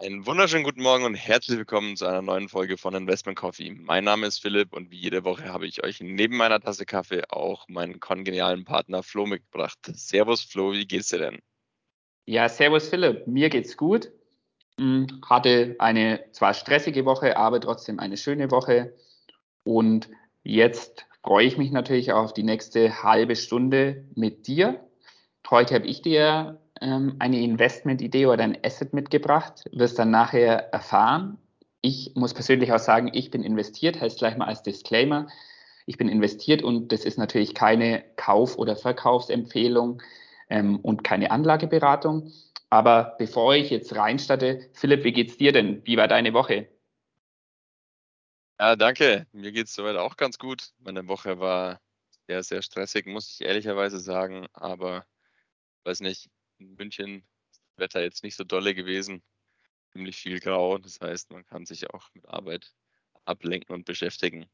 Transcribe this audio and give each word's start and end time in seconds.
Einen 0.00 0.26
wunderschönen 0.26 0.62
guten 0.62 0.82
Morgen 0.82 1.04
und 1.04 1.16
herzlich 1.16 1.58
willkommen 1.58 1.96
zu 1.96 2.06
einer 2.06 2.22
neuen 2.22 2.48
Folge 2.48 2.76
von 2.76 2.94
Investment 2.94 3.36
Coffee. 3.36 3.72
Mein 3.72 4.04
Name 4.04 4.28
ist 4.28 4.38
Philipp 4.38 4.72
und 4.72 4.92
wie 4.92 4.96
jede 4.96 5.24
Woche 5.24 5.52
habe 5.52 5.66
ich 5.66 5.82
euch 5.82 6.00
neben 6.00 6.36
meiner 6.36 6.60
Tasse 6.60 6.86
Kaffee 6.86 7.24
auch 7.30 7.66
meinen 7.66 7.98
kongenialen 7.98 8.64
Partner 8.64 9.02
Flo 9.02 9.26
mitgebracht. 9.26 9.76
Servus 9.94 10.42
Flo, 10.42 10.70
wie 10.72 10.86
geht's 10.86 11.08
dir 11.08 11.18
denn? 11.18 11.40
Ja, 12.26 12.48
servus 12.48 12.88
Philipp, 12.88 13.26
mir 13.26 13.48
geht's 13.48 13.76
gut. 13.76 14.12
Hm, 14.78 15.20
hatte 15.28 15.74
eine 15.80 16.24
zwar 16.30 16.54
stressige 16.54 17.04
Woche, 17.04 17.36
aber 17.36 17.60
trotzdem 17.60 17.98
eine 17.98 18.16
schöne 18.16 18.52
Woche. 18.52 18.94
Und 19.64 20.08
jetzt 20.44 21.06
freue 21.24 21.46
ich 21.46 21.58
mich 21.58 21.72
natürlich 21.72 22.12
auf 22.12 22.32
die 22.32 22.44
nächste 22.44 23.02
halbe 23.02 23.34
Stunde 23.34 24.06
mit 24.14 24.46
dir. 24.46 24.88
Heute 25.50 25.74
habe 25.74 25.88
ich 25.88 26.02
dir 26.02 26.60
ähm, 26.80 27.16
eine 27.18 27.40
Investmentidee 27.40 28.26
oder 28.26 28.44
ein 28.44 28.58
Asset 28.64 28.92
mitgebracht, 28.92 29.64
wirst 29.72 29.98
dann 29.98 30.10
nachher 30.10 30.72
erfahren. 30.72 31.38
Ich 31.80 32.12
muss 32.14 32.34
persönlich 32.34 32.72
auch 32.72 32.78
sagen, 32.78 33.10
ich 33.12 33.30
bin 33.30 33.42
investiert, 33.42 34.00
heißt 34.00 34.18
gleich 34.18 34.36
mal 34.36 34.46
als 34.46 34.62
Disclaimer. 34.62 35.28
Ich 35.86 35.96
bin 35.96 36.08
investiert 36.08 36.62
und 36.62 36.92
das 36.92 37.04
ist 37.04 37.18
natürlich 37.18 37.54
keine 37.54 38.04
Kauf- 38.16 38.58
oder 38.58 38.76
Verkaufsempfehlung 38.76 40.02
ähm, 40.50 40.80
und 40.80 41.04
keine 41.04 41.30
Anlageberatung. 41.30 42.32
Aber 42.70 43.16
bevor 43.18 43.54
ich 43.54 43.70
jetzt 43.70 43.94
reinstarte, 43.96 44.68
Philipp, 44.74 45.04
wie 45.04 45.12
geht's 45.12 45.38
dir 45.38 45.52
denn? 45.52 45.80
Wie 45.84 45.96
war 45.96 46.08
deine 46.08 46.34
Woche? 46.34 46.68
Ja, 48.60 48.76
danke. 48.76 49.26
Mir 49.32 49.52
geht's 49.52 49.74
soweit 49.74 49.96
auch 49.96 50.16
ganz 50.16 50.38
gut. 50.38 50.72
Meine 50.78 51.06
Woche 51.08 51.38
war 51.38 51.80
sehr, 52.26 52.42
sehr 52.42 52.60
stressig, 52.62 53.06
muss 53.06 53.30
ich 53.30 53.46
ehrlicherweise 53.46 53.98
sagen. 54.00 54.46
Aber 54.52 55.06
weiß 55.84 56.00
nicht, 56.00 56.28
in 56.58 56.74
München 56.74 57.22
ist 57.50 57.62
das 57.62 57.78
Wetter 57.78 58.02
jetzt 58.02 58.22
nicht 58.22 58.36
so 58.36 58.44
dolle 58.44 58.74
gewesen. 58.74 59.22
Ziemlich 59.92 60.16
viel 60.16 60.40
grau. 60.40 60.78
Das 60.78 61.00
heißt, 61.00 61.30
man 61.30 61.44
kann 61.46 61.66
sich 61.66 61.90
auch 61.90 62.08
mit 62.14 62.28
Arbeit 62.28 62.74
ablenken 63.24 63.74
und 63.74 63.84
beschäftigen. 63.84 64.46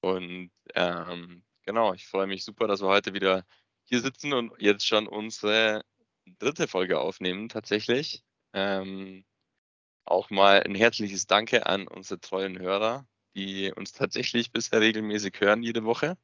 Und 0.00 0.50
ähm, 0.74 1.44
genau, 1.62 1.94
ich 1.94 2.06
freue 2.06 2.26
mich 2.26 2.44
super, 2.44 2.66
dass 2.66 2.80
wir 2.82 2.88
heute 2.88 3.14
wieder 3.14 3.46
hier 3.84 4.00
sitzen 4.00 4.32
und 4.32 4.52
jetzt 4.60 4.86
schon 4.86 5.06
unsere 5.06 5.84
dritte 6.38 6.68
Folge 6.68 7.00
aufnehmen 7.00 7.48
tatsächlich. 7.48 8.22
Ähm, 8.52 9.24
auch 10.04 10.30
mal 10.30 10.62
ein 10.62 10.74
herzliches 10.74 11.26
Danke 11.26 11.66
an 11.66 11.88
unsere 11.88 12.20
treuen 12.20 12.58
Hörer, 12.58 13.06
die 13.34 13.72
uns 13.72 13.92
tatsächlich 13.92 14.52
bisher 14.52 14.80
regelmäßig 14.80 15.40
hören 15.40 15.62
jede 15.62 15.84
Woche. 15.84 16.16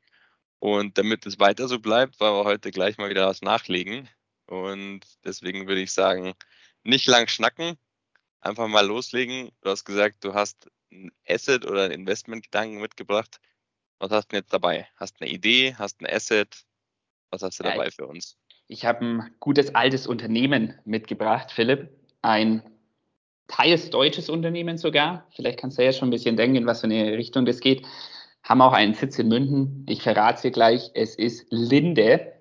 Und 0.59 0.99
damit 0.99 1.27
es 1.27 1.41
weiter 1.41 1.69
so 1.69 1.81
bleibt, 1.81 2.21
wollen 2.21 2.35
wir 2.35 2.45
heute 2.45 2.71
gleich 2.71 2.99
mal 2.99 3.11
wieder 3.11 3.27
was 3.27 3.43
nachlegen. 3.43 4.09
Und 4.51 5.03
deswegen 5.25 5.69
würde 5.69 5.81
ich 5.81 5.93
sagen, 5.93 6.35
nicht 6.83 7.07
lang 7.07 7.29
schnacken, 7.29 7.77
einfach 8.41 8.67
mal 8.67 8.85
loslegen. 8.85 9.51
Du 9.61 9.71
hast 9.71 9.85
gesagt, 9.85 10.25
du 10.25 10.35
hast 10.35 10.69
ein 10.91 11.13
Asset 11.29 11.65
oder 11.65 11.85
ein 11.85 11.93
Investmentgedanken 11.93 12.81
mitgebracht. 12.81 13.41
Was 14.01 14.11
hast 14.11 14.33
du 14.33 14.37
jetzt 14.37 14.53
dabei? 14.53 14.89
Hast 14.97 15.21
du 15.21 15.25
eine 15.25 15.33
Idee? 15.33 15.77
Hast 15.79 16.01
du 16.01 16.05
ein 16.05 16.13
Asset? 16.13 16.65
Was 17.31 17.43
hast 17.43 17.61
du 17.61 17.65
ja, 17.65 17.71
dabei 17.71 17.93
für 17.93 18.09
uns? 18.09 18.37
Ich 18.67 18.85
habe 18.85 19.05
ein 19.05 19.35
gutes 19.39 19.73
altes 19.77 20.09
Unternehmen 20.09 20.75
mitgebracht, 20.85 21.53
Philipp. 21.53 21.91
Ein 22.23 22.63
teils 23.47 23.91
deutsches 23.91 24.29
Unternehmen 24.29 24.79
sogar. 24.79 25.29
Vielleicht 25.31 25.61
kannst 25.61 25.79
du 25.79 25.85
ja 25.85 25.93
schon 25.93 26.09
ein 26.09 26.13
bisschen 26.13 26.37
denken, 26.37 26.57
in 26.57 26.67
was 26.67 26.81
für 26.81 26.89
eine 26.89 27.17
Richtung 27.17 27.45
das 27.45 27.61
geht. 27.61 27.87
Haben 28.43 28.63
auch 28.63 28.73
einen 28.73 28.95
Sitz 28.95 29.17
in 29.21 29.29
München. 29.29 29.87
Ich 29.89 30.03
verrate 30.03 30.37
es 30.37 30.43
dir 30.43 30.51
gleich. 30.51 30.91
Es 30.95 31.15
ist 31.15 31.47
Linde. 31.51 32.40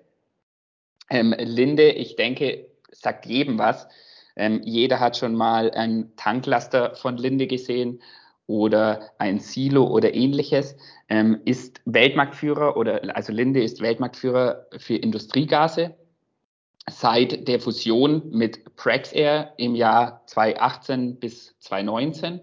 Ähm, 1.10 1.34
Linde, 1.36 1.90
ich 1.90 2.16
denke, 2.16 2.66
sagt 2.92 3.26
jedem 3.26 3.58
was. 3.58 3.88
Ähm, 4.36 4.62
jeder 4.64 5.00
hat 5.00 5.16
schon 5.16 5.34
mal 5.34 5.70
ein 5.72 6.12
Tanklaster 6.16 6.94
von 6.94 7.16
Linde 7.16 7.46
gesehen 7.46 8.00
oder 8.46 9.10
ein 9.18 9.40
Silo 9.40 9.86
oder 9.86 10.14
ähnliches. 10.14 10.76
Ähm, 11.08 11.40
ist 11.44 11.80
Weltmarktführer 11.84 12.76
oder 12.76 13.14
also 13.16 13.32
Linde 13.32 13.62
ist 13.62 13.80
Weltmarktführer 13.80 14.66
für 14.78 14.94
Industriegase. 14.94 15.94
Seit 16.88 17.46
der 17.46 17.60
Fusion 17.60 18.22
mit 18.30 18.76
Praxair 18.76 19.52
im 19.56 19.74
Jahr 19.74 20.22
2018 20.26 21.16
bis 21.20 21.54
2019. 21.60 22.40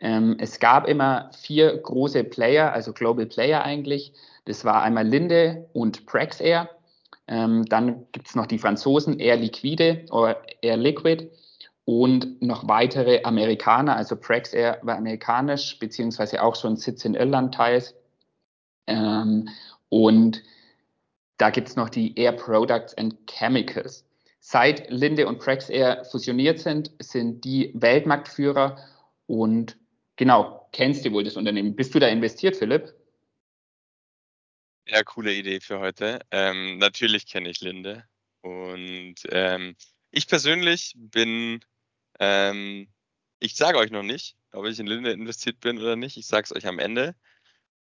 Ähm, 0.00 0.36
es 0.38 0.58
gab 0.60 0.86
immer 0.86 1.30
vier 1.32 1.76
große 1.76 2.24
Player, 2.24 2.72
also 2.72 2.92
Global 2.92 3.26
Player 3.26 3.64
eigentlich. 3.64 4.12
Das 4.44 4.64
war 4.64 4.82
einmal 4.82 5.06
Linde 5.06 5.68
und 5.72 6.06
Praxair. 6.06 6.68
Ähm, 7.32 7.64
dann 7.64 8.06
gibt 8.12 8.28
es 8.28 8.34
noch 8.34 8.44
die 8.44 8.58
Franzosen 8.58 9.18
Air 9.18 9.36
Liquide 9.36 10.04
oder 10.10 10.42
Air 10.60 10.76
Liquid 10.76 11.30
und 11.86 12.42
noch 12.42 12.68
weitere 12.68 13.22
Amerikaner, 13.22 13.96
also 13.96 14.16
Praxair 14.16 14.78
war 14.82 14.98
amerikanisch, 14.98 15.78
beziehungsweise 15.78 16.42
auch 16.42 16.54
schon 16.56 16.76
Sitz 16.76 17.06
in 17.06 17.14
Irland 17.14 17.54
teils. 17.54 17.94
Ähm, 18.86 19.48
und 19.88 20.42
da 21.38 21.48
gibt 21.48 21.68
es 21.68 21.76
noch 21.76 21.88
die 21.88 22.14
Air 22.18 22.32
Products 22.32 22.94
and 22.98 23.16
Chemicals. 23.26 24.04
Seit 24.40 24.90
Linde 24.90 25.26
und 25.26 25.38
Praxair 25.38 26.04
fusioniert 26.04 26.58
sind, 26.58 26.90
sind 26.98 27.44
die 27.44 27.70
Weltmarktführer 27.72 28.76
und 29.26 29.78
genau, 30.16 30.68
kennst 30.72 31.06
du 31.06 31.12
wohl 31.12 31.24
das 31.24 31.38
Unternehmen. 31.38 31.76
Bist 31.76 31.94
du 31.94 31.98
da 31.98 32.08
investiert, 32.08 32.56
Philipp? 32.56 32.92
Ja, 34.86 35.02
coole 35.04 35.32
Idee 35.34 35.60
für 35.60 35.78
heute. 35.80 36.20
Ähm, 36.30 36.78
natürlich 36.78 37.26
kenne 37.26 37.48
ich 37.50 37.60
Linde. 37.60 38.04
Und 38.42 39.16
ähm, 39.30 39.76
ich 40.10 40.26
persönlich 40.26 40.94
bin, 40.96 41.60
ähm, 42.18 42.88
ich 43.40 43.54
sage 43.56 43.78
euch 43.78 43.90
noch 43.92 44.02
nicht, 44.02 44.36
ob 44.52 44.66
ich 44.66 44.78
in 44.80 44.86
Linde 44.86 45.12
investiert 45.12 45.60
bin 45.60 45.78
oder 45.78 45.96
nicht. 45.96 46.16
Ich 46.16 46.26
sage 46.26 46.44
es 46.44 46.52
euch 46.54 46.66
am 46.66 46.78
Ende. 46.80 47.14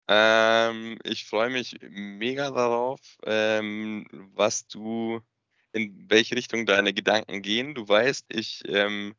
Ähm, 0.09 0.99
ich 1.05 1.27
freue 1.27 1.51
mich 1.51 1.79
mega 1.83 2.51
darauf, 2.51 3.01
ähm, 3.25 4.07
was 4.35 4.67
du, 4.69 5.21
in 5.73 6.11
welche 6.11 6.37
Richtung 6.37 6.67
deine 6.67 6.93
Gedanken 6.95 7.43
gehen. 7.43 7.75
Du 7.75 7.89
weißt, 7.89 8.27
ich 8.29 8.63
ähm, 8.69 9.15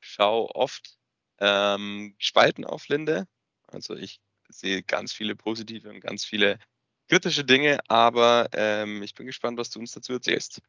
schaue 0.00 0.54
oft 0.54 0.98
Spalten 1.38 2.64
auf 2.64 2.88
Linde. 2.88 3.28
Also 3.66 3.94
ich 3.94 4.20
sehe 4.48 4.82
ganz 4.82 5.12
viele 5.12 5.36
positive 5.36 5.90
und 5.90 6.00
ganz 6.00 6.24
viele 6.24 6.58
kritische 7.08 7.44
Dinge, 7.44 7.78
aber 7.88 8.48
ähm, 8.52 9.02
ich 9.02 9.14
bin 9.14 9.26
gespannt, 9.26 9.58
was 9.58 9.70
du 9.70 9.78
uns 9.78 9.92
dazu 9.92 10.12
erzählst. 10.12 10.60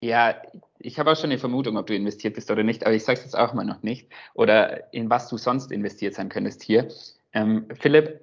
Ja, 0.00 0.34
ich 0.78 0.98
habe 0.98 1.10
auch 1.10 1.16
schon 1.16 1.30
eine 1.30 1.38
Vermutung, 1.38 1.78
ob 1.78 1.86
du 1.86 1.94
investiert 1.94 2.34
bist 2.34 2.50
oder 2.50 2.62
nicht, 2.62 2.84
aber 2.84 2.94
ich 2.94 3.04
sage 3.04 3.18
es 3.18 3.24
jetzt 3.24 3.38
auch 3.38 3.54
mal 3.54 3.64
noch 3.64 3.82
nicht. 3.82 4.10
Oder 4.34 4.92
in 4.92 5.08
was 5.08 5.28
du 5.28 5.38
sonst 5.38 5.72
investiert 5.72 6.14
sein 6.14 6.28
könntest 6.28 6.62
hier. 6.62 6.88
Ähm, 7.32 7.66
Philipp, 7.80 8.20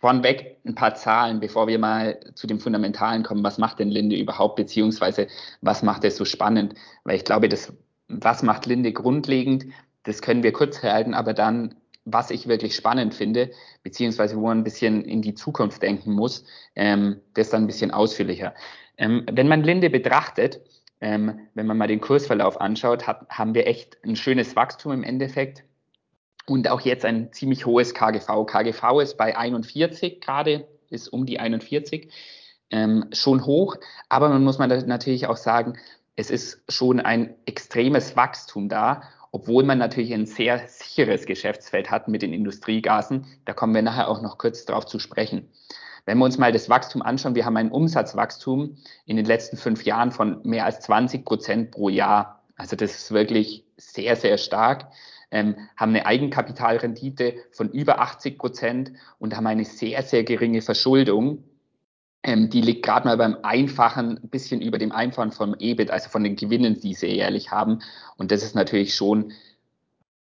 vornweg 0.00 0.58
ein 0.66 0.74
paar 0.74 0.94
Zahlen, 0.94 1.40
bevor 1.40 1.66
wir 1.68 1.78
mal 1.78 2.20
zu 2.34 2.46
dem 2.46 2.60
Fundamentalen 2.60 3.22
kommen. 3.22 3.42
Was 3.44 3.58
macht 3.58 3.78
denn 3.78 3.88
Linde 3.88 4.16
überhaupt, 4.16 4.56
beziehungsweise 4.56 5.28
was 5.62 5.82
macht 5.82 6.04
es 6.04 6.16
so 6.16 6.24
spannend? 6.24 6.74
Weil 7.04 7.16
ich 7.16 7.24
glaube, 7.24 7.48
das, 7.48 7.72
was 8.08 8.42
macht 8.42 8.66
Linde 8.66 8.92
grundlegend, 8.92 9.66
das 10.02 10.22
können 10.22 10.42
wir 10.42 10.52
kurz 10.52 10.82
halten, 10.82 11.14
aber 11.14 11.34
dann 11.34 11.74
was 12.06 12.30
ich 12.30 12.46
wirklich 12.46 12.74
spannend 12.74 13.14
finde, 13.14 13.50
beziehungsweise 13.82 14.36
wo 14.36 14.46
man 14.46 14.58
ein 14.58 14.64
bisschen 14.64 15.04
in 15.04 15.20
die 15.22 15.34
Zukunft 15.34 15.82
denken 15.82 16.12
muss, 16.12 16.44
ähm, 16.76 17.20
das 17.34 17.50
dann 17.50 17.64
ein 17.64 17.66
bisschen 17.66 17.90
ausführlicher. 17.90 18.54
Ähm, 18.96 19.26
wenn 19.30 19.48
man 19.48 19.64
Linde 19.64 19.90
betrachtet, 19.90 20.60
ähm, 21.00 21.40
wenn 21.54 21.66
man 21.66 21.76
mal 21.76 21.88
den 21.88 22.00
Kursverlauf 22.00 22.60
anschaut, 22.60 23.06
hat, 23.06 23.28
haben 23.28 23.54
wir 23.54 23.66
echt 23.66 23.98
ein 24.04 24.16
schönes 24.16 24.56
Wachstum 24.56 24.92
im 24.92 25.02
Endeffekt 25.02 25.64
und 26.46 26.70
auch 26.70 26.80
jetzt 26.80 27.04
ein 27.04 27.32
ziemlich 27.32 27.66
hohes 27.66 27.92
KGV. 27.92 28.46
KGV 28.46 29.00
ist 29.02 29.16
bei 29.18 29.36
41 29.36 30.20
gerade, 30.20 30.68
ist 30.88 31.08
um 31.08 31.26
die 31.26 31.40
41, 31.40 32.12
ähm, 32.70 33.06
schon 33.12 33.44
hoch, 33.44 33.76
aber 34.08 34.28
man 34.28 34.44
muss 34.44 34.58
man 34.58 34.70
natürlich 34.86 35.26
auch 35.26 35.36
sagen, 35.36 35.76
es 36.14 36.30
ist 36.30 36.62
schon 36.68 37.00
ein 37.00 37.34
extremes 37.44 38.16
Wachstum 38.16 38.68
da 38.68 39.02
obwohl 39.36 39.64
man 39.64 39.76
natürlich 39.76 40.14
ein 40.14 40.24
sehr 40.24 40.66
sicheres 40.66 41.26
Geschäftsfeld 41.26 41.90
hat 41.90 42.08
mit 42.08 42.22
den 42.22 42.32
Industriegasen. 42.32 43.26
Da 43.44 43.52
kommen 43.52 43.74
wir 43.74 43.82
nachher 43.82 44.08
auch 44.08 44.22
noch 44.22 44.38
kurz 44.38 44.64
darauf 44.64 44.86
zu 44.86 44.98
sprechen. 44.98 45.50
Wenn 46.06 46.16
wir 46.16 46.24
uns 46.24 46.38
mal 46.38 46.52
das 46.52 46.70
Wachstum 46.70 47.02
anschauen, 47.02 47.34
wir 47.34 47.44
haben 47.44 47.58
ein 47.58 47.70
Umsatzwachstum 47.70 48.78
in 49.04 49.16
den 49.18 49.26
letzten 49.26 49.58
fünf 49.58 49.84
Jahren 49.84 50.10
von 50.10 50.40
mehr 50.44 50.64
als 50.64 50.80
20 50.80 51.26
Prozent 51.26 51.70
pro 51.70 51.90
Jahr. 51.90 52.44
Also 52.56 52.76
das 52.76 52.96
ist 52.96 53.10
wirklich 53.10 53.66
sehr, 53.76 54.16
sehr 54.16 54.38
stark. 54.38 54.90
Ähm, 55.30 55.56
haben 55.76 55.90
eine 55.90 56.06
Eigenkapitalrendite 56.06 57.34
von 57.52 57.68
über 57.68 58.00
80 58.00 58.38
Prozent 58.38 58.92
und 59.18 59.36
haben 59.36 59.46
eine 59.46 59.66
sehr, 59.66 60.02
sehr 60.02 60.24
geringe 60.24 60.62
Verschuldung. 60.62 61.44
Ähm, 62.26 62.50
die 62.50 62.60
liegt 62.60 62.84
gerade 62.84 63.06
mal 63.06 63.16
beim 63.16 63.38
Einfachen, 63.44 64.18
ein 64.18 64.28
bisschen 64.28 64.60
über 64.60 64.78
dem 64.78 64.90
Einfachen 64.90 65.30
vom 65.30 65.54
EBIT, 65.58 65.92
also 65.92 66.10
von 66.10 66.24
den 66.24 66.34
Gewinnen, 66.34 66.80
die 66.80 66.92
sie 66.92 67.06
jährlich 67.06 67.52
haben. 67.52 67.78
Und 68.16 68.32
das 68.32 68.42
ist 68.42 68.56
natürlich 68.56 68.96
schon 68.96 69.32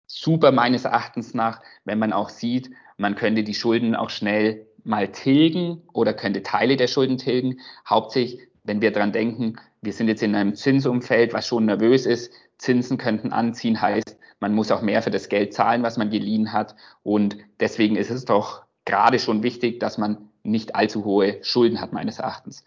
super 0.06 0.50
meines 0.50 0.86
Erachtens 0.86 1.34
nach, 1.34 1.60
wenn 1.84 1.98
man 1.98 2.14
auch 2.14 2.30
sieht, 2.30 2.70
man 2.96 3.16
könnte 3.16 3.44
die 3.44 3.54
Schulden 3.54 3.94
auch 3.94 4.10
schnell 4.10 4.66
mal 4.82 5.08
tilgen 5.08 5.82
oder 5.92 6.14
könnte 6.14 6.42
Teile 6.42 6.76
der 6.76 6.88
Schulden 6.88 7.18
tilgen. 7.18 7.60
Hauptsächlich, 7.86 8.48
wenn 8.64 8.80
wir 8.80 8.92
dran 8.92 9.12
denken, 9.12 9.56
wir 9.82 9.92
sind 9.92 10.08
jetzt 10.08 10.22
in 10.22 10.34
einem 10.34 10.54
Zinsumfeld, 10.54 11.34
was 11.34 11.46
schon 11.46 11.66
nervös 11.66 12.06
ist. 12.06 12.32
Zinsen 12.56 12.96
könnten 12.96 13.32
anziehen, 13.32 13.80
heißt, 13.80 14.18
man 14.40 14.54
muss 14.54 14.70
auch 14.70 14.80
mehr 14.80 15.02
für 15.02 15.10
das 15.10 15.28
Geld 15.28 15.52
zahlen, 15.52 15.82
was 15.82 15.98
man 15.98 16.08
geliehen 16.08 16.54
hat. 16.54 16.74
Und 17.02 17.36
deswegen 17.60 17.96
ist 17.96 18.10
es 18.10 18.24
doch 18.24 18.62
gerade 18.86 19.18
schon 19.18 19.42
wichtig, 19.42 19.80
dass 19.80 19.98
man 19.98 20.29
nicht 20.42 20.74
allzu 20.74 21.04
hohe 21.04 21.42
Schulden 21.42 21.80
hat, 21.80 21.92
meines 21.92 22.18
Erachtens. 22.18 22.64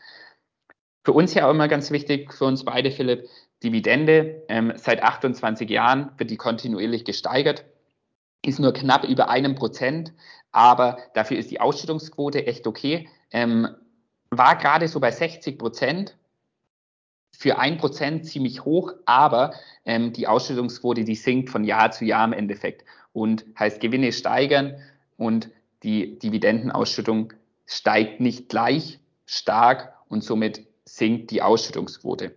Für 1.04 1.14
uns 1.14 1.34
ja 1.34 1.48
auch 1.48 1.52
immer 1.52 1.68
ganz 1.68 1.92
wichtig, 1.92 2.34
für 2.34 2.46
uns 2.46 2.64
beide, 2.64 2.92
Philipp, 2.92 3.28
Dividende. 3.64 4.44
Ähm, 4.48 4.74
seit 4.75 5.02
28 5.02 5.70
Jahren 5.70 6.12
wird 6.18 6.30
die 6.30 6.38
kontinuierlich 6.38 7.06
gesteigert, 7.06 7.66
ist 8.46 8.60
nur 8.60 8.74
knapp 8.74 9.06
über 9.06 9.30
einem 9.30 9.56
Prozent, 9.56 10.14
aber 10.52 10.98
dafür 11.14 11.38
ist 11.38 11.52
die 11.52 11.62
Ausschüttungsquote 11.62 12.46
echt 12.46 12.68
okay. 12.68 13.10
Ähm, 13.31 13.68
war 14.30 14.58
gerade 14.58 14.88
so 14.88 15.00
bei 15.00 15.12
60 15.12 15.58
Prozent 15.58 16.18
für 17.31 17.58
ein 17.58 17.78
Prozent 17.78 18.25
ziemlich 18.25 18.64
hoch, 18.64 18.94
aber 19.06 19.54
ähm, 19.86 20.14
die 20.14 20.28
Ausschüttungsquote, 20.28 21.04
die 21.04 21.16
sinkt 21.16 21.50
von 21.50 21.64
Jahr 21.64 21.92
zu 21.92 22.06
Jahr 22.06 22.25
im 22.25 22.34
Endeffekt 22.34 22.86
und 23.12 23.46
heißt 23.58 23.80
Gewinne 23.80 24.12
steigern 24.12 24.75
und 25.18 25.50
die 25.84 26.18
Dividendenausschüttung 26.20 27.34
steigt 27.65 28.19
nicht 28.19 28.50
gleich 28.50 29.00
stark 29.25 29.94
und 30.07 30.24
somit 30.24 30.65
sinkt 30.86 31.31
die 31.31 31.42
Ausschüttungsquote. 31.42 32.36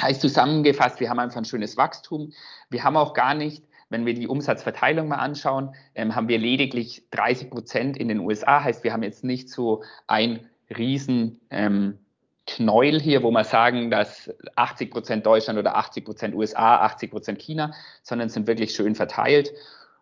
Heißt 0.00 0.20
zusammengefasst, 0.20 1.00
wir 1.00 1.10
haben 1.10 1.18
einfach 1.18 1.38
ein 1.38 1.44
schönes 1.44 1.76
Wachstum. 1.76 2.32
Wir 2.70 2.84
haben 2.84 2.96
auch 2.96 3.12
gar 3.12 3.34
nicht, 3.34 3.64
wenn 3.90 4.06
wir 4.06 4.14
die 4.14 4.28
Umsatzverteilung 4.28 5.08
mal 5.08 5.16
anschauen, 5.16 5.74
ähm, 5.94 6.14
haben 6.14 6.28
wir 6.28 6.38
lediglich 6.38 7.04
30 7.10 7.50
Prozent 7.50 7.96
in 7.96 8.08
den 8.08 8.20
USA. 8.20 8.62
Heißt, 8.62 8.84
wir 8.84 8.92
haben 8.92 9.02
jetzt 9.02 9.24
nicht 9.24 9.50
so 9.50 9.82
ein 10.06 10.48
riesen 10.76 11.40
ähm, 11.50 11.98
Knäuel 12.46 13.00
hier, 13.00 13.22
wo 13.22 13.30
wir 13.30 13.44
sagen, 13.44 13.90
dass 13.90 14.32
80 14.56 14.90
Prozent 14.90 15.26
Deutschland 15.26 15.58
oder 15.58 15.76
80 15.76 16.04
Prozent 16.04 16.34
USA, 16.34 16.80
80 16.80 17.10
Prozent 17.10 17.38
China, 17.40 17.74
sondern 18.02 18.28
sind 18.28 18.46
wirklich 18.46 18.72
schön 18.72 18.94
verteilt. 18.94 19.52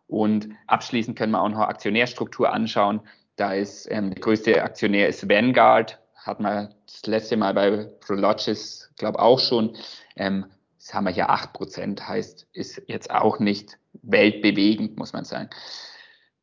Und 0.07 0.49
abschließend 0.67 1.19
können 1.19 1.33
wir 1.33 1.43
auch 1.43 1.49
noch 1.49 1.61
Aktionärstruktur 1.61 2.53
anschauen. 2.53 3.01
Da 3.39 3.55
ist 3.55 3.91
ähm, 3.91 4.11
der 4.11 4.21
größte 4.21 4.63
Aktionär 4.63 5.09
ist 5.09 5.29
Vanguard, 5.29 5.99
hat 6.15 6.41
man 6.41 6.75
das 6.87 7.07
letzte 7.07 7.37
Mal 7.37 7.55
bei 7.55 7.85
Prologis, 8.01 8.91
glaube 8.99 9.19
auch 9.19 9.39
schon. 9.39 9.77
Ähm, 10.17 10.47
das 10.77 10.93
haben 10.93 11.05
wir 11.05 11.13
hier 11.13 11.31
8 11.31 11.55
Prozent, 11.55 12.07
heißt, 12.07 12.47
ist 12.53 12.83
jetzt 12.87 13.11
auch 13.11 13.39
nicht 13.39 13.79
weltbewegend, 14.03 14.99
muss 14.99 15.13
man 15.13 15.25
sagen. 15.25 15.49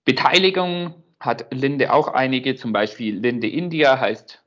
Beteiligung 0.06 1.04
hat 1.20 1.54
Linde 1.54 1.94
auch 1.94 2.08
einige, 2.08 2.56
zum 2.56 2.74
Beispiel 2.74 3.20
Linde 3.20 3.48
India 3.48 4.00
heißt 4.00 4.46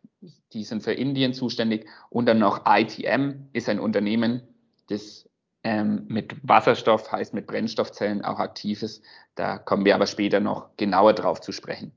die 0.52 0.64
sind 0.64 0.82
für 0.82 0.92
Indien 0.92 1.34
zuständig. 1.34 1.86
Und 2.10 2.26
dann 2.26 2.38
noch 2.38 2.64
ITM 2.66 3.48
ist 3.52 3.68
ein 3.68 3.80
Unternehmen, 3.80 4.42
das 4.88 5.28
ähm, 5.62 6.06
mit 6.08 6.36
Wasserstoff, 6.42 7.12
heißt 7.12 7.34
mit 7.34 7.46
Brennstoffzellen 7.46 8.24
auch 8.24 8.38
aktiv 8.38 8.82
ist. 8.82 9.04
Da 9.34 9.58
kommen 9.58 9.84
wir 9.84 9.94
aber 9.94 10.06
später 10.06 10.40
noch 10.40 10.76
genauer 10.76 11.12
drauf 11.12 11.40
zu 11.40 11.52
sprechen. 11.52 11.92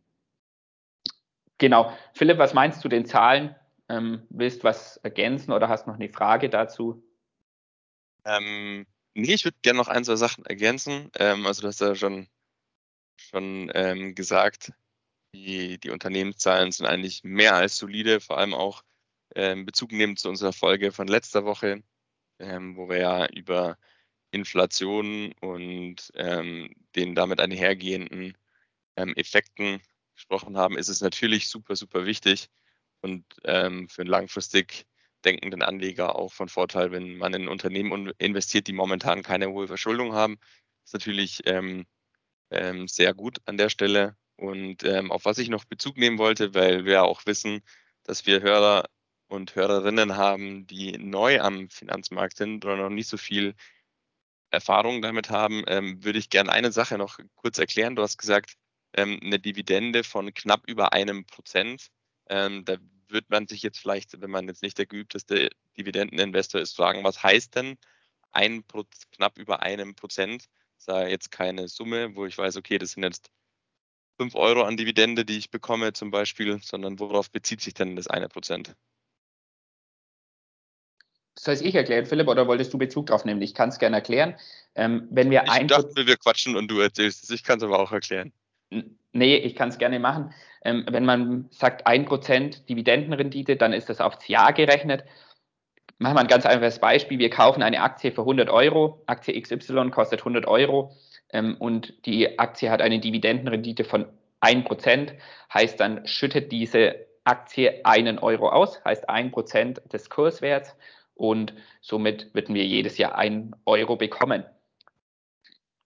Genau. 1.62 1.96
Philipp, 2.13 2.40
was 2.40 2.56
meinst 2.56 2.84
du 2.84 2.90
den 2.90 3.06
Zahlen? 3.06 3.56
Ähm, 3.88 4.25
willst 4.31 4.63
was 4.63 4.98
ergänzen 4.98 5.52
oder 5.52 5.69
hast 5.69 5.86
noch 5.86 5.94
eine 5.94 6.10
Frage 6.10 6.50
dazu? 6.50 7.04
Ähm, 8.25 8.88
nee, 9.13 9.36
ich 9.36 9.46
würde 9.46 9.58
gerne 9.62 9.78
noch 9.78 9.88
ein, 9.88 10.04
zwei 10.04 10.16
Sachen 10.16 10.44
ergänzen. 10.44 11.12
Ähm, 11.19 11.46
also 11.46 11.62
du 11.62 11.68
hast 11.68 11.80
ja 11.80 11.94
schon, 11.94 12.28
schon 13.16 13.72
ähm, 13.75 14.16
gesagt, 14.16 14.74
die, 15.36 15.78
die 15.78 15.92
Unternehmenszahlen 15.92 16.72
sind 16.72 16.88
eigentlich 16.88 17.24
mehr 17.24 17.54
als 17.54 17.78
solide, 17.78 18.22
vor 18.22 18.40
allem 18.40 18.56
auch 18.56 18.81
ähm, 19.36 19.68
Bezug 19.68 19.92
nehmen 19.92 20.18
zu 20.18 20.30
unserer 20.30 20.54
Folge 20.54 20.92
von 20.92 21.08
letzter 21.08 21.46
Woche, 21.46 21.84
ähm, 22.40 22.75
wo 22.75 22.90
wir 22.90 22.98
ja 22.98 23.28
über 23.28 23.78
Inflation 24.31 25.31
und 25.42 26.12
ähm, 26.16 26.74
den 26.96 27.13
damit 27.13 27.40
einhergehenden 27.40 28.36
ähm, 28.96 29.13
Effekten 29.16 29.80
gesprochen 30.21 30.57
haben, 30.57 30.77
ist 30.77 30.88
es 30.88 31.01
natürlich 31.01 31.50
super, 31.50 31.75
super 31.75 32.06
wichtig 32.06 32.50
und 33.01 33.25
ähm, 33.44 33.89
für 33.89 34.01
einen 34.01 34.12
langfristig 34.12 34.85
denkenden 35.25 35.62
Anleger 35.62 36.15
auch 36.15 36.31
von 36.33 36.50
Vorteil, 36.50 36.91
wenn 36.91 37.18
man 37.18 37.33
in 37.33 37.47
Unternehmen 37.47 38.12
investiert, 38.18 38.68
die 38.68 38.73
momentan 38.73 39.23
keine 39.23 39.50
hohe 39.50 39.68
Verschuldung 39.68 40.13
haben. 40.13 40.38
Das 40.83 40.89
ist 40.89 40.94
natürlich 40.94 41.41
ähm, 41.45 41.85
ähm, 42.51 42.88
sehr 42.88 43.13
gut 43.13 43.39
an 43.45 43.57
der 43.57 43.69
Stelle. 43.69 44.15
Und 44.35 44.83
ähm, 44.83 45.12
auf 45.12 45.25
was 45.25 45.38
ich 45.38 45.50
noch 45.50 45.65
Bezug 45.65 45.97
nehmen 45.97 46.18
wollte, 46.18 46.53
weil 46.53 46.85
wir 46.85 47.03
auch 47.03 47.25
wissen, 47.25 47.62
dass 48.03 48.25
wir 48.25 48.41
Hörer 48.41 48.85
und 49.27 49.56
Hörerinnen 49.56 50.17
haben, 50.17 50.65
die 50.67 50.97
neu 50.97 51.39
am 51.39 51.69
Finanzmarkt 51.69 52.38
sind 52.38 52.65
oder 52.65 52.77
noch 52.77 52.89
nicht 52.89 53.07
so 53.07 53.17
viel 53.17 53.56
Erfahrung 54.51 55.01
damit 55.01 55.29
haben, 55.29 55.63
ähm, 55.67 56.03
würde 56.03 56.19
ich 56.19 56.29
gerne 56.29 56.51
eine 56.51 56.71
Sache 56.71 56.97
noch 56.97 57.19
kurz 57.35 57.57
erklären. 57.57 57.95
Du 57.95 58.01
hast 58.01 58.17
gesagt, 58.17 58.57
ähm, 58.93 59.19
eine 59.23 59.39
Dividende 59.39 60.03
von 60.03 60.33
knapp 60.33 60.67
über 60.67 60.93
einem 60.93 61.25
Prozent. 61.25 61.88
Ähm, 62.29 62.65
da 62.65 62.77
wird 63.07 63.29
man 63.29 63.47
sich 63.47 63.61
jetzt 63.61 63.79
vielleicht, 63.79 64.19
wenn 64.21 64.31
man 64.31 64.47
jetzt 64.47 64.63
nicht 64.63 64.77
der 64.77 64.85
geübteste 64.85 65.49
Dividendeninvestor 65.77 66.61
ist, 66.61 66.75
fragen, 66.75 67.03
was 67.03 67.21
heißt 67.21 67.55
denn 67.55 67.77
ein 68.31 68.63
knapp 69.11 69.38
über 69.38 69.61
einem 69.61 69.95
Prozent? 69.95 70.45
Das 70.77 70.83
ist 70.83 70.88
ja 70.88 71.07
jetzt 71.07 71.31
keine 71.31 71.67
Summe, 71.67 72.15
wo 72.15 72.25
ich 72.25 72.38
weiß, 72.38 72.57
okay, 72.57 72.77
das 72.77 72.91
sind 72.91 73.03
jetzt 73.03 73.29
5 74.17 74.35
Euro 74.35 74.63
an 74.63 74.77
Dividende, 74.77 75.25
die 75.25 75.38
ich 75.38 75.49
bekomme 75.49 75.93
zum 75.93 76.11
Beispiel, 76.11 76.59
sondern 76.61 76.99
worauf 76.99 77.31
bezieht 77.31 77.61
sich 77.61 77.73
denn 77.73 77.95
das 77.95 78.07
eine 78.07 78.29
Prozent? 78.29 78.75
Soll 81.38 81.55
ich 81.55 81.73
erklären, 81.75 82.05
Philipp, 82.05 82.27
oder 82.27 82.45
wolltest 82.47 82.73
du 82.73 82.77
Bezug 82.77 83.07
drauf 83.07 83.25
nehmen? 83.25 83.41
Ich 83.41 83.53
kann 83.53 83.69
es 83.69 83.79
gerne 83.79 83.95
erklären. 83.95 84.38
Ähm, 84.75 85.07
wenn 85.09 85.31
wir 85.31 85.43
ich 85.43 85.49
ein 85.49 85.67
dachte, 85.67 86.05
wir 86.05 86.17
quatschen 86.17 86.55
und 86.55 86.69
du 86.69 86.79
erzählst 86.79 87.23
es. 87.23 87.29
Ich 87.29 87.43
kann 87.43 87.57
es 87.57 87.63
aber 87.63 87.79
auch 87.79 87.91
erklären. 87.91 88.33
Nee, 89.13 89.35
ich 89.35 89.56
kann 89.56 89.69
es 89.69 89.77
gerne 89.77 90.00
machen. 90.00 90.33
Ähm, 90.63 90.85
wenn 90.89 91.06
man 91.06 91.47
sagt 91.51 91.85
1% 91.85 92.65
Dividendenrendite, 92.68 93.57
dann 93.57 93.73
ist 93.73 93.89
das 93.89 94.00
aufs 94.00 94.27
Jahr 94.27 94.53
gerechnet. 94.53 95.03
Machen 95.97 96.15
wir 96.15 96.21
ein 96.21 96.27
ganz 96.27 96.45
einfaches 96.45 96.79
Beispiel. 96.79 97.19
Wir 97.19 97.29
kaufen 97.29 97.62
eine 97.62 97.81
Aktie 97.81 98.12
für 98.12 98.21
100 98.21 98.50
Euro. 98.50 99.03
Aktie 99.07 99.39
XY 99.39 99.91
kostet 99.91 100.21
100 100.21 100.47
Euro 100.47 100.95
ähm, 101.31 101.56
und 101.59 102.06
die 102.06 102.39
Aktie 102.39 102.69
hat 102.69 102.81
eine 102.81 103.00
Dividendenrendite 103.00 103.83
von 103.83 104.06
1%, 104.41 105.13
heißt 105.53 105.79
dann 105.79 106.07
schüttet 106.07 106.51
diese 106.51 106.95
Aktie 107.24 107.85
einen 107.85 108.17
Euro 108.17 108.50
aus, 108.50 108.83
heißt 108.83 109.09
1% 109.09 109.88
des 109.89 110.09
Kurswerts 110.09 110.75
und 111.13 111.53
somit 111.81 112.33
würden 112.33 112.56
wir 112.56 112.65
jedes 112.65 112.97
Jahr 112.97 113.15
einen 113.15 113.56
Euro 113.65 113.95
bekommen. 113.95 114.44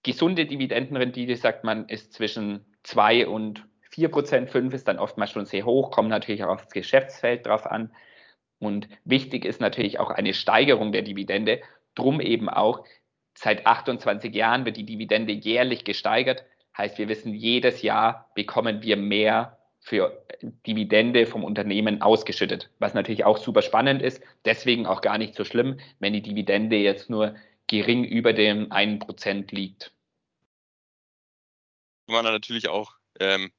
Gesunde 0.03 0.45
Dividendenrendite, 0.45 1.35
sagt 1.35 1.63
man, 1.63 1.89
ist 1.89 2.13
zwischen 2.13 2.65
2 2.85 3.27
und 3.27 3.65
4 3.91 4.09
Prozent, 4.09 4.49
5 4.49 4.73
ist 4.73 4.87
dann 4.87 4.99
oftmals 4.99 5.31
schon 5.31 5.45
sehr 5.45 5.65
hoch, 5.65 5.91
kommt 5.91 6.09
natürlich 6.09 6.43
auch 6.43 6.49
aufs 6.49 6.69
Geschäftsfeld 6.69 7.45
drauf 7.45 7.65
an. 7.65 7.93
Und 8.59 8.87
wichtig 9.03 9.45
ist 9.45 9.61
natürlich 9.61 9.99
auch 9.99 10.09
eine 10.09 10.33
Steigerung 10.33 10.91
der 10.91 11.01
Dividende, 11.01 11.61
drum 11.93 12.19
eben 12.19 12.49
auch 12.49 12.83
Seit 13.37 13.67
28 13.67 14.33
Jahren 14.33 14.65
wird 14.65 14.77
die 14.77 14.85
Dividende 14.85 15.33
jährlich 15.33 15.83
gesteigert. 15.83 16.45
Heißt, 16.77 16.97
wir 16.97 17.09
wissen, 17.09 17.33
jedes 17.33 17.81
Jahr 17.81 18.31
bekommen 18.33 18.81
wir 18.81 18.95
mehr 18.95 19.57
für 19.81 20.23
Dividende 20.65 21.25
vom 21.25 21.43
Unternehmen 21.43 22.01
ausgeschüttet, 22.01 22.71
was 22.79 22.93
natürlich 22.93 23.25
auch 23.25 23.37
super 23.37 23.61
spannend 23.61 24.01
ist. 24.01 24.23
Deswegen 24.45 24.87
auch 24.87 25.01
gar 25.01 25.17
nicht 25.17 25.35
so 25.35 25.43
schlimm, 25.43 25.79
wenn 25.99 26.13
die 26.13 26.21
Dividende 26.21 26.77
jetzt 26.77 27.09
nur 27.09 27.35
gering 27.67 28.03
über 28.03 28.33
dem 28.33 28.71
1% 28.71 29.53
liegt. 29.53 29.91
Man 32.07 32.23
natürlich 32.23 32.67
auch, 32.67 32.95
ähm, 33.19 33.51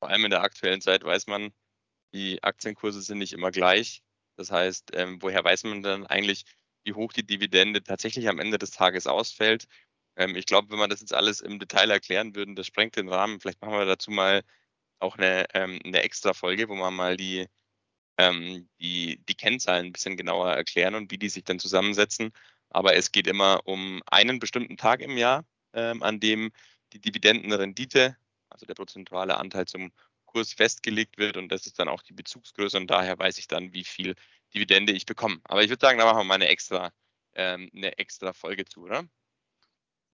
vor 0.00 0.10
allem 0.10 0.24
in 0.24 0.30
der 0.30 0.42
aktuellen 0.42 0.80
Zeit 0.80 1.04
weiß 1.04 1.26
man, 1.26 1.52
die 2.14 2.42
Aktienkurse 2.42 3.02
sind 3.02 3.18
nicht 3.18 3.32
immer 3.32 3.50
gleich. 3.50 4.02
Das 4.36 4.50
heißt, 4.50 4.90
ähm, 4.94 5.20
woher 5.22 5.44
weiß 5.44 5.64
man 5.64 5.82
dann 5.82 6.06
eigentlich, 6.06 6.44
wie 6.84 6.94
hoch 6.94 7.12
die 7.12 7.26
Dividende 7.26 7.82
tatsächlich 7.82 8.28
am 8.28 8.38
Ende 8.38 8.58
des 8.58 8.70
Tages 8.72 9.06
ausfällt. 9.06 9.66
Ähm, 10.16 10.36
ich 10.36 10.46
glaube, 10.46 10.70
wenn 10.70 10.78
wir 10.78 10.88
das 10.88 11.00
jetzt 11.00 11.14
alles 11.14 11.40
im 11.40 11.58
Detail 11.58 11.90
erklären 11.90 12.34
würden, 12.36 12.54
das 12.56 12.66
sprengt 12.66 12.96
den 12.96 13.08
Rahmen. 13.08 13.40
Vielleicht 13.40 13.60
machen 13.62 13.74
wir 13.74 13.86
dazu 13.86 14.10
mal 14.10 14.42
auch 15.00 15.16
eine, 15.18 15.46
ähm, 15.54 15.80
eine 15.84 16.02
extra 16.02 16.34
Folge, 16.34 16.68
wo 16.68 16.74
wir 16.74 16.90
mal 16.90 17.16
die, 17.16 17.46
ähm, 18.18 18.68
die, 18.80 19.18
die 19.28 19.34
Kennzahlen 19.34 19.86
ein 19.86 19.92
bisschen 19.92 20.16
genauer 20.16 20.52
erklären 20.54 20.94
und 20.94 21.10
wie 21.10 21.18
die 21.18 21.28
sich 21.28 21.44
dann 21.44 21.58
zusammensetzen. 21.58 22.32
Aber 22.70 22.94
es 22.96 23.12
geht 23.12 23.26
immer 23.26 23.62
um 23.66 24.02
einen 24.06 24.38
bestimmten 24.40 24.76
Tag 24.76 25.00
im 25.00 25.16
Jahr, 25.18 25.44
ähm, 25.74 26.02
an 26.02 26.20
dem 26.20 26.52
die 26.94 27.00
Dividendenrendite, 27.00 28.16
also 28.48 28.66
der 28.66 28.74
prozentuale 28.74 29.36
Anteil 29.36 29.66
zum 29.66 29.92
Kurs 30.26 30.52
festgelegt 30.52 31.18
wird 31.18 31.36
und 31.36 31.48
das 31.50 31.66
ist 31.66 31.78
dann 31.78 31.88
auch 31.88 32.02
die 32.02 32.12
Bezugsgröße 32.12 32.76
und 32.76 32.88
daher 32.88 33.18
weiß 33.18 33.38
ich 33.38 33.48
dann, 33.48 33.72
wie 33.72 33.84
viel 33.84 34.14
Dividende 34.54 34.92
ich 34.92 35.06
bekomme. 35.06 35.40
Aber 35.44 35.62
ich 35.62 35.68
würde 35.68 35.84
sagen, 35.84 35.98
da 35.98 36.04
machen 36.04 36.18
wir 36.18 36.24
mal 36.24 36.34
eine 36.34 36.48
extra, 36.48 36.92
ähm, 37.34 37.70
eine 37.74 37.98
extra 37.98 38.32
Folge 38.32 38.64
zu, 38.64 38.84
oder? 38.84 39.04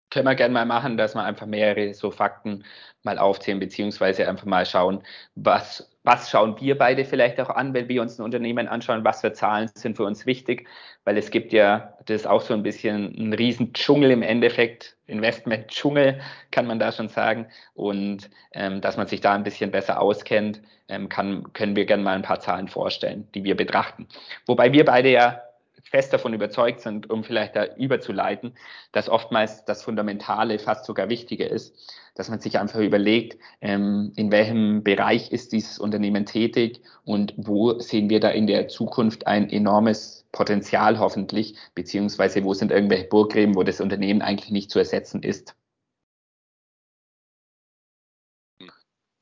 Können 0.09 0.25
wir 0.25 0.35
gerne 0.35 0.53
mal 0.53 0.65
machen, 0.65 0.97
dass 0.97 1.15
wir 1.15 1.23
einfach 1.23 1.45
mehrere 1.45 1.93
so 1.93 2.11
Fakten 2.11 2.63
mal 3.03 3.17
aufzählen, 3.17 3.59
beziehungsweise 3.59 4.27
einfach 4.27 4.45
mal 4.45 4.65
schauen, 4.65 5.03
was, 5.35 5.89
was 6.03 6.29
schauen 6.29 6.59
wir 6.59 6.77
beide 6.77 7.05
vielleicht 7.05 7.39
auch 7.39 7.49
an, 7.49 7.73
wenn 7.73 7.89
wir 7.89 8.01
uns 8.01 8.17
ein 8.17 8.23
Unternehmen 8.23 8.67
anschauen, 8.67 9.03
was 9.03 9.21
für 9.21 9.33
Zahlen 9.33 9.69
sind 9.75 9.97
für 9.97 10.03
uns 10.03 10.25
wichtig, 10.25 10.67
weil 11.03 11.17
es 11.17 11.31
gibt 11.31 11.53
ja, 11.53 11.93
das 12.05 12.21
ist 12.21 12.27
auch 12.27 12.41
so 12.41 12.53
ein 12.53 12.63
bisschen 12.63 13.13
ein 13.17 13.33
riesen 13.33 13.73
Dschungel 13.73 14.11
im 14.11 14.21
Endeffekt, 14.21 14.97
Investment-Dschungel 15.07 16.19
kann 16.51 16.67
man 16.67 16.79
da 16.79 16.91
schon 16.91 17.07
sagen 17.07 17.47
und 17.73 18.29
ähm, 18.53 18.81
dass 18.81 18.97
man 18.97 19.07
sich 19.07 19.21
da 19.21 19.33
ein 19.33 19.43
bisschen 19.43 19.71
besser 19.71 20.01
auskennt, 20.01 20.61
ähm, 20.89 21.09
kann, 21.09 21.51
können 21.53 21.75
wir 21.75 21.85
gerne 21.85 22.03
mal 22.03 22.15
ein 22.15 22.21
paar 22.21 22.39
Zahlen 22.39 22.67
vorstellen, 22.67 23.27
die 23.33 23.43
wir 23.43 23.55
betrachten. 23.55 24.07
Wobei 24.45 24.71
wir 24.73 24.85
beide 24.85 25.09
ja 25.09 25.41
fest 25.89 26.13
davon 26.13 26.33
überzeugt 26.33 26.81
sind, 26.81 27.09
um 27.09 27.23
vielleicht 27.23 27.55
da 27.55 27.65
überzuleiten, 27.75 28.55
dass 28.91 29.09
oftmals 29.09 29.65
das 29.65 29.83
Fundamentale 29.83 30.59
fast 30.59 30.85
sogar 30.85 31.09
wichtiger 31.09 31.49
ist, 31.49 31.75
dass 32.15 32.29
man 32.29 32.39
sich 32.39 32.59
einfach 32.59 32.79
überlegt, 32.79 33.39
ähm, 33.61 34.11
in 34.15 34.31
welchem 34.31 34.83
Bereich 34.83 35.31
ist 35.31 35.51
dieses 35.51 35.79
Unternehmen 35.79 36.25
tätig 36.25 36.81
und 37.05 37.33
wo 37.37 37.79
sehen 37.79 38.09
wir 38.09 38.19
da 38.19 38.29
in 38.29 38.47
der 38.47 38.67
Zukunft 38.67 39.27
ein 39.27 39.49
enormes 39.49 40.25
Potenzial 40.31 40.99
hoffentlich, 40.99 41.55
beziehungsweise 41.75 42.43
wo 42.43 42.53
sind 42.53 42.71
irgendwelche 42.71 43.05
Burggräben, 43.05 43.55
wo 43.55 43.63
das 43.63 43.81
Unternehmen 43.81 44.21
eigentlich 44.21 44.51
nicht 44.51 44.71
zu 44.71 44.79
ersetzen 44.79 45.23
ist. 45.23 45.55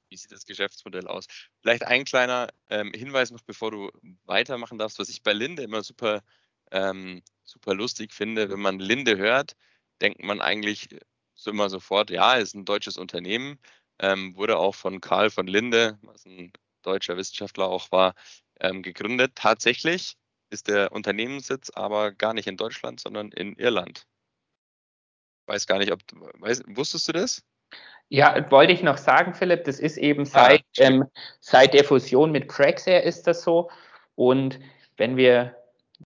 Wie 0.09 0.17
sieht 0.17 0.31
das 0.31 0.45
Geschäftsmodell 0.45 1.07
aus? 1.07 1.25
Vielleicht 1.59 1.85
ein 1.85 2.05
kleiner 2.05 2.47
ähm, 2.69 2.93
Hinweis 2.95 3.31
noch, 3.31 3.41
bevor 3.41 3.71
du 3.71 3.91
weitermachen 4.23 4.77
darfst, 4.77 4.97
was 4.97 5.09
ich 5.09 5.23
bei 5.23 5.33
Linde 5.33 5.63
immer 5.63 5.83
super 5.83 6.23
ähm, 6.71 7.21
super 7.43 7.73
lustig 7.73 8.13
finde. 8.13 8.49
Wenn 8.49 8.59
man 8.59 8.79
Linde 8.79 9.17
hört, 9.17 9.55
denkt 10.01 10.23
man 10.23 10.41
eigentlich 10.41 10.89
so 11.35 11.51
immer 11.51 11.69
sofort, 11.69 12.09
ja, 12.09 12.35
ist 12.35 12.55
ein 12.55 12.65
deutsches 12.65 12.97
Unternehmen, 12.97 13.59
ähm, 13.99 14.35
wurde 14.35 14.57
auch 14.57 14.75
von 14.75 15.01
Karl 15.01 15.29
von 15.29 15.47
Linde, 15.47 15.97
was 16.01 16.25
ein 16.25 16.51
deutscher 16.81 17.17
Wissenschaftler 17.17 17.67
auch 17.67 17.91
war, 17.91 18.13
ähm, 18.59 18.81
gegründet. 18.81 19.33
Tatsächlich 19.35 20.15
ist 20.49 20.67
der 20.67 20.91
Unternehmenssitz 20.91 21.69
aber 21.71 22.11
gar 22.11 22.33
nicht 22.33 22.47
in 22.47 22.57
Deutschland, 22.57 22.99
sondern 22.99 23.31
in 23.31 23.55
Irland. 23.55 24.05
Weiß 25.47 25.67
gar 25.67 25.77
nicht, 25.77 25.91
ob 25.91 26.01
weiß, 26.39 26.63
wusstest 26.67 27.07
du 27.07 27.11
das? 27.13 27.43
Ja, 28.09 28.49
wollte 28.51 28.73
ich 28.73 28.83
noch 28.83 28.97
sagen, 28.97 29.33
Philipp, 29.33 29.63
das 29.65 29.79
ist 29.79 29.97
eben 29.97 30.23
ah, 30.23 30.25
seit, 30.25 30.61
ah, 30.61 30.83
ähm, 30.83 31.05
seit 31.39 31.73
der 31.73 31.83
Fusion 31.83 32.31
mit 32.31 32.47
Praxair 32.47 33.03
ist 33.03 33.27
das 33.27 33.41
so. 33.41 33.69
Und 34.15 34.59
wenn 34.97 35.17
wir 35.17 35.55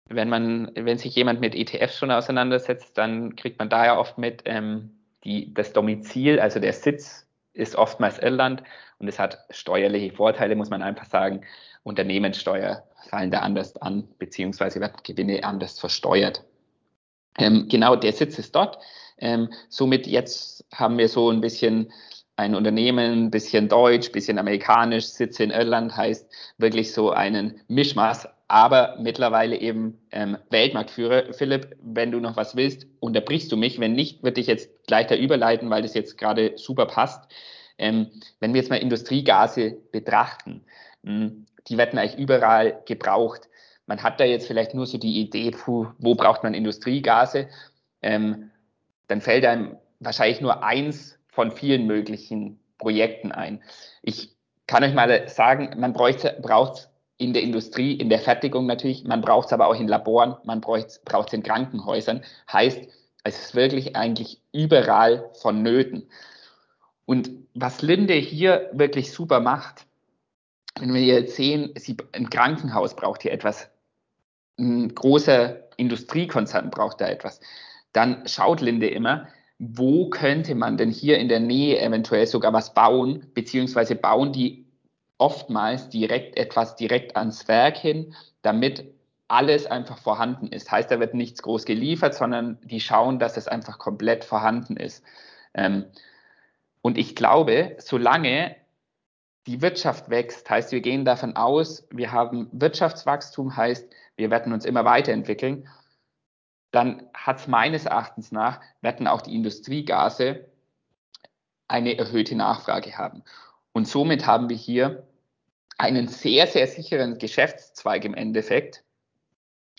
wenn 0.08 0.28
man, 0.28 0.70
wenn 0.74 0.98
sich 0.98 1.14
jemand 1.14 1.40
mit 1.40 1.54
ETFs 1.54 1.98
schon 1.98 2.10
auseinandersetzt, 2.10 2.96
dann 2.96 3.36
kriegt 3.36 3.58
man 3.58 3.68
da 3.68 3.84
ja 3.84 3.98
oft 3.98 4.18
mit, 4.18 4.42
ähm, 4.46 4.90
die, 5.24 5.52
das 5.52 5.72
Domizil, 5.72 6.40
also 6.40 6.60
der 6.60 6.72
Sitz 6.72 7.26
ist 7.52 7.76
oftmals 7.76 8.18
Irland 8.18 8.62
und 8.98 9.08
es 9.08 9.18
hat 9.18 9.38
steuerliche 9.50 10.14
Vorteile, 10.14 10.56
muss 10.56 10.70
man 10.70 10.82
einfach 10.82 11.06
sagen. 11.06 11.42
Unternehmenssteuer 11.82 12.84
fallen 13.08 13.30
da 13.30 13.40
anders 13.40 13.76
an, 13.76 14.08
beziehungsweise 14.18 14.80
werden 14.80 15.00
Gewinne 15.02 15.44
anders 15.44 15.78
versteuert. 15.78 16.44
Ähm, 17.38 17.66
genau, 17.68 17.96
der 17.96 18.12
Sitz 18.12 18.38
ist 18.38 18.54
dort. 18.54 18.78
Ähm, 19.18 19.50
somit 19.68 20.06
jetzt 20.06 20.64
haben 20.72 20.98
wir 20.98 21.08
so 21.08 21.30
ein 21.30 21.40
bisschen 21.40 21.92
ein 22.36 22.54
Unternehmen, 22.54 23.24
ein 23.24 23.30
bisschen 23.30 23.68
deutsch, 23.68 24.08
ein 24.08 24.12
bisschen 24.12 24.38
amerikanisch, 24.38 25.06
Sitz 25.06 25.40
in 25.40 25.50
Irland 25.50 25.96
heißt 25.96 26.30
wirklich 26.58 26.92
so 26.92 27.10
einen 27.10 27.60
Mischmaß 27.68 28.28
aber 28.48 28.96
mittlerweile 28.98 29.56
eben 29.56 29.98
ähm, 30.10 30.38
Weltmarktführer. 30.48 31.34
Philipp, 31.34 31.76
wenn 31.82 32.10
du 32.10 32.18
noch 32.18 32.36
was 32.36 32.56
willst, 32.56 32.86
unterbrichst 32.98 33.52
du 33.52 33.58
mich. 33.58 33.78
Wenn 33.78 33.92
nicht, 33.92 34.22
würde 34.22 34.40
ich 34.40 34.46
jetzt 34.46 34.70
gleich 34.86 35.06
da 35.06 35.16
überleiten, 35.16 35.68
weil 35.68 35.82
das 35.82 35.92
jetzt 35.92 36.16
gerade 36.16 36.56
super 36.56 36.86
passt. 36.86 37.30
Ähm, 37.76 38.08
wenn 38.40 38.54
wir 38.54 38.60
jetzt 38.60 38.70
mal 38.70 38.76
Industriegase 38.76 39.76
betrachten, 39.92 40.64
mh, 41.02 41.12
hm, 41.12 41.46
die 41.68 41.76
werden 41.76 41.98
eigentlich 41.98 42.18
überall 42.18 42.82
gebraucht. 42.86 43.42
Man 43.86 44.02
hat 44.02 44.18
da 44.20 44.24
jetzt 44.24 44.46
vielleicht 44.46 44.74
nur 44.74 44.86
so 44.86 44.96
die 44.96 45.20
Idee, 45.20 45.50
puh, 45.50 45.88
wo 45.98 46.14
braucht 46.14 46.42
man 46.42 46.54
Industriegase? 46.54 47.48
Ähm, 48.00 48.50
dann 49.08 49.20
fällt 49.20 49.44
einem 49.44 49.76
wahrscheinlich 50.00 50.40
nur 50.40 50.62
eins 50.62 51.18
von 51.28 51.52
vielen 51.52 51.86
möglichen 51.86 52.58
Projekten 52.78 53.32
ein. 53.32 53.62
Ich 54.02 54.34
kann 54.66 54.84
euch 54.84 54.94
mal 54.94 55.28
sagen, 55.28 55.74
man 55.78 55.92
braucht 55.92 56.87
in 57.18 57.32
der 57.32 57.42
Industrie, 57.42 57.94
in 57.94 58.08
der 58.08 58.20
Fertigung 58.20 58.66
natürlich, 58.66 59.04
man 59.04 59.20
braucht 59.20 59.48
es 59.48 59.52
aber 59.52 59.66
auch 59.66 59.78
in 59.78 59.88
Laboren, 59.88 60.36
man 60.44 60.60
braucht 60.60 61.28
es 61.28 61.32
in 61.32 61.42
Krankenhäusern. 61.42 62.24
Heißt, 62.50 62.88
es 63.24 63.38
ist 63.40 63.54
wirklich 63.54 63.96
eigentlich 63.96 64.40
überall 64.52 65.28
vonnöten. 65.34 66.08
Und 67.04 67.30
was 67.54 67.82
Linde 67.82 68.14
hier 68.14 68.70
wirklich 68.72 69.12
super 69.12 69.40
macht, 69.40 69.86
wenn 70.78 70.94
wir 70.94 71.02
jetzt 71.02 71.34
sehen, 71.34 71.72
sie, 71.76 71.96
ein 72.12 72.30
Krankenhaus 72.30 72.94
braucht 72.94 73.22
hier 73.22 73.32
etwas, 73.32 73.68
ein 74.58 74.94
großer 74.94 75.68
Industriekonzern 75.76 76.70
braucht 76.70 77.00
da 77.00 77.08
etwas, 77.08 77.40
dann 77.92 78.28
schaut 78.28 78.60
Linde 78.60 78.88
immer, 78.88 79.26
wo 79.58 80.08
könnte 80.08 80.54
man 80.54 80.76
denn 80.76 80.90
hier 80.90 81.18
in 81.18 81.28
der 81.28 81.40
Nähe 81.40 81.80
eventuell 81.80 82.26
sogar 82.26 82.52
was 82.52 82.74
bauen, 82.74 83.26
beziehungsweise 83.34 83.96
bauen 83.96 84.32
die 84.32 84.67
oftmals 85.18 85.88
direkt 85.88 86.36
etwas 86.36 86.76
direkt 86.76 87.16
ans 87.16 87.48
Werk 87.48 87.76
hin, 87.76 88.14
damit 88.42 88.84
alles 89.28 89.66
einfach 89.66 89.98
vorhanden 89.98 90.46
ist. 90.48 90.70
Heißt, 90.70 90.90
da 90.90 91.00
wird 91.00 91.14
nichts 91.14 91.42
groß 91.42 91.64
geliefert, 91.66 92.14
sondern 92.14 92.58
die 92.62 92.80
schauen, 92.80 93.18
dass 93.18 93.36
es 93.36 93.46
einfach 93.46 93.78
komplett 93.78 94.24
vorhanden 94.24 94.76
ist. 94.76 95.04
Ähm, 95.52 95.84
und 96.80 96.96
ich 96.96 97.14
glaube, 97.14 97.76
solange 97.78 98.56
die 99.46 99.60
Wirtschaft 99.60 100.08
wächst, 100.08 100.48
heißt, 100.48 100.72
wir 100.72 100.80
gehen 100.80 101.04
davon 101.04 101.36
aus, 101.36 101.86
wir 101.90 102.12
haben 102.12 102.48
Wirtschaftswachstum, 102.52 103.56
heißt, 103.56 103.90
wir 104.16 104.30
werden 104.30 104.52
uns 104.52 104.64
immer 104.64 104.84
weiterentwickeln, 104.84 105.68
dann 106.70 107.08
hat 107.14 107.40
es 107.40 107.46
meines 107.48 107.86
Erachtens 107.86 108.30
nach, 108.30 108.60
werden 108.80 109.06
auch 109.06 109.22
die 109.22 109.34
Industriegase 109.34 110.46
eine 111.66 111.98
erhöhte 111.98 112.34
Nachfrage 112.34 112.96
haben. 112.96 113.22
Und 113.78 113.86
somit 113.86 114.26
haben 114.26 114.48
wir 114.48 114.56
hier 114.56 115.04
einen 115.78 116.08
sehr, 116.08 116.48
sehr 116.48 116.66
sicheren 116.66 117.18
Geschäftszweig 117.18 118.04
im 118.04 118.14
Endeffekt, 118.14 118.82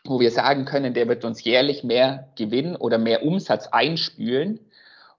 wo 0.05 0.21
wir 0.21 0.31
sagen 0.31 0.63
können, 0.63 0.93
der 0.93 1.09
wird 1.09 1.25
uns 1.25 1.43
jährlich 1.43 1.83
mehr 1.83 2.29
Gewinn 2.37 2.77
oder 2.77 2.97
mehr 2.97 3.25
Umsatz 3.25 3.67
einspülen. 3.67 4.61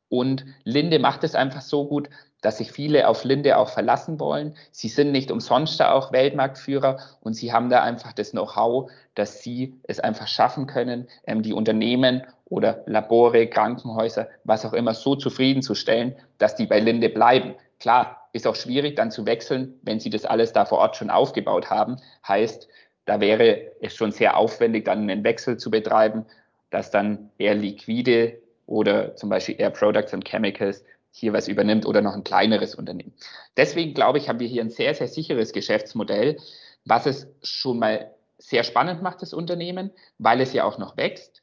Und 0.09 0.47
Linde 0.65 0.99
macht 0.99 1.25
es 1.25 1.35
einfach 1.35 1.61
so 1.61 1.87
gut, 1.89 2.09
dass 2.41 2.57
sich 2.57 2.73
viele 2.73 3.07
auf 3.07 3.25
Linde 3.25 3.59
auch 3.59 3.69
verlassen 3.69 4.19
wollen. 4.19 4.57
Sie 4.71 4.89
sind 4.89 5.13
nicht 5.13 5.31
umsonst 5.31 5.79
da 5.79 5.93
auch 5.93 6.11
Weltmarktführer 6.11 7.01
und 7.21 7.35
sie 7.35 7.53
haben 7.53 7.69
da 7.69 7.83
einfach 7.83 8.15
das 8.15 8.31
Know-how, 8.31 8.91
dass 9.15 9.43
sie 9.43 9.79
es 9.83 10.01
einfach 10.01 10.27
schaffen 10.27 10.67
können, 10.67 11.07
ähm, 11.27 11.43
die 11.43 11.53
Unternehmen 11.53 12.23
oder 12.47 12.83
Labore, 12.87 13.47
Krankenhäuser, 13.47 14.29
was 14.45 14.65
auch 14.65 14.73
immer, 14.73 14.95
so 14.95 15.17
zufriedenzustellen, 15.17 16.17
dass 16.39 16.57
die 16.57 16.65
bei 16.65 16.81
Linde 16.81 17.11
bleiben. 17.11 17.57
Klar, 17.79 18.20
ist 18.33 18.47
auch 18.47 18.57
schwierig 18.57 18.97
dann 18.97 19.11
zu 19.11 19.27
wechseln, 19.27 19.79
wenn 19.83 20.01
sie 20.01 20.11
das 20.11 20.25
alles 20.25 20.53
da 20.53 20.65
vor 20.65 20.79
Ort 20.79 20.97
schon 20.97 21.11
aufgebaut 21.11 21.71
haben. 21.71 21.97
Heißt, 22.27 22.69
da 23.05 23.21
wäre 23.21 23.73
es 23.81 23.95
schon 23.95 24.13
sehr 24.13 24.37
aufwendig, 24.37 24.85
dann 24.85 25.11
einen 25.11 25.25
Wechsel 25.25 25.57
zu 25.57 25.71
betreiben, 25.71 26.27
dass 26.71 26.91
dann 26.91 27.31
eher 27.39 27.55
liquide 27.55 28.39
oder 28.67 29.17
zum 29.17 29.31
Beispiel 29.31 29.57
Air 29.59 29.71
Products 29.71 30.15
and 30.15 30.25
Chemicals 30.25 30.85
hier 31.13 31.33
was 31.33 31.49
übernimmt 31.49 31.87
oder 31.87 32.03
noch 32.03 32.15
ein 32.15 32.23
kleineres 32.23 32.75
Unternehmen. 32.75 33.13
Deswegen 33.57 33.95
glaube 33.95 34.19
ich, 34.19 34.29
haben 34.29 34.39
wir 34.39 34.47
hier 34.47 34.63
ein 34.63 34.71
sehr, 34.71 34.95
sehr 34.95 35.09
sicheres 35.09 35.53
Geschäftsmodell, 35.53 36.37
was 36.85 37.07
es 37.07 37.27
schon 37.43 37.81
mal 37.81 38.15
sehr 38.39 38.63
spannend 38.63 39.03
macht, 39.03 39.23
das 39.23 39.35
Unternehmen, 39.35 39.91
weil 40.19 40.41
es 40.41 40.53
ja 40.53 40.65
auch 40.65 40.79
noch 40.79 40.97
wächst. 40.97 41.43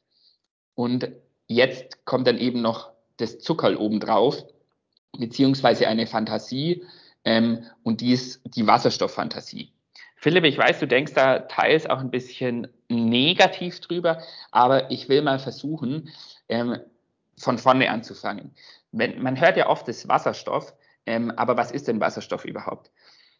Und 0.74 1.10
jetzt 1.46 2.04
kommt 2.06 2.26
dann 2.26 2.38
eben 2.38 2.62
noch 2.62 2.90
das 3.18 3.38
Zuckerl 3.38 3.76
obendrauf, 3.76 4.44
beziehungsweise 5.16 5.88
eine 5.88 6.06
Fantasie, 6.06 6.84
ähm, 7.24 7.64
und 7.82 8.00
die 8.00 8.12
ist 8.12 8.40
die 8.44 8.66
Wasserstofffantasie. 8.66 9.72
Philipp, 10.16 10.44
ich 10.44 10.58
weiß, 10.58 10.80
du 10.80 10.88
denkst 10.88 11.12
da 11.14 11.40
teils 11.40 11.86
auch 11.88 12.00
ein 12.00 12.10
bisschen 12.10 12.68
negativ 12.88 13.80
drüber, 13.80 14.22
aber 14.50 14.90
ich 14.90 15.08
will 15.08 15.22
mal 15.22 15.38
versuchen, 15.38 16.10
ähm, 16.48 16.78
von 17.36 17.58
vorne 17.58 17.90
anzufangen. 17.90 18.54
Wenn, 18.90 19.22
man 19.22 19.40
hört 19.40 19.56
ja 19.56 19.68
oft 19.68 19.86
das 19.86 20.08
Wasserstoff, 20.08 20.74
ähm, 21.06 21.30
aber 21.36 21.56
was 21.56 21.70
ist 21.70 21.86
denn 21.86 22.00
Wasserstoff 22.00 22.44
überhaupt? 22.44 22.90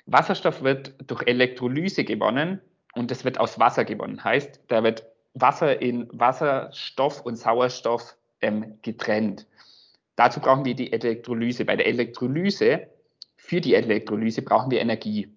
Wasserstoff 0.07 0.63
wird 0.63 0.95
durch 1.11 1.27
Elektrolyse 1.27 2.05
gewonnen 2.05 2.61
und 2.95 3.11
es 3.11 3.25
wird 3.25 3.41
aus 3.41 3.59
Wasser 3.59 3.85
gewonnen. 3.85 4.23
Heißt, 4.23 4.61
da 4.69 4.85
wird 4.85 5.05
Wasser 5.35 5.83
in 5.83 6.09
Wasserstoff 6.13 7.23
und 7.23 7.37
Sauerstoff 7.37 8.17
ähm, 8.41 8.79
getrennt. 8.83 9.47
Dazu 10.19 10.41
brauchen 10.41 10.65
wir 10.65 10.75
die 10.75 10.93
Elektrolyse. 10.93 11.65
Bei 11.65 11.77
der 11.77 11.87
Elektrolyse, 11.87 12.89
für 13.37 13.61
die 13.61 13.75
Elektrolyse 13.75 14.43
brauchen 14.43 14.69
wir 14.73 14.81
Energie. 14.81 15.33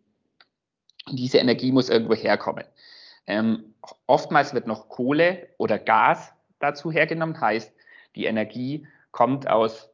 Und 1.08 1.20
diese 1.20 1.38
Energie 1.38 1.72
muss 1.72 1.88
irgendwo 1.88 2.16
herkommen. 2.16 2.64
Ähm, 3.28 3.76
oftmals 4.08 4.56
wird 4.56 4.66
noch 4.66 4.90
Kohle 4.90 5.50
oder 5.60 5.78
Gas 5.78 6.34
dazu 6.58 6.92
hergenommen, 6.92 7.40
heißt, 7.40 7.72
die 8.16 8.26
Energie 8.26 8.88
kommt 9.12 9.48
aus 9.48 9.92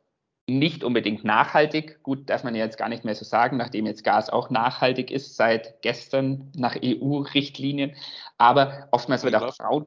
nicht 0.47 0.85
unbedingt 0.85 1.25
nachhaltig. 1.25 2.01
Gut, 2.01 2.29
darf 2.29 2.45
man 2.45 2.55
jetzt 2.55 2.77
gar 2.77 2.87
nicht 2.87 3.03
mehr 3.03 3.15
so 3.15 3.25
sagen, 3.25 3.57
nachdem 3.57 3.87
jetzt 3.87 4.05
Gas 4.05 4.29
auch 4.29 4.49
nachhaltig 4.49 5.11
ist 5.11 5.35
seit 5.35 5.81
gestern 5.81 6.49
nach 6.55 6.77
EU-Richtlinien. 6.81 7.93
Aber 8.37 8.87
oftmals 8.91 9.25
wird 9.25 9.35
auch 9.35 9.53
Braun. 9.57 9.85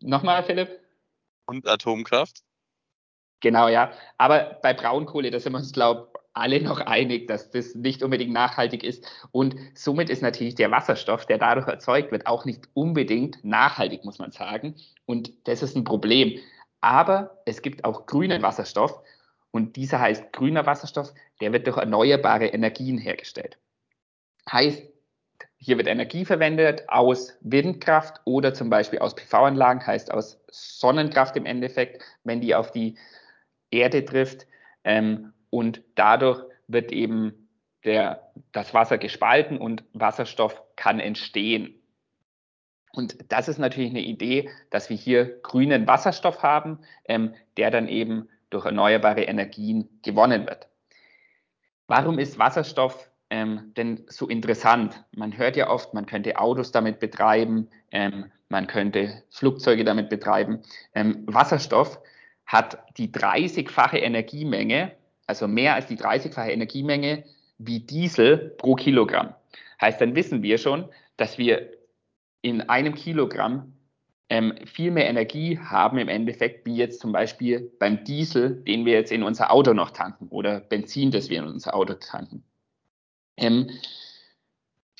Nochmal, 0.00 0.44
Philipp? 0.44 0.78
Und 1.46 1.66
Atomkraft? 1.66 2.44
Genau, 3.42 3.68
ja. 3.68 3.92
Aber 4.16 4.58
bei 4.62 4.72
Braunkohle, 4.72 5.30
da 5.30 5.38
sind 5.38 5.52
wir 5.52 5.58
uns, 5.58 5.72
glaube 5.72 6.08
ich, 6.14 6.20
alle 6.34 6.62
noch 6.62 6.80
einig, 6.80 7.28
dass 7.28 7.50
das 7.50 7.74
nicht 7.74 8.02
unbedingt 8.02 8.32
nachhaltig 8.32 8.84
ist. 8.84 9.04
Und 9.32 9.54
somit 9.74 10.08
ist 10.08 10.22
natürlich 10.22 10.54
der 10.54 10.70
Wasserstoff, 10.70 11.26
der 11.26 11.36
dadurch 11.36 11.68
erzeugt 11.68 12.10
wird, 12.10 12.26
auch 12.26 12.46
nicht 12.46 12.68
unbedingt 12.72 13.44
nachhaltig, 13.44 14.04
muss 14.04 14.18
man 14.18 14.32
sagen. 14.32 14.76
Und 15.04 15.32
das 15.46 15.62
ist 15.62 15.76
ein 15.76 15.84
Problem. 15.84 16.38
Aber 16.80 17.42
es 17.44 17.60
gibt 17.60 17.84
auch 17.84 18.06
grünen 18.06 18.40
Wasserstoff. 18.40 19.02
Und 19.50 19.76
dieser 19.76 20.00
heißt 20.00 20.32
grüner 20.32 20.64
Wasserstoff, 20.64 21.12
der 21.42 21.52
wird 21.52 21.66
durch 21.66 21.76
erneuerbare 21.76 22.46
Energien 22.46 22.96
hergestellt. 22.96 23.58
Heißt, 24.50 24.82
hier 25.58 25.76
wird 25.76 25.86
Energie 25.86 26.24
verwendet 26.24 26.88
aus 26.88 27.36
Windkraft 27.42 28.20
oder 28.24 28.54
zum 28.54 28.70
Beispiel 28.70 29.00
aus 29.00 29.14
PV-Anlagen, 29.14 29.86
heißt 29.86 30.10
aus 30.10 30.40
Sonnenkraft 30.50 31.36
im 31.36 31.44
Endeffekt, 31.44 32.02
wenn 32.24 32.40
die 32.40 32.54
auf 32.54 32.72
die 32.72 32.96
Erde 33.72 34.04
trifft. 34.04 34.46
Ähm, 34.84 35.32
und 35.50 35.82
dadurch 35.94 36.42
wird 36.68 36.92
eben 36.92 37.48
der, 37.84 38.30
das 38.52 38.72
Wasser 38.74 38.98
gespalten 38.98 39.58
und 39.58 39.84
Wasserstoff 39.92 40.62
kann 40.76 41.00
entstehen. 41.00 41.74
Und 42.92 43.16
das 43.32 43.48
ist 43.48 43.58
natürlich 43.58 43.90
eine 43.90 44.02
Idee, 44.02 44.50
dass 44.70 44.90
wir 44.90 44.96
hier 44.96 45.40
grünen 45.42 45.86
Wasserstoff 45.86 46.42
haben, 46.42 46.80
ähm, 47.06 47.34
der 47.56 47.70
dann 47.70 47.88
eben 47.88 48.28
durch 48.50 48.66
erneuerbare 48.66 49.22
Energien 49.22 49.88
gewonnen 50.02 50.46
wird. 50.46 50.68
Warum 51.86 52.18
ist 52.18 52.38
Wasserstoff 52.38 53.10
ähm, 53.30 53.72
denn 53.76 54.04
so 54.08 54.28
interessant? 54.28 55.04
Man 55.12 55.36
hört 55.36 55.56
ja 55.56 55.70
oft, 55.70 55.94
man 55.94 56.06
könnte 56.06 56.38
Autos 56.38 56.70
damit 56.70 57.00
betreiben, 57.00 57.68
ähm, 57.90 58.30
man 58.48 58.66
könnte 58.66 59.22
Flugzeuge 59.30 59.84
damit 59.84 60.10
betreiben. 60.10 60.62
Ähm, 60.94 61.24
Wasserstoff 61.26 61.98
hat 62.52 62.78
die 62.98 63.08
30-fache 63.08 63.96
Energiemenge, 63.96 64.92
also 65.26 65.48
mehr 65.48 65.74
als 65.74 65.86
die 65.86 65.96
30-fache 65.96 66.50
Energiemenge 66.50 67.24
wie 67.56 67.80
Diesel 67.80 68.54
pro 68.58 68.74
Kilogramm. 68.74 69.34
Heißt, 69.80 70.00
dann 70.00 70.14
wissen 70.14 70.42
wir 70.42 70.58
schon, 70.58 70.88
dass 71.16 71.38
wir 71.38 71.70
in 72.42 72.60
einem 72.60 72.94
Kilogramm 72.94 73.72
ähm, 74.28 74.54
viel 74.66 74.90
mehr 74.90 75.08
Energie 75.08 75.58
haben 75.58 75.96
im 75.96 76.08
Endeffekt, 76.08 76.66
wie 76.66 76.76
jetzt 76.76 77.00
zum 77.00 77.12
Beispiel 77.12 77.72
beim 77.78 78.04
Diesel, 78.04 78.62
den 78.64 78.84
wir 78.84 78.92
jetzt 78.92 79.12
in 79.12 79.22
unser 79.22 79.50
Auto 79.50 79.72
noch 79.72 79.90
tanken 79.90 80.28
oder 80.28 80.60
Benzin, 80.60 81.10
das 81.10 81.30
wir 81.30 81.38
in 81.38 81.46
unser 81.46 81.74
Auto 81.74 81.94
tanken. 81.94 82.44
Ähm, 83.38 83.70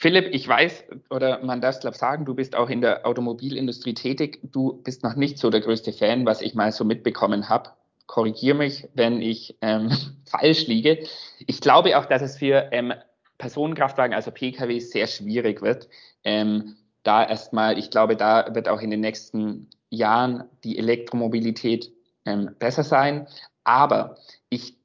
Philipp, 0.03 0.35
ich 0.35 0.49
weiß, 0.49 0.87
oder 1.11 1.45
man 1.45 1.61
darf 1.61 1.77
es 1.77 1.81
glaube 1.81 1.97
sagen, 1.97 2.25
du 2.25 2.35
bist 2.35 2.57
auch 2.57 2.69
in 2.71 2.81
der 2.81 3.07
Automobilindustrie 3.07 3.95
tätig. 3.95 4.41
Du 4.43 4.83
bist 4.83 5.05
noch 5.05 5.15
nicht 5.15 5.39
so 5.39 5.49
der 5.49 5.61
größte 5.61 5.93
Fan, 5.93 6.27
was 6.27 6.43
ich 6.43 6.57
mal 6.57 6.73
so 6.73 6.85
mitbekommen 6.85 7.49
habe. 7.49 7.71
Korrigiere 8.09 8.57
mich, 8.57 8.89
wenn 8.95 9.23
ich 9.23 9.57
ähm, 9.61 9.93
falsch 10.29 10.67
liege. 10.67 11.07
Ich 11.47 11.61
glaube 11.61 11.97
auch, 11.97 12.07
dass 12.07 12.21
es 12.21 12.37
für 12.37 12.71
ähm, 12.73 12.93
Personenkraftwagen, 13.39 14.13
also 14.13 14.33
Pkw, 14.33 14.81
sehr 14.81 15.07
schwierig 15.07 15.63
wird, 15.63 15.89
ähm, 16.25 16.75
da 17.05 17.25
erstmal, 17.25 17.79
ich 17.79 17.93
glaube, 17.93 18.17
da 18.17 18.57
wird 18.57 18.69
auch 18.69 18.81
in 18.81 18.91
den 18.91 19.01
nächsten 19.01 19.71
Jahren 19.89 20.49
die 20.65 20.79
Elektromobilität 20.79 21.93
ähm, 22.25 22.57
besser 22.59 22.83
sein. 22.83 23.29
Aber 23.63 24.17
ich 24.49 24.82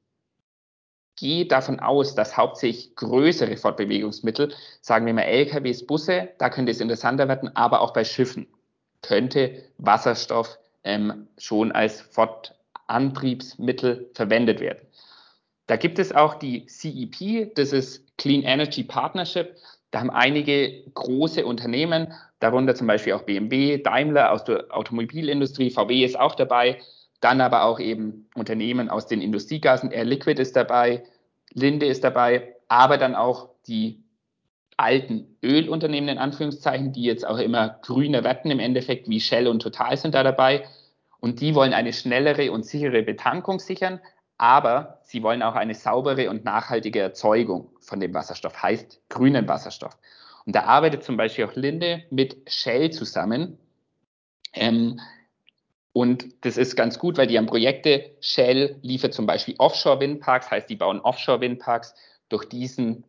gehe 1.18 1.46
davon 1.46 1.80
aus, 1.80 2.14
dass 2.14 2.36
hauptsächlich 2.36 2.94
größere 2.96 3.56
Fortbewegungsmittel, 3.56 4.54
sagen 4.80 5.06
wir 5.06 5.14
mal 5.14 5.22
LKWs, 5.22 5.86
Busse, 5.86 6.30
da 6.38 6.50
könnte 6.50 6.72
es 6.72 6.80
interessanter 6.80 7.28
werden, 7.28 7.54
aber 7.56 7.80
auch 7.80 7.92
bei 7.92 8.04
Schiffen 8.04 8.46
könnte 9.02 9.62
Wasserstoff 9.78 10.58
ähm, 10.84 11.28
schon 11.36 11.72
als 11.72 12.00
Fortantriebsmittel 12.00 14.10
verwendet 14.14 14.60
werden. 14.60 14.86
Da 15.66 15.76
gibt 15.76 15.98
es 15.98 16.12
auch 16.12 16.34
die 16.34 16.66
CEP, 16.66 17.54
das 17.54 17.72
ist 17.72 18.16
Clean 18.16 18.42
Energy 18.42 18.84
Partnership. 18.84 19.54
Da 19.90 20.00
haben 20.00 20.10
einige 20.10 20.82
große 20.94 21.44
Unternehmen, 21.44 22.12
darunter 22.40 22.74
zum 22.74 22.86
Beispiel 22.86 23.12
auch 23.12 23.22
BMW, 23.22 23.78
Daimler 23.78 24.32
aus 24.32 24.44
der 24.44 24.66
Automobilindustrie, 24.70 25.70
VW 25.70 26.04
ist 26.04 26.18
auch 26.18 26.34
dabei, 26.34 26.80
dann 27.20 27.40
aber 27.40 27.64
auch 27.64 27.80
eben 27.80 28.28
Unternehmen 28.34 28.88
aus 28.88 29.06
den 29.06 29.20
Industriegasen, 29.20 29.90
Air 29.90 30.04
Liquid 30.04 30.40
ist 30.40 30.56
dabei, 30.56 31.04
Linde 31.52 31.86
ist 31.86 32.04
dabei, 32.04 32.54
aber 32.68 32.98
dann 32.98 33.14
auch 33.14 33.48
die 33.66 34.02
alten 34.76 35.36
Ölunternehmen 35.42 36.08
in 36.08 36.18
Anführungszeichen, 36.18 36.92
die 36.92 37.02
jetzt 37.02 37.26
auch 37.26 37.38
immer 37.38 37.80
grüner 37.82 38.22
werden 38.22 38.50
im 38.50 38.60
Endeffekt, 38.60 39.08
wie 39.08 39.20
Shell 39.20 39.48
und 39.48 39.60
Total 39.60 39.96
sind 39.96 40.14
da 40.14 40.22
dabei. 40.22 40.66
Und 41.20 41.40
die 41.40 41.56
wollen 41.56 41.72
eine 41.72 41.92
schnellere 41.92 42.52
und 42.52 42.64
sichere 42.64 43.02
Betankung 43.02 43.58
sichern, 43.58 44.00
aber 44.36 45.00
sie 45.02 45.24
wollen 45.24 45.42
auch 45.42 45.56
eine 45.56 45.74
saubere 45.74 46.30
und 46.30 46.44
nachhaltige 46.44 47.00
Erzeugung 47.00 47.70
von 47.80 47.98
dem 47.98 48.14
Wasserstoff, 48.14 48.62
heißt 48.62 49.00
grünen 49.08 49.48
Wasserstoff. 49.48 49.98
Und 50.46 50.54
da 50.54 50.62
arbeitet 50.62 51.02
zum 51.02 51.16
Beispiel 51.16 51.44
auch 51.44 51.56
Linde 51.56 52.04
mit 52.10 52.36
Shell 52.46 52.90
zusammen. 52.90 53.58
Ähm, 54.54 55.00
und 55.98 56.44
das 56.44 56.56
ist 56.56 56.76
ganz 56.76 57.00
gut, 57.00 57.18
weil 57.18 57.26
die 57.26 57.36
haben 57.38 57.46
Projekte. 57.46 58.12
Shell 58.20 58.76
liefert 58.82 59.12
zum 59.12 59.26
Beispiel 59.26 59.56
Offshore-Windparks, 59.58 60.48
heißt, 60.48 60.70
die 60.70 60.76
bauen 60.76 61.00
Offshore-Windparks. 61.00 61.92
Durch 62.28 62.44
diesen, 62.44 63.02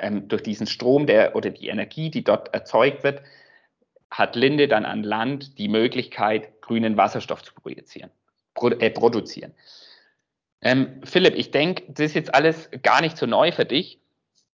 ähm, 0.00 0.26
durch 0.26 0.42
diesen 0.42 0.66
Strom 0.66 1.06
der, 1.06 1.36
oder 1.36 1.50
die 1.50 1.68
Energie, 1.68 2.10
die 2.10 2.24
dort 2.24 2.52
erzeugt 2.52 3.04
wird, 3.04 3.22
hat 4.10 4.34
Linde 4.34 4.66
dann 4.66 4.84
an 4.84 5.04
Land 5.04 5.56
die 5.56 5.68
Möglichkeit, 5.68 6.60
grünen 6.62 6.96
Wasserstoff 6.96 7.44
zu 7.44 7.54
projizieren, 7.54 8.10
pro, 8.54 8.70
äh, 8.70 8.90
produzieren. 8.90 9.54
Ähm, 10.62 11.00
Philipp, 11.04 11.36
ich 11.36 11.52
denke, 11.52 11.84
das 11.92 12.06
ist 12.06 12.14
jetzt 12.14 12.34
alles 12.34 12.70
gar 12.82 13.02
nicht 13.02 13.18
so 13.18 13.26
neu 13.26 13.52
für 13.52 13.66
dich. 13.66 14.00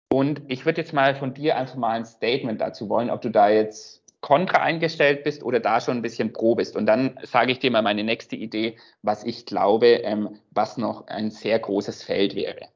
Und 0.08 0.42
ich 0.46 0.66
würde 0.66 0.82
jetzt 0.82 0.92
mal 0.92 1.16
von 1.16 1.34
dir 1.34 1.56
einfach 1.56 1.74
mal 1.74 1.96
ein 1.96 2.04
Statement 2.04 2.60
dazu 2.60 2.88
wollen, 2.88 3.10
ob 3.10 3.22
du 3.22 3.28
da 3.28 3.48
jetzt 3.48 4.01
kontra 4.22 4.62
eingestellt 4.62 5.24
bist 5.24 5.42
oder 5.42 5.60
da 5.60 5.80
schon 5.80 5.98
ein 5.98 6.02
bisschen 6.02 6.32
pro 6.32 6.54
bist. 6.54 6.76
Und 6.76 6.86
dann 6.86 7.18
sage 7.24 7.52
ich 7.52 7.58
dir 7.58 7.70
mal 7.70 7.82
meine 7.82 8.04
nächste 8.04 8.36
Idee, 8.36 8.78
was 9.02 9.24
ich 9.24 9.44
glaube, 9.44 9.86
ähm, 9.86 10.40
was 10.50 10.78
noch 10.78 11.08
ein 11.08 11.30
sehr 11.30 11.58
großes 11.58 12.04
Feld 12.04 12.34
wäre. 12.34 12.68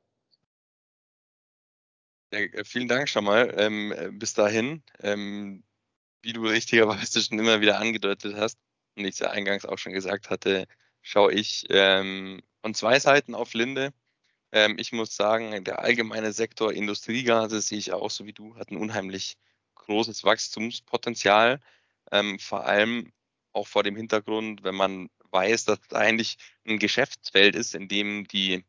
Ja, 2.32 2.40
äh, 2.40 2.64
vielen 2.64 2.88
Dank 2.88 3.09
schon 3.09 3.24
mal. 3.24 3.54
Ähm, 3.56 3.92
äh, 3.92 4.11
bis 4.11 4.35
dahin, 4.35 4.82
ähm, 5.00 5.62
wie 6.22 6.32
du 6.32 6.42
richtigerweise 6.46 7.22
schon 7.22 7.38
immer 7.38 7.61
wieder 7.61 7.78
angedeutet 7.78 8.35
hast 8.37 8.59
und 8.96 9.04
ich 9.04 9.12
es 9.12 9.18
ja 9.20 9.30
eingangs 9.30 9.64
auch 9.64 9.78
schon 9.78 9.92
gesagt 9.92 10.30
hatte, 10.30 10.66
schaue 11.00 11.32
ich 11.32 11.64
ähm, 11.70 12.42
von 12.61 12.74
zwei 12.74 12.98
Seiten 12.98 13.37
auf 13.37 13.54
Linde. 13.54 13.92
Ähm, 14.50 14.76
ich 14.80 14.90
muss 14.90 15.14
sagen, 15.14 15.62
der 15.62 15.78
allgemeine 15.78 16.32
Sektor 16.32 16.72
Industriegase 16.72 17.61
sehe 17.61 17.78
ich 17.78 17.92
auch 17.92 18.11
so 18.11 18.26
wie 18.26 18.32
du, 18.32 18.56
hat 18.56 18.72
ein 18.72 18.78
unheimlich 18.78 19.37
großes 19.87 20.25
Wachstumspotenzial. 20.25 21.61
Ähm, 22.12 22.38
vor 22.38 22.66
allem 22.66 23.12
auch 23.53 23.66
vor 23.66 23.83
dem 23.83 23.96
Hintergrund, 23.96 24.62
wenn 24.64 24.75
man 24.75 25.09
weiß, 25.31 25.64
dass 25.64 25.81
es 25.88 25.96
eigentlich 25.96 26.37
ein 26.66 26.79
Geschäftsfeld 26.79 27.57
ist, 27.57 27.75
in 27.75 27.88
dem 27.88 28.27
die, 28.29 28.64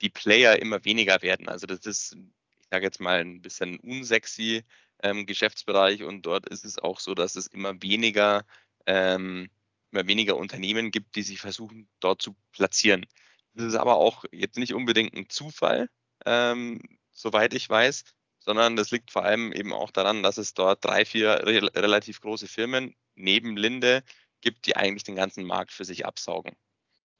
die 0.00 0.10
Player 0.10 0.60
immer 0.60 0.84
weniger 0.84 1.22
werden. 1.22 1.48
Also 1.48 1.66
das 1.66 1.86
ist, 1.86 2.16
ich 2.58 2.66
sage 2.70 2.84
jetzt 2.84 3.00
mal, 3.00 3.20
ein 3.20 3.42
bisschen 3.42 3.78
unsexy 3.80 4.64
ähm, 5.02 5.26
Geschäftsbereich 5.26 6.02
und 6.02 6.22
dort 6.22 6.48
ist 6.48 6.64
es 6.64 6.78
auch 6.78 7.00
so, 7.00 7.14
dass 7.14 7.36
es 7.36 7.46
immer 7.46 7.80
weniger 7.82 8.44
ähm, 8.86 9.50
immer 9.92 10.06
weniger 10.06 10.36
Unternehmen 10.36 10.90
gibt, 10.90 11.16
die 11.16 11.22
sich 11.22 11.40
versuchen, 11.40 11.88
dort 12.00 12.22
zu 12.22 12.36
platzieren. 12.52 13.06
Das 13.54 13.66
ist 13.66 13.74
aber 13.74 13.96
auch 13.96 14.24
jetzt 14.32 14.58
nicht 14.58 14.74
unbedingt 14.74 15.14
ein 15.14 15.28
Zufall, 15.28 15.88
ähm, 16.26 16.80
soweit 17.12 17.54
ich 17.54 17.68
weiß, 17.68 18.04
sondern 18.40 18.76
das 18.76 18.90
liegt 18.90 19.10
vor 19.10 19.24
allem 19.24 19.52
eben 19.52 19.72
auch 19.72 19.90
daran, 19.90 20.22
dass 20.22 20.38
es 20.38 20.54
dort 20.54 20.84
drei, 20.84 21.04
vier 21.04 21.46
re 21.46 21.70
relativ 21.74 22.20
große 22.20 22.48
Firmen 22.48 22.94
neben 23.14 23.56
Linde 23.56 24.02
gibt, 24.40 24.66
die 24.66 24.76
eigentlich 24.76 25.04
den 25.04 25.16
ganzen 25.16 25.44
Markt 25.44 25.72
für 25.72 25.84
sich 25.84 26.06
absaugen. 26.06 26.56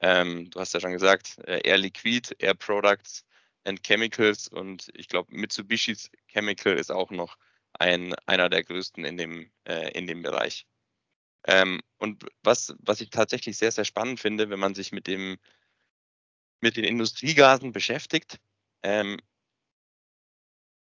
Ähm, 0.01 0.49
du 0.49 0.59
hast 0.59 0.73
ja 0.73 0.79
schon 0.79 0.93
gesagt, 0.93 1.37
äh, 1.45 1.61
Air 1.63 1.77
Liquid, 1.77 2.35
Air 2.39 2.55
Products 2.55 3.25
and 3.65 3.83
Chemicals 3.83 4.47
und 4.47 4.89
ich 4.95 5.09
glaube 5.09 5.35
Mitsubishi's 5.35 6.09
Chemical 6.27 6.73
ist 6.73 6.91
auch 6.91 7.11
noch 7.11 7.37
ein, 7.73 8.15
einer 8.25 8.49
der 8.49 8.63
größten 8.63 9.05
in 9.05 9.17
dem, 9.17 9.51
äh, 9.65 9.91
in 9.91 10.07
dem 10.07 10.21
Bereich. 10.21 10.65
Ähm, 11.45 11.81
und 11.97 12.25
was, 12.43 12.75
was 12.79 13.01
ich 13.01 13.09
tatsächlich 13.09 13.57
sehr, 13.57 13.71
sehr 13.71 13.85
spannend 13.85 14.19
finde, 14.19 14.49
wenn 14.49 14.59
man 14.59 14.75
sich 14.75 14.91
mit 14.91 15.07
dem, 15.07 15.37
mit 16.61 16.77
den 16.77 16.83
Industriegasen 16.83 17.71
beschäftigt, 17.71 18.39
ähm, 18.83 19.19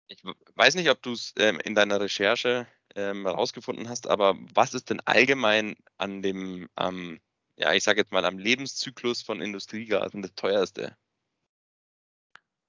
ich 0.09 0.23
weiß 0.55 0.75
nicht, 0.75 0.91
ob 0.91 1.03
du 1.03 1.13
es 1.13 1.33
ähm, 1.39 1.59
in 1.65 1.75
deiner 1.75 2.01
Recherche 2.01 2.67
ähm, 2.95 3.25
herausgefunden 3.25 3.89
hast, 3.89 4.09
aber 4.09 4.37
was 4.55 4.75
ist 4.75 4.91
denn 4.91 5.01
allgemein 5.05 5.77
an 5.97 6.23
dem, 6.23 6.69
ähm, 6.79 7.21
ja, 7.57 7.73
ich 7.73 7.85
sage 7.85 8.01
jetzt 8.01 8.13
mal, 8.13 8.25
am 8.25 8.39
Lebenszyklus 8.39 9.23
von 9.23 9.41
Industriegasen 9.41 10.23
das 10.23 10.35
teuerste? 10.35 10.97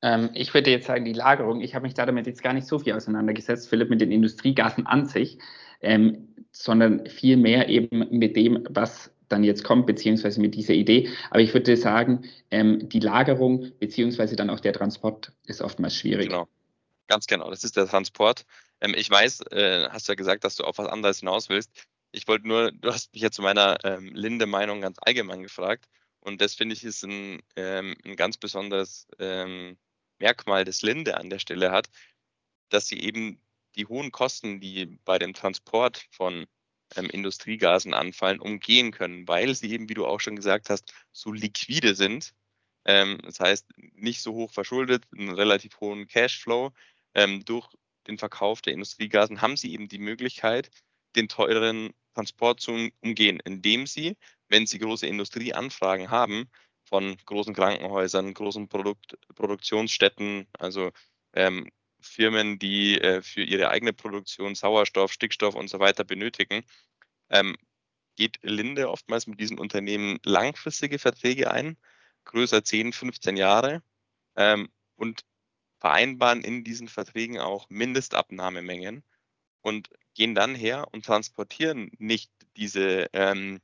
Ähm, 0.01 0.29
ich 0.33 0.53
würde 0.53 0.71
jetzt 0.71 0.87
sagen, 0.87 1.05
die 1.05 1.13
Lagerung, 1.13 1.61
ich 1.61 1.75
habe 1.75 1.83
mich 1.83 1.93
da 1.93 2.05
damit 2.05 2.27
jetzt 2.27 2.43
gar 2.43 2.53
nicht 2.53 2.67
so 2.67 2.79
viel 2.79 2.93
auseinandergesetzt, 2.93 3.69
Philipp, 3.69 3.89
mit 3.89 4.01
den 4.01 4.11
Industriegasen 4.11 4.85
an 4.85 5.05
sich, 5.05 5.39
ähm, 5.81 6.35
sondern 6.51 7.05
viel 7.07 7.37
mehr 7.37 7.69
eben 7.69 8.07
mit 8.11 8.35
dem, 8.35 8.65
was 8.69 9.11
dann 9.27 9.43
jetzt 9.43 9.63
kommt, 9.63 9.87
beziehungsweise 9.87 10.39
mit 10.39 10.55
dieser 10.55 10.73
Idee. 10.73 11.09
Aber 11.31 11.41
ich 11.41 11.53
würde 11.53 11.75
sagen, 11.75 12.25
ähm, 12.51 12.87
die 12.89 12.99
Lagerung, 12.99 13.71
beziehungsweise 13.79 14.35
dann 14.35 14.49
auch 14.49 14.59
der 14.59 14.73
Transport 14.73 15.31
ist 15.47 15.61
oftmals 15.61 15.95
schwierig. 15.95 16.27
Genau, 16.27 16.47
ganz 17.07 17.27
genau, 17.27 17.49
das 17.49 17.63
ist 17.63 17.77
der 17.77 17.87
Transport. 17.87 18.45
Ähm, 18.81 18.93
ich 18.95 19.09
weiß, 19.09 19.41
äh, 19.51 19.89
hast 19.89 20.07
du 20.07 20.13
ja 20.13 20.15
gesagt, 20.15 20.43
dass 20.43 20.55
du 20.55 20.63
auf 20.63 20.77
was 20.77 20.87
anderes 20.87 21.19
hinaus 21.19 21.49
willst. 21.49 21.71
Ich 22.11 22.27
wollte 22.27 22.47
nur, 22.47 22.71
du 22.71 22.91
hast 22.91 23.13
mich 23.13 23.21
ja 23.21 23.31
zu 23.31 23.41
meiner 23.41 23.77
ähm, 23.83 24.13
Linde-Meinung 24.13 24.81
ganz 24.81 24.97
allgemein 25.01 25.43
gefragt. 25.43 25.85
Und 26.21 26.41
das 26.41 26.55
finde 26.55 26.73
ich 26.73 26.83
ist 26.83 27.03
ein, 27.03 27.41
ähm, 27.55 27.95
ein 28.05 28.15
ganz 28.15 28.37
besonderes 28.37 29.07
ähm, 29.19 29.77
Merkmal 30.19 30.65
des 30.65 30.81
Linde 30.81 31.17
an 31.17 31.29
der 31.29 31.39
Stelle 31.39 31.71
hat, 31.71 31.89
dass 32.69 32.87
sie 32.87 32.99
eben 32.99 33.41
die 33.75 33.85
hohen 33.85 34.11
Kosten, 34.11 34.59
die 34.59 34.97
bei 35.05 35.19
dem 35.19 35.33
Transport 35.33 36.07
von 36.11 36.47
ähm, 36.95 37.09
Industriegasen 37.09 37.93
anfallen, 37.93 38.39
umgehen 38.39 38.91
können, 38.91 39.27
weil 39.27 39.53
sie 39.55 39.71
eben, 39.71 39.89
wie 39.89 39.93
du 39.93 40.05
auch 40.05 40.19
schon 40.19 40.35
gesagt 40.35 40.69
hast, 40.69 40.93
so 41.11 41.31
liquide 41.31 41.95
sind. 41.95 42.33
Ähm, 42.85 43.19
das 43.23 43.39
heißt, 43.39 43.67
nicht 43.93 44.21
so 44.21 44.33
hoch 44.33 44.51
verschuldet, 44.51 45.05
einen 45.17 45.31
relativ 45.31 45.79
hohen 45.79 46.07
Cashflow. 46.07 46.71
Ähm, 47.15 47.43
durch 47.45 47.67
den 48.07 48.17
Verkauf 48.17 48.61
der 48.61 48.73
Industriegasen 48.73 49.41
haben 49.41 49.57
sie 49.57 49.73
eben 49.73 49.87
die 49.87 49.97
Möglichkeit, 49.97 50.69
den 51.15 51.27
teuren 51.27 51.93
Transport 52.13 52.59
zu 52.59 52.89
umgehen, 53.01 53.39
indem 53.43 53.87
sie, 53.87 54.17
wenn 54.49 54.67
sie 54.67 54.79
große 54.79 55.07
Industrieanfragen 55.07 56.11
haben, 56.11 56.49
von 56.83 57.17
großen 57.25 57.53
Krankenhäusern, 57.53 58.33
großen 58.33 58.67
Produkt, 58.69 59.17
Produktionsstätten, 59.35 60.47
also 60.59 60.91
ähm, 61.33 61.69
Firmen, 61.99 62.59
die 62.59 62.99
äh, 63.01 63.21
für 63.21 63.41
ihre 63.41 63.69
eigene 63.69 63.93
Produktion 63.93 64.55
Sauerstoff, 64.55 65.11
Stickstoff 65.11 65.55
und 65.55 65.69
so 65.69 65.79
weiter 65.79 66.03
benötigen, 66.03 66.63
ähm, 67.29 67.55
geht 68.15 68.39
Linde 68.43 68.89
oftmals 68.89 69.27
mit 69.27 69.39
diesen 69.39 69.59
Unternehmen 69.59 70.19
langfristige 70.23 70.99
Verträge 70.99 71.51
ein, 71.51 71.77
größer 72.25 72.63
10, 72.63 72.93
15 72.93 73.37
Jahre 73.37 73.83
ähm, 74.35 74.69
und 74.95 75.21
vereinbaren 75.85 76.41
in 76.41 76.63
diesen 76.63 76.87
Verträgen 76.87 77.37
auch 77.37 77.69
Mindestabnahmemengen 77.69 79.03
und 79.61 79.87
gehen 80.15 80.33
dann 80.33 80.55
her 80.55 80.87
und 80.91 81.05
transportieren 81.05 81.91
nicht 81.99 82.31
diese 82.57 83.07
ähm, 83.13 83.61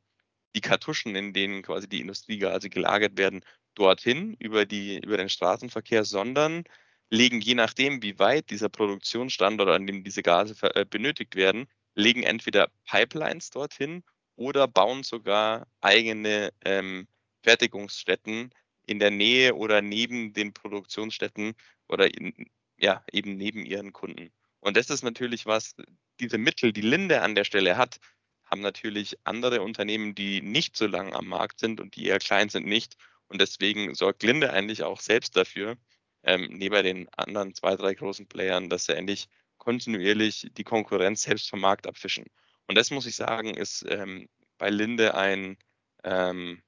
die 0.54 0.62
Kartuschen, 0.62 1.16
in 1.16 1.34
denen 1.34 1.64
quasi 1.64 1.90
die 1.90 2.00
Industriegase 2.00 2.70
gelagert 2.70 3.18
werden, 3.18 3.44
dorthin 3.74 4.36
über, 4.38 4.68
die, 4.68 5.00
über 5.00 5.18
den 5.18 5.30
Straßenverkehr, 5.30 6.04
sondern 6.06 6.66
legen 7.10 7.42
je 7.42 7.56
nachdem, 7.56 8.04
wie 8.04 8.20
weit 8.20 8.52
dieser 8.52 8.70
Produktionsstandort, 8.70 9.70
an 9.70 9.88
dem 9.88 10.04
diese 10.04 10.22
Gase 10.22 10.54
äh, 10.76 10.86
benötigt 10.86 11.36
werden, 11.36 11.66
legen 11.96 12.22
entweder 12.22 12.70
Pipelines 12.86 13.50
dorthin 13.50 14.04
oder 14.36 14.68
bauen 14.68 15.02
sogar 15.02 15.66
eigene 15.82 16.54
ähm, 16.66 17.08
Fertigungsstätten 17.42 18.54
in 18.86 19.00
der 19.00 19.10
Nähe 19.10 19.56
oder 19.56 19.82
neben 19.82 20.34
den 20.34 20.54
Produktionsstätten 20.54 21.56
oder 21.92 22.14
in, 22.14 22.34
ja, 22.78 23.04
eben 23.12 23.38
neben 23.38 23.66
ihren 23.66 23.94
Kunden. 23.94 24.32
Und 24.60 24.78
das 24.78 24.90
ist 24.90 25.04
natürlich 25.04 25.46
was, 25.46 25.76
diese 26.20 26.38
Mittel, 26.38 26.72
die 26.74 26.82
Linde 26.82 27.22
an 27.22 27.36
der 27.36 27.44
Stelle 27.44 27.78
hat, 27.78 28.00
haben 28.46 28.62
natürlich 28.62 29.18
andere 29.24 29.62
Unternehmen, 29.62 30.14
die 30.16 30.42
nicht 30.42 30.76
so 30.76 30.88
lang 30.88 31.14
am 31.14 31.28
Markt 31.28 31.60
sind 31.60 31.80
und 31.80 31.96
die 31.96 32.06
eher 32.06 32.20
klein 32.20 32.50
sind, 32.50 32.66
nicht. 32.66 32.98
Und 33.28 33.40
deswegen 33.40 33.96
sorgt 33.96 34.24
Linde 34.24 34.52
eigentlich 34.52 34.84
auch 34.84 35.00
selbst 35.00 35.38
dafür, 35.38 35.78
ähm, 36.24 36.50
neben 36.52 36.84
den 36.84 37.10
anderen 37.10 37.54
zwei, 37.56 37.76
drei 37.76 37.94
großen 37.94 38.28
Playern, 38.28 38.70
dass 38.70 38.86
sie 38.86 38.96
endlich 38.96 39.30
kontinuierlich 39.58 40.50
die 40.58 40.64
Konkurrenz 40.64 41.24
selbst 41.24 41.50
vom 41.50 41.62
Markt 41.62 41.88
abfischen. 41.88 42.26
Und 42.68 42.76
das 42.78 42.92
muss 42.92 43.06
ich 43.06 43.16
sagen, 43.16 43.56
ist 43.56 43.86
ähm, 43.88 44.28
bei 44.58 44.70
Linde 44.70 45.16
ein 45.16 45.58
ähm, 46.04 46.62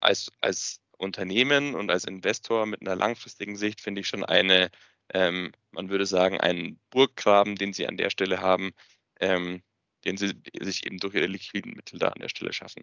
als, 0.00 0.30
als 0.40 0.80
Unternehmen 0.98 1.74
und 1.74 1.90
als 1.90 2.04
Investor 2.04 2.66
mit 2.66 2.82
einer 2.82 2.96
langfristigen 2.96 3.56
Sicht 3.56 3.80
finde 3.80 4.00
ich 4.00 4.08
schon 4.08 4.24
eine, 4.24 4.70
ähm, 5.14 5.52
man 5.70 5.88
würde 5.88 6.06
sagen, 6.06 6.38
einen 6.40 6.78
Burggraben, 6.90 7.56
den 7.56 7.72
sie 7.72 7.86
an 7.86 7.96
der 7.96 8.10
Stelle 8.10 8.40
haben, 8.40 8.72
ähm, 9.20 9.62
den 10.04 10.16
sie 10.16 10.34
sich 10.60 10.86
eben 10.86 10.98
durch 10.98 11.14
ihre 11.14 11.26
liquiden 11.26 11.72
Mittel 11.72 11.98
da 11.98 12.08
an 12.08 12.20
der 12.20 12.28
Stelle 12.28 12.52
schaffen. 12.52 12.82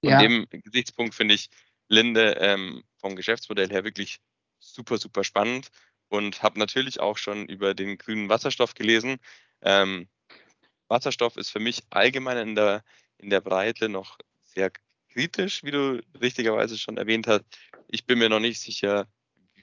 Von 0.00 0.10
ja. 0.10 0.18
dem 0.20 0.46
Gesichtspunkt 0.50 1.14
finde 1.14 1.34
ich 1.34 1.48
Linde 1.88 2.36
ähm, 2.40 2.82
vom 2.96 3.16
Geschäftsmodell 3.16 3.70
her 3.70 3.84
wirklich 3.84 4.18
super, 4.58 4.98
super 4.98 5.24
spannend 5.24 5.70
und 6.08 6.42
habe 6.42 6.58
natürlich 6.58 7.00
auch 7.00 7.18
schon 7.18 7.46
über 7.46 7.74
den 7.74 7.98
grünen 7.98 8.28
Wasserstoff 8.28 8.74
gelesen. 8.74 9.18
Ähm, 9.62 10.08
Wasserstoff 10.88 11.36
ist 11.36 11.50
für 11.50 11.60
mich 11.60 11.82
allgemein 11.90 12.36
in 12.36 12.54
der, 12.54 12.84
in 13.18 13.30
der 13.30 13.40
Breite 13.40 13.88
noch 13.88 14.18
sehr 14.42 14.70
kritisch, 15.12 15.62
wie 15.64 15.70
du 15.70 16.02
richtigerweise 16.20 16.78
schon 16.78 16.96
erwähnt 16.96 17.26
hast. 17.26 17.44
Ich 17.88 18.06
bin 18.06 18.18
mir 18.18 18.28
noch 18.28 18.40
nicht 18.40 18.60
sicher, 18.60 19.06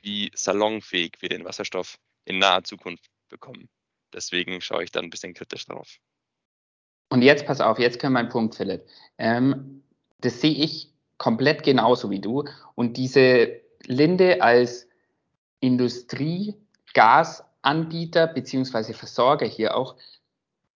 wie 0.02 0.32
salonfähig 0.34 1.14
wir 1.20 1.30
den 1.30 1.46
Wasserstoff 1.46 1.98
in 2.26 2.40
naher 2.40 2.64
Zukunft 2.64 3.06
bekommen. 3.30 3.70
Deswegen 4.14 4.62
schaue 4.62 4.84
ich 4.84 4.92
da 4.92 5.00
ein 5.00 5.10
bisschen 5.10 5.34
kritisch 5.34 5.66
drauf. 5.66 5.98
Und 7.10 7.24
jetzt 7.24 7.46
pass 7.46 7.62
auf, 7.62 7.80
jetzt 7.80 8.00
kommt 8.00 8.14
mein 8.14 8.30
Punkt, 8.30 8.56
Philipp. 8.56 8.86
Ähm, 9.18 9.84
das 10.22 10.40
sehe 10.42 10.54
ich 10.54 10.94
komplett 11.18 11.64
genauso 11.64 12.12
wie 12.12 12.22
du. 12.22 12.46
Und 12.76 12.98
diese 12.98 13.60
Linde 13.86 14.42
als 14.42 14.88
Industriegasanbieter 15.60 18.28
beziehungsweise 18.28 18.94
Versorger 18.94 19.48
hier 19.48 19.76
auch 19.76 19.98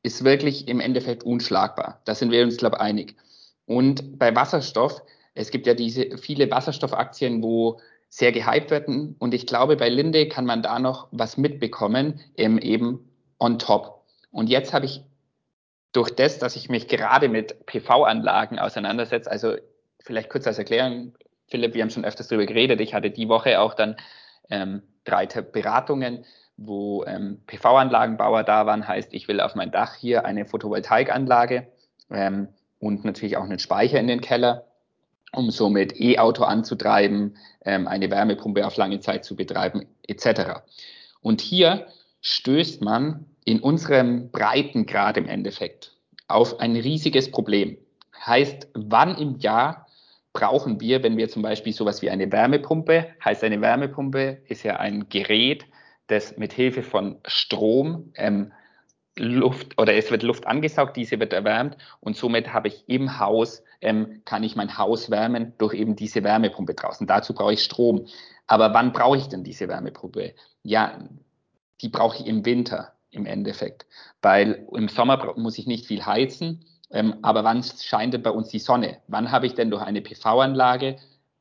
ist 0.02 0.24
wirklich 0.24 0.68
im 0.68 0.80
Endeffekt 0.80 1.24
unschlagbar. 1.24 2.02
Da 2.06 2.16
sind 2.16 2.32
wir 2.32 2.42
uns, 2.44 2.58
glaube 2.58 2.78
ich, 2.78 2.82
einig. 2.82 3.16
Und 3.66 4.20
bei 4.20 4.36
Wasserstoff, 4.36 5.02
es 5.34 5.52
gibt 5.52 5.68
ja 5.68 5.74
diese 5.74 6.18
viele 6.18 6.50
Wasserstoffaktien, 6.52 7.42
wo 7.42 7.80
sehr 8.10 8.32
gehypt 8.32 8.70
werden. 8.70 9.16
Und 9.18 9.34
ich 9.34 9.48
glaube, 9.48 9.76
bei 9.76 9.90
Linde 9.90 10.28
kann 10.28 10.46
man 10.46 10.62
da 10.62 10.78
noch 10.78 11.08
was 11.12 11.38
mitbekommen, 11.38 12.20
ähm, 12.38 12.60
eben 12.60 13.10
on 13.40 13.58
top. 13.58 14.04
Und 14.32 14.50
jetzt 14.50 14.74
habe 14.74 14.86
ich 14.86 15.04
durch 15.94 16.12
das, 16.12 16.40
dass 16.40 16.56
ich 16.56 16.70
mich 16.70 16.88
gerade 16.88 17.30
mit 17.30 17.66
PV-Anlagen 17.66 18.60
auseinandersetze, 18.60 19.32
also 19.32 19.56
vielleicht 20.00 20.30
kurz 20.30 20.46
als 20.46 20.60
Erklärung, 20.60 21.14
Philipp, 21.48 21.74
wir 21.74 21.82
haben 21.82 21.90
schon 21.90 22.06
öfters 22.06 22.28
darüber 22.28 22.46
geredet. 22.46 22.82
Ich 22.82 22.94
hatte 22.94 23.12
die 23.12 23.30
Woche 23.30 23.60
auch 23.60 23.74
dann 23.74 23.96
ähm, 24.50 24.84
drei 25.06 25.26
Beratungen, 25.26 26.26
wo 26.58 27.04
ähm, 27.06 27.42
PV-Anlagenbauer 27.48 28.44
da 28.44 28.66
waren. 28.66 28.88
Heißt, 28.88 29.14
ich 29.14 29.28
will 29.28 29.42
auf 29.42 29.56
mein 29.56 29.72
Dach 29.72 29.96
hier 29.96 30.26
eine 30.26 30.46
Photovoltaikanlage 30.46 31.68
ähm, 32.12 32.50
und 32.84 33.06
natürlich 33.06 33.38
auch 33.38 33.44
einen 33.44 33.60
Speicher 33.60 34.00
in 34.00 34.08
den 34.08 34.20
Keller, 34.20 34.66
um 35.32 35.52
somit 35.52 36.00
E-Auto 36.00 36.44
anzutreiben, 36.44 37.38
ähm, 37.64 37.88
eine 37.88 38.12
Wärmepumpe 38.12 38.68
auf 38.68 38.76
lange 38.76 39.00
Zeit 39.00 39.24
zu 39.24 39.36
betreiben, 39.36 39.86
etc. 40.06 40.62
Und 41.22 41.40
hier 41.40 41.88
stößt 42.22 42.82
man 42.82 43.26
in 43.46 43.62
unserem 43.62 44.30
Breitengrad 44.32 45.18
im 45.18 45.28
Endeffekt 45.28 45.96
auf 46.28 46.60
ein 46.60 46.76
riesiges 46.76 47.32
Problem. 47.32 47.78
Heißt, 48.26 48.68
wann 48.74 49.18
im 49.18 49.38
Jahr 49.40 49.88
brauchen 50.34 50.82
wir, 50.82 51.04
wenn 51.04 51.16
wir 51.18 51.30
zum 51.30 51.42
Beispiel 51.42 51.74
sowas 51.74 52.02
wie 52.02 52.10
eine 52.10 52.32
Wärmepumpe, 52.32 53.08
heißt 53.24 53.44
eine 53.44 53.62
Wärmepumpe 53.62 54.40
ist 54.48 54.64
ja 54.64 54.78
ein 54.78 55.08
Gerät, 55.10 55.66
das 56.08 56.38
mit 56.38 56.52
Hilfe 56.52 56.84
von 56.84 57.18
Strom 57.26 58.12
ähm, 58.16 58.52
Luft 59.18 59.80
oder 59.80 59.94
es 59.94 60.10
wird 60.10 60.24
Luft 60.24 60.48
angesaugt, 60.48 60.98
diese 60.98 61.20
wird 61.20 61.34
erwärmt 61.34 61.78
und 62.00 62.18
somit 62.18 62.52
habe 62.52 62.68
ich 62.68 62.84
im 62.88 63.20
Haus, 63.20 63.64
ähm, 63.82 64.22
kann 64.26 64.44
ich 64.44 64.56
mein 64.56 64.78
Haus 64.78 65.12
wärmen 65.12 65.54
durch 65.58 65.74
eben 65.74 65.96
diese 65.96 66.24
Wärmepumpe 66.24 66.74
draußen. 66.74 67.06
Dazu 67.06 67.34
brauche 67.34 67.54
ich 67.54 67.64
Strom. 67.64 68.08
Aber 68.48 68.74
wann 68.74 68.92
brauche 68.92 69.18
ich 69.18 69.28
denn 69.28 69.44
diese 69.44 69.68
Wärmepumpe? 69.68 70.34
Ja, 70.64 71.08
die 71.82 71.90
brauche 71.90 72.18
ich 72.18 72.28
im 72.28 72.46
Winter 72.46 72.94
im 73.12 73.26
Endeffekt, 73.26 73.86
weil 74.22 74.68
im 74.74 74.88
Sommer 74.88 75.34
muss 75.38 75.60
ich 75.60 75.68
nicht 75.68 75.86
viel 75.86 76.06
heizen, 76.06 76.66
ähm, 76.90 77.16
aber 77.22 77.44
wann 77.44 77.64
scheint 77.64 78.14
denn 78.14 78.24
bei 78.24 78.32
uns 78.32 78.50
die 78.50 78.60
Sonne? 78.60 79.00
Wann 79.08 79.32
habe 79.32 79.46
ich 79.46 79.54
denn 79.54 79.70
durch 79.70 79.84
eine 79.84 80.02
PV-Anlage 80.02 80.98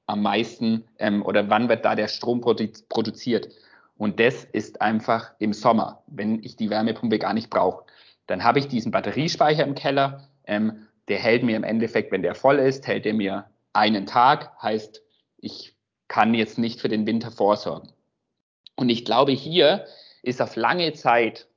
am 0.07 0.23
meisten 0.23 0.85
ähm, 0.99 1.23
oder 1.25 1.49
wann 1.49 1.69
wird 1.69 1.85
da 1.85 1.95
der 1.95 2.09
Strom 2.09 2.41
produ 2.41 2.69
produziert? 2.89 3.49
Und 3.97 4.21
das 4.21 4.45
ist 4.45 4.81
einfach 4.81 5.33
im 5.39 5.53
Sommer, 5.53 6.03
wenn 6.07 6.43
ich 6.43 6.57
die 6.57 6.71
Wärmepumpe 6.71 7.19
gar 7.19 7.35
nicht 7.35 7.51
brauche. 7.51 7.85
Dann 8.27 8.45
habe 8.45 8.59
ich 8.59 8.69
diesen 8.69 8.93
Batteriespeicher 8.93 9.65
im 9.65 9.75
Keller, 9.75 10.29
ähm, 10.45 10.87
der 11.09 11.19
hält 11.19 11.43
mir 11.43 11.57
im 11.57 11.65
Endeffekt, 11.65 12.13
wenn 12.13 12.23
der 12.23 12.35
voll 12.35 12.59
ist, 12.59 12.87
hält 12.87 13.07
er 13.07 13.15
mir 13.15 13.47
einen 13.73 14.07
Tag, 14.07 14.53
heißt, 14.63 15.03
ich 15.39 15.75
kann 16.09 16.35
jetzt 16.35 16.59
nicht 16.59 16.81
für 16.81 16.89
den 16.89 17.07
Winter 17.07 17.31
vorsorgen. 17.31 17.93
Und 18.77 18.89
ich 18.89 19.05
glaube, 19.05 19.33
hier 19.33 19.87
ist 20.23 20.41
auf 20.41 20.57
lange 20.57 20.93
Zeit 20.93 21.49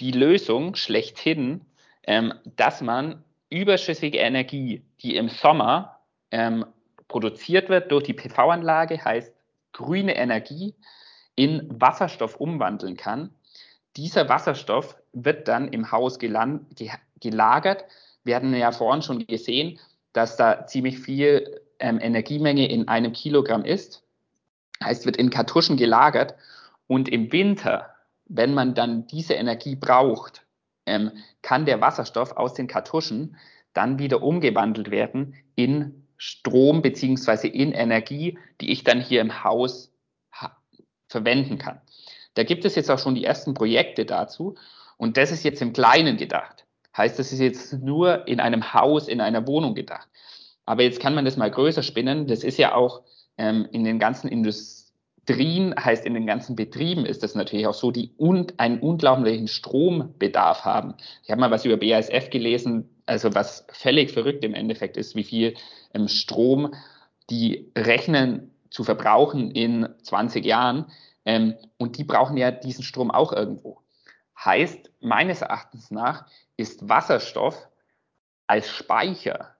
die 0.00 0.12
Lösung 0.12 0.74
schlechthin, 0.74 1.62
ähm, 2.06 2.34
dass 2.56 2.80
man 2.80 3.24
überschüssige 3.50 4.18
Energie, 4.18 4.82
die 5.02 5.16
im 5.16 5.28
Sommer 5.28 6.00
ähm, 6.30 6.64
produziert 7.08 7.68
wird 7.68 7.90
durch 7.90 8.04
die 8.04 8.14
PV-Anlage, 8.14 9.04
heißt 9.04 9.32
grüne 9.72 10.16
Energie, 10.16 10.74
in 11.38 11.68
Wasserstoff 11.68 12.36
umwandeln 12.36 12.96
kann. 12.96 13.30
Dieser 13.96 14.28
Wasserstoff 14.28 14.96
wird 15.12 15.46
dann 15.46 15.68
im 15.68 15.92
Haus 15.92 16.18
gelagert. 16.18 17.84
Wir 18.24 18.36
hatten 18.36 18.52
ja 18.54 18.72
vorhin 18.72 19.02
schon 19.02 19.24
gesehen, 19.24 19.78
dass 20.12 20.36
da 20.36 20.66
ziemlich 20.66 20.98
viel 20.98 21.60
ähm, 21.78 22.00
Energiemenge 22.00 22.68
in 22.68 22.88
einem 22.88 23.12
Kilogramm 23.12 23.64
ist. 23.64 24.02
Heißt, 24.82 25.06
wird 25.06 25.16
in 25.16 25.30
Kartuschen 25.30 25.76
gelagert 25.76 26.34
und 26.88 27.08
im 27.08 27.30
Winter, 27.30 27.94
wenn 28.26 28.52
man 28.52 28.74
dann 28.74 29.06
diese 29.06 29.34
Energie 29.34 29.76
braucht, 29.76 30.44
ähm, 30.86 31.12
kann 31.42 31.66
der 31.66 31.80
Wasserstoff 31.80 32.32
aus 32.32 32.54
den 32.54 32.66
Kartuschen 32.66 33.36
dann 33.74 34.00
wieder 34.00 34.24
umgewandelt 34.24 34.90
werden 34.90 35.36
in 35.54 36.04
Strom 36.16 36.82
beziehungsweise 36.82 37.46
in 37.46 37.70
Energie, 37.70 38.38
die 38.60 38.72
ich 38.72 38.82
dann 38.82 39.00
hier 39.00 39.20
im 39.20 39.44
Haus 39.44 39.87
verwenden 41.08 41.58
kann. 41.58 41.80
Da 42.34 42.44
gibt 42.44 42.64
es 42.64 42.74
jetzt 42.74 42.90
auch 42.90 42.98
schon 42.98 43.14
die 43.14 43.24
ersten 43.24 43.54
Projekte 43.54 44.04
dazu 44.04 44.54
und 44.96 45.16
das 45.16 45.32
ist 45.32 45.44
jetzt 45.44 45.62
im 45.62 45.72
Kleinen 45.72 46.16
gedacht. 46.16 46.64
Heißt, 46.96 47.18
das 47.18 47.32
ist 47.32 47.40
jetzt 47.40 47.72
nur 47.72 48.26
in 48.26 48.40
einem 48.40 48.74
Haus, 48.74 49.08
in 49.08 49.20
einer 49.20 49.46
Wohnung 49.46 49.74
gedacht. 49.74 50.08
Aber 50.66 50.82
jetzt 50.82 51.00
kann 51.00 51.14
man 51.14 51.24
das 51.24 51.36
mal 51.36 51.50
größer 51.50 51.82
spinnen. 51.82 52.26
Das 52.26 52.44
ist 52.44 52.58
ja 52.58 52.74
auch 52.74 53.02
ähm, 53.38 53.66
in 53.70 53.84
den 53.84 53.98
ganzen 53.98 54.28
Industrien, 54.28 55.74
heißt 55.78 56.04
in 56.04 56.14
den 56.14 56.26
ganzen 56.26 56.56
Betrieben 56.56 57.06
ist 57.06 57.22
das 57.22 57.34
natürlich 57.34 57.66
auch 57.66 57.74
so, 57.74 57.90
die 57.90 58.10
un 58.18 58.48
einen 58.56 58.80
unglaublichen 58.80 59.48
Strombedarf 59.48 60.64
haben. 60.64 60.94
Ich 61.22 61.30
habe 61.30 61.40
mal 61.40 61.50
was 61.50 61.64
über 61.64 61.76
BASF 61.76 62.30
gelesen, 62.30 62.90
also 63.06 63.34
was 63.34 63.64
völlig 63.72 64.10
verrückt 64.10 64.44
im 64.44 64.54
Endeffekt 64.54 64.96
ist, 64.96 65.14
wie 65.14 65.24
viel 65.24 65.54
ähm, 65.94 66.08
Strom 66.08 66.74
die 67.30 67.70
rechnen 67.76 68.50
zu 68.70 68.84
verbrauchen 68.84 69.50
in 69.50 69.88
20 70.02 70.44
Jahren. 70.44 70.86
Ähm, 71.24 71.54
und 71.76 71.98
die 71.98 72.04
brauchen 72.04 72.36
ja 72.36 72.50
diesen 72.50 72.84
Strom 72.84 73.10
auch 73.10 73.32
irgendwo. 73.32 73.82
Heißt, 74.44 74.90
meines 75.00 75.42
Erachtens 75.42 75.90
nach 75.90 76.26
ist 76.56 76.88
Wasserstoff 76.88 77.68
als 78.46 78.70
Speicher, 78.70 79.56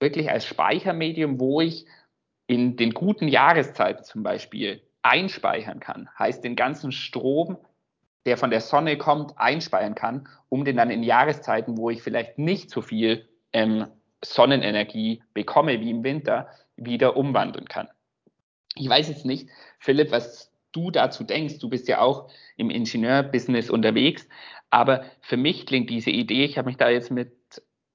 wirklich 0.00 0.30
als 0.30 0.44
Speichermedium, 0.46 1.38
wo 1.38 1.60
ich 1.60 1.86
in 2.46 2.76
den 2.76 2.92
guten 2.92 3.28
Jahreszeiten 3.28 4.04
zum 4.04 4.22
Beispiel 4.22 4.82
einspeichern 5.02 5.80
kann. 5.80 6.08
Heißt, 6.18 6.42
den 6.42 6.56
ganzen 6.56 6.92
Strom, 6.92 7.58
der 8.26 8.36
von 8.36 8.50
der 8.50 8.60
Sonne 8.60 8.96
kommt, 8.98 9.38
einspeichern 9.38 9.94
kann, 9.94 10.28
um 10.48 10.64
den 10.64 10.76
dann 10.76 10.90
in 10.90 11.02
Jahreszeiten, 11.02 11.76
wo 11.76 11.90
ich 11.90 12.02
vielleicht 12.02 12.38
nicht 12.38 12.70
so 12.70 12.80
viel 12.80 13.28
ähm, 13.52 13.86
Sonnenenergie 14.24 15.22
bekomme 15.34 15.80
wie 15.80 15.90
im 15.90 16.02
Winter, 16.02 16.48
wieder 16.76 17.16
umwandeln 17.16 17.68
kann. 17.68 17.88
Ich 18.78 18.88
weiß 18.88 19.08
jetzt 19.08 19.24
nicht, 19.24 19.48
Philipp, 19.78 20.10
was 20.10 20.50
du 20.72 20.90
dazu 20.90 21.24
denkst. 21.24 21.58
Du 21.58 21.68
bist 21.68 21.88
ja 21.88 22.00
auch 22.00 22.30
im 22.56 22.70
Ingenieurbusiness 22.70 23.70
unterwegs. 23.70 24.28
Aber 24.70 25.04
für 25.20 25.36
mich 25.36 25.66
klingt 25.66 25.90
diese 25.90 26.10
Idee, 26.10 26.44
ich 26.44 26.58
habe 26.58 26.68
mich 26.68 26.76
da 26.76 26.88
jetzt 26.88 27.10
mit 27.10 27.32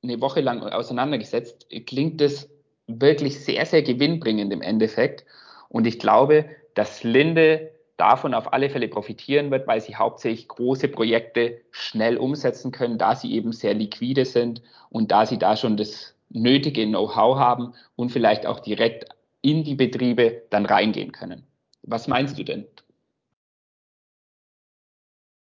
eine 0.01 0.19
Woche 0.19 0.41
lang 0.41 0.61
auseinandergesetzt, 0.61 1.67
klingt 1.85 2.19
das 2.19 2.49
wirklich 2.87 3.39
sehr, 3.39 3.65
sehr 3.65 3.83
gewinnbringend 3.83 4.51
im 4.51 4.61
Endeffekt. 4.61 5.25
Und 5.69 5.87
ich 5.87 5.99
glaube, 5.99 6.45
dass 6.73 7.03
Linde 7.03 7.71
davon 7.97 8.33
auf 8.33 8.51
alle 8.51 8.69
Fälle 8.69 8.87
profitieren 8.87 9.51
wird, 9.51 9.67
weil 9.67 9.79
sie 9.79 9.95
hauptsächlich 9.95 10.47
große 10.47 10.87
Projekte 10.87 11.61
schnell 11.71 12.17
umsetzen 12.17 12.71
können, 12.71 12.97
da 12.97 13.15
sie 13.15 13.33
eben 13.33 13.53
sehr 13.53 13.73
liquide 13.73 14.25
sind 14.25 14.61
und 14.89 15.11
da 15.11 15.25
sie 15.25 15.37
da 15.37 15.55
schon 15.55 15.77
das 15.77 16.15
nötige 16.29 16.85
Know-how 16.85 17.37
haben 17.37 17.73
und 17.95 18.09
vielleicht 18.09 18.45
auch 18.45 18.59
direkt 18.59 19.05
in 19.43 19.63
die 19.63 19.75
Betriebe 19.75 20.47
dann 20.49 20.65
reingehen 20.65 21.11
können. 21.11 21.45
Was 21.83 22.07
meinst 22.07 22.39
du 22.39 22.43
denn? 22.43 22.65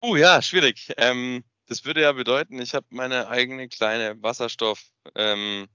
Oh 0.02 0.16
ja, 0.16 0.42
schwierig. 0.42 0.94
Ähm, 0.98 1.44
das 1.68 1.86
würde 1.86 2.02
ja 2.02 2.12
bedeuten, 2.12 2.62
ich 2.62 2.76
habe 2.76 2.86
meine 2.92 3.28
eigene 3.28 3.68
kleine 3.68 4.22
Wasserstoffherstellungs- 4.22 4.92
ähm, 5.16 5.68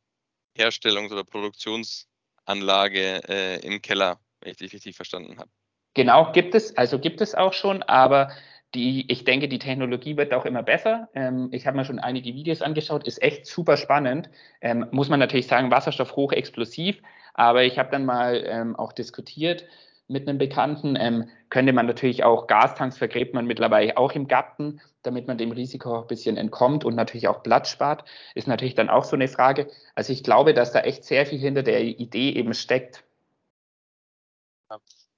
oder 1.11 1.25
Produktionsanlage 1.25 3.29
äh, 3.29 3.67
im 3.67 3.83
Keller, 3.83 4.21
wenn 4.41 4.53
ich 4.53 4.59
dich 4.59 4.73
richtig 4.73 4.95
verstanden 4.95 5.39
habe. 5.39 5.51
Genau, 5.95 6.31
gibt 6.31 6.55
es, 6.55 6.77
also 6.77 7.01
gibt 7.01 7.21
es 7.21 7.35
auch 7.35 7.53
schon, 7.53 7.83
aber 7.83 8.31
die, 8.75 9.11
ich 9.11 9.25
denke, 9.25 9.49
die 9.49 9.59
Technologie 9.59 10.17
wird 10.17 10.33
auch 10.33 10.45
immer 10.45 10.63
besser. 10.63 11.09
Ähm, 11.15 11.49
ich 11.51 11.67
habe 11.67 11.77
mir 11.77 11.85
schon 11.85 11.99
einige 11.99 12.33
Videos 12.35 12.63
angeschaut, 12.63 13.09
ist 13.09 13.21
echt 13.21 13.47
super 13.47 13.77
spannend. 13.77 14.31
Ähm, 14.61 14.87
muss 14.93 15.09
man 15.09 15.19
natürlich 15.19 15.49
sagen, 15.49 15.73
Wasserstoff 15.73 16.15
hochexplosiv, 16.15 17.03
aber 17.35 17.65
ich 17.65 17.79
habe 17.79 17.91
dann 17.91 18.05
mal 18.05 18.43
ähm, 18.47 18.77
auch 18.77 18.93
diskutiert 18.93 19.65
mit 20.09 20.29
einem 20.29 20.39
Bekannten. 20.39 20.97
Ähm, 20.97 21.29
könnte 21.51 21.73
man 21.73 21.87
natürlich 21.87 22.25
auch 22.25 22.47
Gastanks 22.47 22.99
vergräbt 22.99 23.35
man 23.35 23.47
mittlerweile 23.47 23.97
auch 23.97 24.13
im 24.13 24.29
Garten, 24.29 24.81
damit 25.03 25.27
man 25.27 25.39
dem 25.39 25.53
Risiko 25.53 26.01
ein 26.01 26.07
bisschen 26.07 26.37
entkommt 26.37 26.85
und 26.85 26.95
natürlich 26.95 27.29
auch 27.29 27.43
Platz 27.43 27.71
spart, 27.71 28.05
ist 28.35 28.49
natürlich 28.49 28.75
dann 28.75 28.91
auch 28.91 29.05
so 29.05 29.17
eine 29.17 29.29
Frage. 29.29 29.71
Also 29.95 30.13
ich 30.13 30.23
glaube, 30.23 30.53
dass 30.53 30.73
da 30.73 30.81
echt 30.81 31.05
sehr 31.05 31.27
viel 31.27 31.39
hinter 31.39 31.63
der 31.63 31.83
Idee 31.83 32.31
eben 32.33 32.55
steckt. 32.55 33.05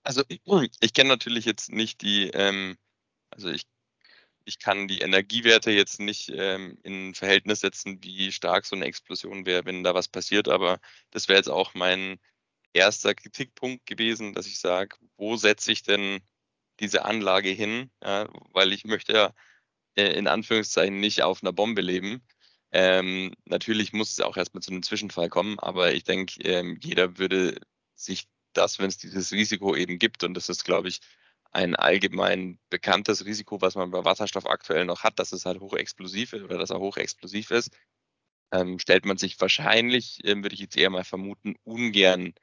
Also 0.04 0.22
ich, 0.28 0.40
ich 0.80 0.92
kenne 0.94 1.08
natürlich 1.08 1.44
jetzt 1.44 1.72
nicht 1.72 2.02
die, 2.02 2.28
ähm, 2.28 2.76
also 3.30 3.48
ich, 3.48 3.64
ich 4.44 4.58
kann 4.58 4.88
die 4.88 5.00
Energiewerte 5.00 5.70
jetzt 5.70 6.00
nicht 6.00 6.30
ähm, 6.34 6.78
in 6.82 7.14
Verhältnis 7.14 7.60
setzen, 7.60 8.02
wie 8.02 8.32
stark 8.32 8.66
so 8.66 8.76
eine 8.76 8.86
Explosion 8.86 9.46
wäre, 9.46 9.64
wenn 9.64 9.84
da 9.84 9.94
was 9.94 10.08
passiert, 10.08 10.48
aber 10.48 10.80
das 11.10 11.28
wäre 11.28 11.38
jetzt 11.38 11.50
auch 11.50 11.74
mein 11.74 12.18
erster 12.72 13.14
Kritikpunkt 13.14 13.86
gewesen, 13.86 14.34
dass 14.34 14.46
ich 14.46 14.58
sage, 14.58 14.96
wo 15.16 15.36
setze 15.36 15.72
ich 15.72 15.82
denn 15.82 16.20
diese 16.80 17.04
Anlage 17.04 17.50
hin? 17.50 17.90
Ja, 18.02 18.28
weil 18.52 18.72
ich 18.72 18.84
möchte 18.84 19.12
ja 19.12 19.34
äh, 19.96 20.12
in 20.12 20.26
Anführungszeichen 20.26 21.00
nicht 21.00 21.22
auf 21.22 21.42
einer 21.42 21.52
Bombe 21.52 21.82
leben. 21.82 22.22
Ähm, 22.72 23.34
natürlich 23.44 23.92
muss 23.92 24.12
es 24.12 24.20
auch 24.20 24.36
erstmal 24.36 24.62
zu 24.62 24.70
einem 24.70 24.82
Zwischenfall 24.82 25.28
kommen, 25.28 25.58
aber 25.58 25.92
ich 25.94 26.04
denke, 26.04 26.40
ähm, 26.42 26.78
jeder 26.82 27.18
würde 27.18 27.60
sich 27.94 28.28
das, 28.54 28.78
wenn 28.78 28.88
es 28.88 28.98
dieses 28.98 29.32
Risiko 29.32 29.76
eben 29.76 29.98
gibt, 29.98 30.24
und 30.24 30.34
das 30.34 30.48
ist, 30.48 30.64
glaube 30.64 30.88
ich, 30.88 31.00
ein 31.52 31.76
allgemein 31.76 32.58
bekanntes 32.70 33.24
Risiko, 33.26 33.60
was 33.60 33.74
man 33.74 33.90
bei 33.90 34.04
Wasserstoff 34.04 34.46
aktuell 34.46 34.84
noch 34.86 35.04
hat, 35.04 35.18
dass 35.18 35.32
es 35.32 35.46
halt 35.46 35.60
hochexplosiv 35.60 36.32
ist 36.32 36.42
oder 36.42 36.58
dass 36.58 36.70
er 36.70 36.80
hochexplosiv 36.80 37.50
ist, 37.50 37.76
ähm, 38.52 38.78
stellt 38.78 39.06
man 39.06 39.18
sich 39.18 39.40
wahrscheinlich, 39.40 40.24
äh, 40.24 40.36
würde 40.36 40.54
ich 40.54 40.60
jetzt 40.60 40.76
eher 40.76 40.90
mal 40.90 41.04
vermuten, 41.04 41.56
ungern 41.64 42.34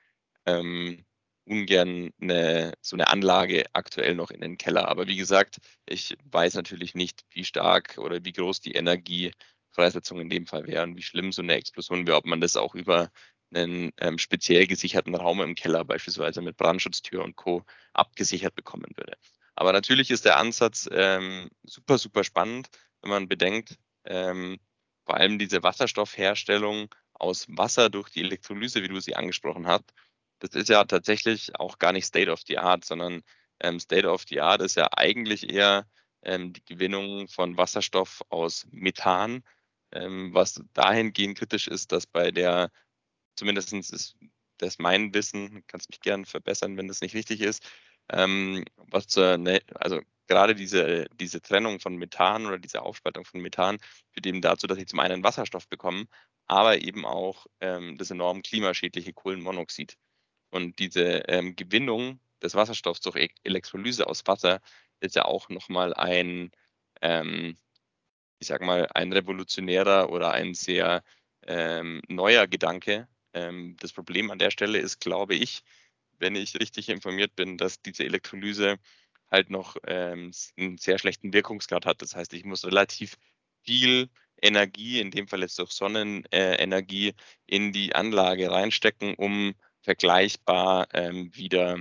ähm, 0.46 1.06
ungern 1.50 2.12
eine, 2.22 2.74
so 2.82 2.96
eine 2.96 3.08
Anlage 3.08 3.66
aktuell 3.74 4.16
noch 4.16 4.32
in 4.32 4.42
den 4.42 4.58
Keller. 4.58 4.88
Aber 4.88 5.08
wie 5.08 5.18
gesagt, 5.18 5.58
ich 5.88 6.16
weiß 6.26 6.54
natürlich 6.56 6.96
nicht, 6.96 7.26
wie 7.32 7.44
stark 7.44 7.98
oder 7.98 8.24
wie 8.24 8.34
groß 8.34 8.62
die 8.62 8.74
Energiefreisetzung 8.74 10.22
in 10.22 10.30
dem 10.30 10.46
Fall 10.48 10.68
wäre 10.68 10.84
und 10.84 10.96
wie 10.96 11.02
schlimm 11.02 11.32
so 11.32 11.42
eine 11.42 11.56
Explosion 11.56 12.08
wäre, 12.08 12.18
ob 12.18 12.26
man 12.26 12.42
das 12.42 12.56
auch 12.56 12.76
über 12.76 13.12
einen 13.54 13.92
ähm, 13.98 14.18
speziell 14.18 14.68
gesicherten 14.68 15.16
Raum 15.16 15.42
im 15.42 15.56
Keller, 15.56 15.84
beispielsweise 15.84 16.42
mit 16.42 16.58
Brandschutztür 16.58 17.24
und 17.24 17.36
Co. 17.36 17.64
abgesichert 17.94 18.56
bekommen 18.56 18.92
würde. 18.96 19.18
Aber 19.56 19.74
natürlich 19.74 20.12
ist 20.12 20.26
der 20.26 20.38
Ansatz 20.38 20.88
ähm, 20.92 21.50
super, 21.64 21.98
super 21.98 22.24
spannend, 22.24 22.70
wenn 23.02 23.10
man 23.10 23.28
bedenkt, 23.28 23.78
ähm, 24.06 24.60
vor 25.06 25.16
allem 25.16 25.40
diese 25.40 25.64
Wasserstoffherstellung 25.64 26.94
aus 27.14 27.46
Wasser 27.50 27.90
durch 27.90 28.10
die 28.10 28.22
Elektrolyse, 28.22 28.84
wie 28.84 28.88
du 28.88 29.00
sie 29.00 29.16
angesprochen 29.16 29.68
hast, 29.68 29.94
das 30.40 30.52
ist 30.52 30.70
ja 30.70 30.84
tatsächlich 30.86 31.60
auch 31.60 31.78
gar 31.80 31.92
nicht 31.92 32.06
State 32.06 32.32
of 32.32 32.42
the 32.48 32.58
Art, 32.58 32.86
sondern 32.86 33.24
ähm, 33.60 33.80
State 33.80 34.08
of 34.08 34.24
the 34.30 34.40
Art 34.42 34.62
ist 34.62 34.76
ja 34.76 34.88
eigentlich 34.96 35.50
eher 35.50 35.86
ähm, 36.24 36.54
die 36.54 36.64
Gewinnung 36.64 37.28
von 37.28 37.58
Wasserstoff 37.58 38.22
aus 38.30 38.66
Methan, 38.72 39.44
ähm, 39.92 40.34
was 40.34 40.62
dahingehend 40.74 41.38
kritisch 41.38 41.68
ist, 41.68 41.92
dass 41.92 42.08
bei 42.08 42.32
der, 42.32 42.72
zumindest 43.40 43.74
ist 43.74 44.16
das 44.58 44.78
mein 44.80 45.14
Wissen, 45.14 45.64
kannst 45.68 45.90
mich 45.90 46.02
gern 46.02 46.26
verbessern, 46.26 46.78
wenn 46.78 46.88
das 46.88 47.02
nicht 47.02 47.16
richtig 47.16 47.42
ist, 47.42 47.64
ähm, 48.10 48.66
was 48.78 49.08
zur, 49.08 49.38
ne, 49.38 49.62
also 49.76 50.02
gerade 50.28 50.56
diese, 50.56 51.06
diese 51.14 51.42
Trennung 51.42 51.80
von 51.80 51.96
Methan 51.96 52.46
oder 52.46 52.60
diese 52.60 52.82
Aufspaltung 52.82 53.26
von 53.26 53.42
Methan 53.42 53.80
führt 54.12 54.28
eben 54.28 54.42
dazu, 54.42 54.68
dass 54.68 54.78
ich 54.78 54.88
zum 54.88 55.00
einen 55.00 55.24
Wasserstoff 55.24 55.68
bekomme, 55.68 56.06
aber 56.46 56.82
eben 56.82 57.06
auch 57.06 57.48
ähm, 57.62 57.98
das 57.98 58.12
enorm 58.12 58.42
klimaschädliche 58.42 59.14
Kohlenmonoxid. 59.14 59.98
Und 60.52 60.80
diese 60.80 61.24
ähm, 61.28 61.56
Gewinnung 61.56 62.20
des 62.42 62.56
Wasserstoffs 62.56 63.02
durch 63.02 63.16
e 63.16 63.30
Elektrolyse 63.44 64.08
aus 64.08 64.24
Wasser 64.26 64.62
ist 65.00 65.16
ja 65.16 65.26
auch 65.26 65.50
nochmal 65.50 65.94
ein, 65.94 66.52
ähm, 67.02 67.58
ich 68.40 68.48
sag 68.48 68.62
mal, 68.62 68.88
ein 68.94 69.14
revolutionärer 69.14 70.10
oder 70.10 70.32
ein 70.32 70.54
sehr 70.54 71.04
ähm, 71.48 72.02
neuer 72.08 72.48
Gedanke. 72.48 73.08
Ähm, 73.34 73.76
das 73.80 73.94
Problem 73.94 74.32
an 74.32 74.40
der 74.40 74.52
Stelle 74.52 74.80
ist, 74.80 75.00
glaube 75.00 75.36
ich, 75.36 75.64
wenn 76.20 76.36
ich 76.36 76.60
richtig 76.60 76.90
informiert 76.90 77.36
bin, 77.36 77.58
dass 77.58 77.82
diese 77.82 78.04
Elektrolyse 78.04 78.78
halt 79.32 79.50
noch 79.50 79.78
ähm, 79.86 80.32
einen 80.58 80.78
sehr 80.78 80.98
schlechten 80.98 81.34
Wirkungsgrad 81.34 81.86
hat. 81.86 82.02
Das 82.02 82.16
heißt, 82.16 82.34
ich 82.34 82.46
muss 82.46 82.66
relativ 82.66 83.18
viel 83.64 84.10
Energie, 84.42 85.00
in 85.00 85.12
dem 85.12 85.28
Fall 85.28 85.42
jetzt 85.42 85.60
durch 85.60 85.72
Sonnenenergie, 85.72 87.14
in 87.46 87.72
die 87.72 87.96
Anlage 87.96 88.50
reinstecken, 88.50 89.16
um 89.16 89.54
vergleichbar 89.82 90.88
ähm, 90.94 91.36
wieder, 91.36 91.80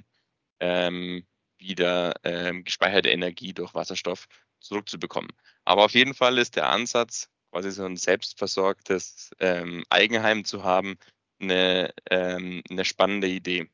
ähm, 0.60 1.26
wieder 1.58 2.14
ähm, 2.24 2.64
gespeicherte 2.64 3.10
Energie 3.10 3.52
durch 3.52 3.74
Wasserstoff 3.74 4.26
zurückzubekommen. 4.60 5.30
Aber 5.64 5.84
auf 5.84 5.94
jeden 5.94 6.14
Fall 6.14 6.38
ist 6.38 6.56
der 6.56 6.68
Ansatz, 6.68 7.28
quasi 7.50 7.70
so 7.70 7.84
ein 7.84 7.96
selbstversorgtes 7.96 9.30
ähm, 9.38 9.84
Eigenheim 9.88 10.44
zu 10.44 10.64
haben, 10.64 10.98
eine, 11.40 11.92
ähm, 12.10 12.62
eine 12.70 12.84
spannende 12.84 13.28
Idee. 13.28 13.68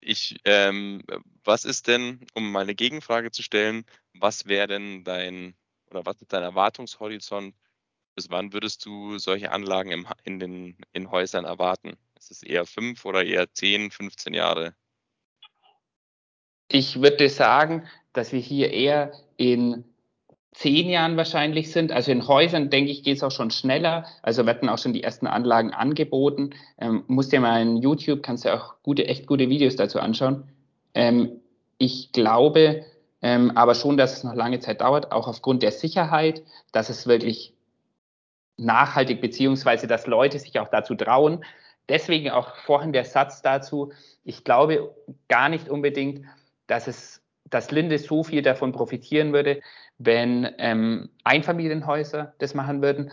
Ich, 0.00 0.38
ähm, 0.44 1.02
was 1.44 1.64
ist 1.64 1.86
denn, 1.86 2.26
um 2.34 2.52
meine 2.52 2.74
Gegenfrage 2.74 3.30
zu 3.30 3.42
stellen, 3.42 3.84
was 4.14 4.46
wäre 4.46 4.66
denn 4.66 5.04
dein 5.04 5.54
oder 5.90 6.06
was 6.06 6.20
ist 6.22 6.32
dein 6.32 6.42
Erwartungshorizont? 6.42 7.54
Bis 8.14 8.30
wann 8.30 8.52
würdest 8.52 8.84
du 8.86 9.18
solche 9.18 9.52
Anlagen 9.52 9.90
im, 9.90 10.06
in 10.24 10.40
den 10.40 10.76
in 10.92 11.10
Häusern 11.10 11.44
erwarten? 11.44 11.96
Ist 12.18 12.30
es 12.30 12.42
eher 12.42 12.66
fünf 12.66 13.04
oder 13.04 13.24
eher 13.24 13.52
zehn, 13.52 13.90
15 13.90 14.34
Jahre? 14.34 14.74
Ich 16.68 17.00
würde 17.00 17.28
sagen, 17.28 17.88
dass 18.12 18.32
wir 18.32 18.40
hier 18.40 18.70
eher 18.70 19.12
in 19.36 19.84
zehn 20.52 20.88
Jahren 20.88 21.16
wahrscheinlich 21.16 21.72
sind. 21.72 21.92
Also 21.92 22.10
in 22.10 22.26
Häusern, 22.26 22.70
denke 22.70 22.90
ich, 22.90 23.02
geht 23.02 23.16
es 23.16 23.22
auch 23.22 23.30
schon 23.30 23.50
schneller. 23.50 24.04
Also 24.22 24.46
werden 24.46 24.68
auch 24.68 24.78
schon 24.78 24.92
die 24.92 25.02
ersten 25.02 25.26
Anlagen 25.26 25.72
angeboten. 25.72 26.50
Ähm, 26.78 27.04
musst 27.06 27.32
dir 27.32 27.40
mal 27.40 27.62
in 27.62 27.76
YouTube, 27.76 28.22
kannst 28.22 28.44
du 28.44 28.54
auch 28.54 28.74
gute, 28.82 29.06
echt 29.06 29.26
gute 29.26 29.48
Videos 29.48 29.76
dazu 29.76 30.00
anschauen. 30.00 30.44
Ähm, 30.94 31.40
ich 31.78 32.12
glaube 32.12 32.84
ähm, 33.22 33.52
aber 33.54 33.74
schon, 33.74 33.96
dass 33.96 34.14
es 34.14 34.24
noch 34.24 34.34
lange 34.34 34.60
Zeit 34.60 34.80
dauert, 34.80 35.12
auch 35.12 35.28
aufgrund 35.28 35.62
der 35.62 35.72
Sicherheit, 35.72 36.42
dass 36.72 36.88
es 36.88 37.06
wirklich 37.06 37.54
nachhaltig, 38.56 39.20
beziehungsweise 39.20 39.86
dass 39.86 40.06
Leute 40.06 40.38
sich 40.38 40.58
auch 40.58 40.68
dazu 40.68 40.94
trauen. 40.94 41.44
Deswegen 41.88 42.30
auch 42.30 42.56
vorhin 42.56 42.92
der 42.92 43.04
Satz 43.04 43.42
dazu, 43.42 43.92
ich 44.24 44.44
glaube 44.44 44.94
gar 45.28 45.48
nicht 45.48 45.68
unbedingt, 45.68 46.24
dass 46.66 46.86
es 46.86 47.19
dass 47.50 47.70
Linde 47.70 47.98
so 47.98 48.22
viel 48.22 48.42
davon 48.42 48.72
profitieren 48.72 49.32
würde, 49.32 49.60
wenn 49.98 50.48
ähm, 50.58 51.10
Einfamilienhäuser 51.24 52.34
das 52.38 52.54
machen 52.54 52.80
würden. 52.80 53.10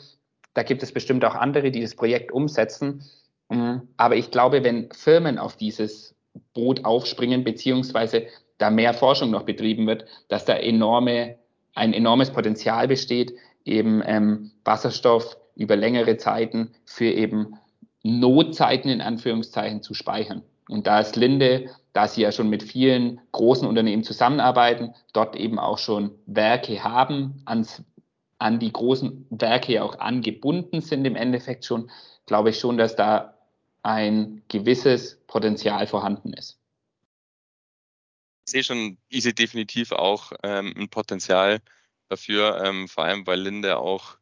Da 0.53 0.63
gibt 0.63 0.83
es 0.83 0.91
bestimmt 0.91 1.25
auch 1.25 1.35
andere, 1.35 1.71
die 1.71 1.81
das 1.81 1.95
Projekt 1.95 2.31
umsetzen. 2.31 3.03
Mm, 3.49 3.77
aber 3.97 4.15
ich 4.15 4.31
glaube, 4.31 4.63
wenn 4.63 4.89
Firmen 4.91 5.37
auf 5.37 5.57
dieses 5.57 6.15
Boot 6.53 6.85
aufspringen, 6.85 7.43
beziehungsweise 7.43 8.27
da 8.57 8.69
mehr 8.69 8.93
Forschung 8.93 9.31
noch 9.31 9.43
betrieben 9.43 9.87
wird, 9.87 10.05
dass 10.29 10.45
da 10.45 10.55
enorme, 10.55 11.37
ein 11.73 11.93
enormes 11.93 12.31
Potenzial 12.31 12.87
besteht, 12.87 13.33
eben 13.65 14.01
ähm, 14.05 14.51
Wasserstoff 14.63 15.37
über 15.55 15.75
längere 15.75 16.17
Zeiten 16.17 16.71
für 16.85 17.11
eben 17.11 17.57
Notzeiten 18.03 18.89
in 18.89 19.01
Anführungszeichen 19.01 19.81
zu 19.81 19.93
speichern. 19.93 20.43
Und 20.69 20.87
da 20.87 20.99
ist 20.99 21.15
Linde 21.15 21.69
da 21.97 22.07
sie 22.07 22.21
ja 22.21 22.31
schon 22.31 22.47
mit 22.47 22.61
vielen 22.61 23.19
großen 23.31 23.67
Unternehmen 23.67 24.03
zusammenarbeiten, 24.03 24.93
dort 25.13 25.35
eben 25.35 25.57
auch 25.57 25.79
schon 25.79 26.11
Werke 26.27 26.83
haben, 26.83 27.41
ans, 27.45 27.81
an 28.37 28.59
die 28.59 28.71
großen 28.71 29.25
Werke 29.31 29.83
auch 29.83 29.97
angebunden 29.97 30.81
sind 30.81 31.05
im 31.05 31.15
Endeffekt 31.15 31.65
schon, 31.65 31.89
glaube 32.27 32.51
ich 32.51 32.59
schon, 32.59 32.77
dass 32.77 32.95
da 32.95 33.33
ein 33.81 34.43
gewisses 34.47 35.19
Potenzial 35.25 35.87
vorhanden 35.87 36.33
ist. 36.33 36.59
Ich 38.45 38.51
sehe 38.51 38.63
schon, 38.63 38.99
ich 39.09 39.23
sehe 39.23 39.33
definitiv 39.33 39.91
auch 39.91 40.33
ähm, 40.43 40.75
ein 40.77 40.89
Potenzial 40.89 41.61
dafür, 42.09 42.63
ähm, 42.63 42.87
vor 42.87 43.05
allem 43.05 43.25
weil 43.25 43.41
Linde 43.41 43.79
auch, 43.79 44.19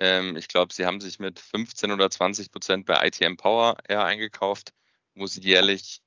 ähm, 0.00 0.36
ich 0.36 0.48
glaube, 0.48 0.74
sie 0.74 0.86
haben 0.86 1.00
sich 1.00 1.20
mit 1.20 1.38
15 1.38 1.92
oder 1.92 2.10
20 2.10 2.50
Prozent 2.50 2.84
bei 2.84 3.06
ITM 3.06 3.36
Power 3.36 3.76
eher 3.88 4.04
eingekauft, 4.04 4.72
sie 5.26 5.40
jährlich 5.40 6.00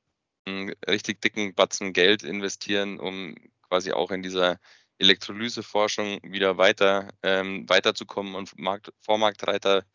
einen 0.46 0.74
richtig 0.88 1.22
dicken 1.22 1.56
Batzen 1.56 1.94
Geld 1.94 2.24
investieren, 2.24 3.00
um 3.00 3.36
quasi 3.68 3.92
auch 3.92 4.12
in 4.12 4.22
dieser 4.22 4.60
Elektrolyseforschung 5.00 6.20
wieder 6.24 6.58
weiter 6.58 7.10
ähm, 7.24 7.68
weiterzukommen 7.68 8.36
und 8.36 8.58
Markt, 8.58 8.94
Vormarktreiter 9.02 9.86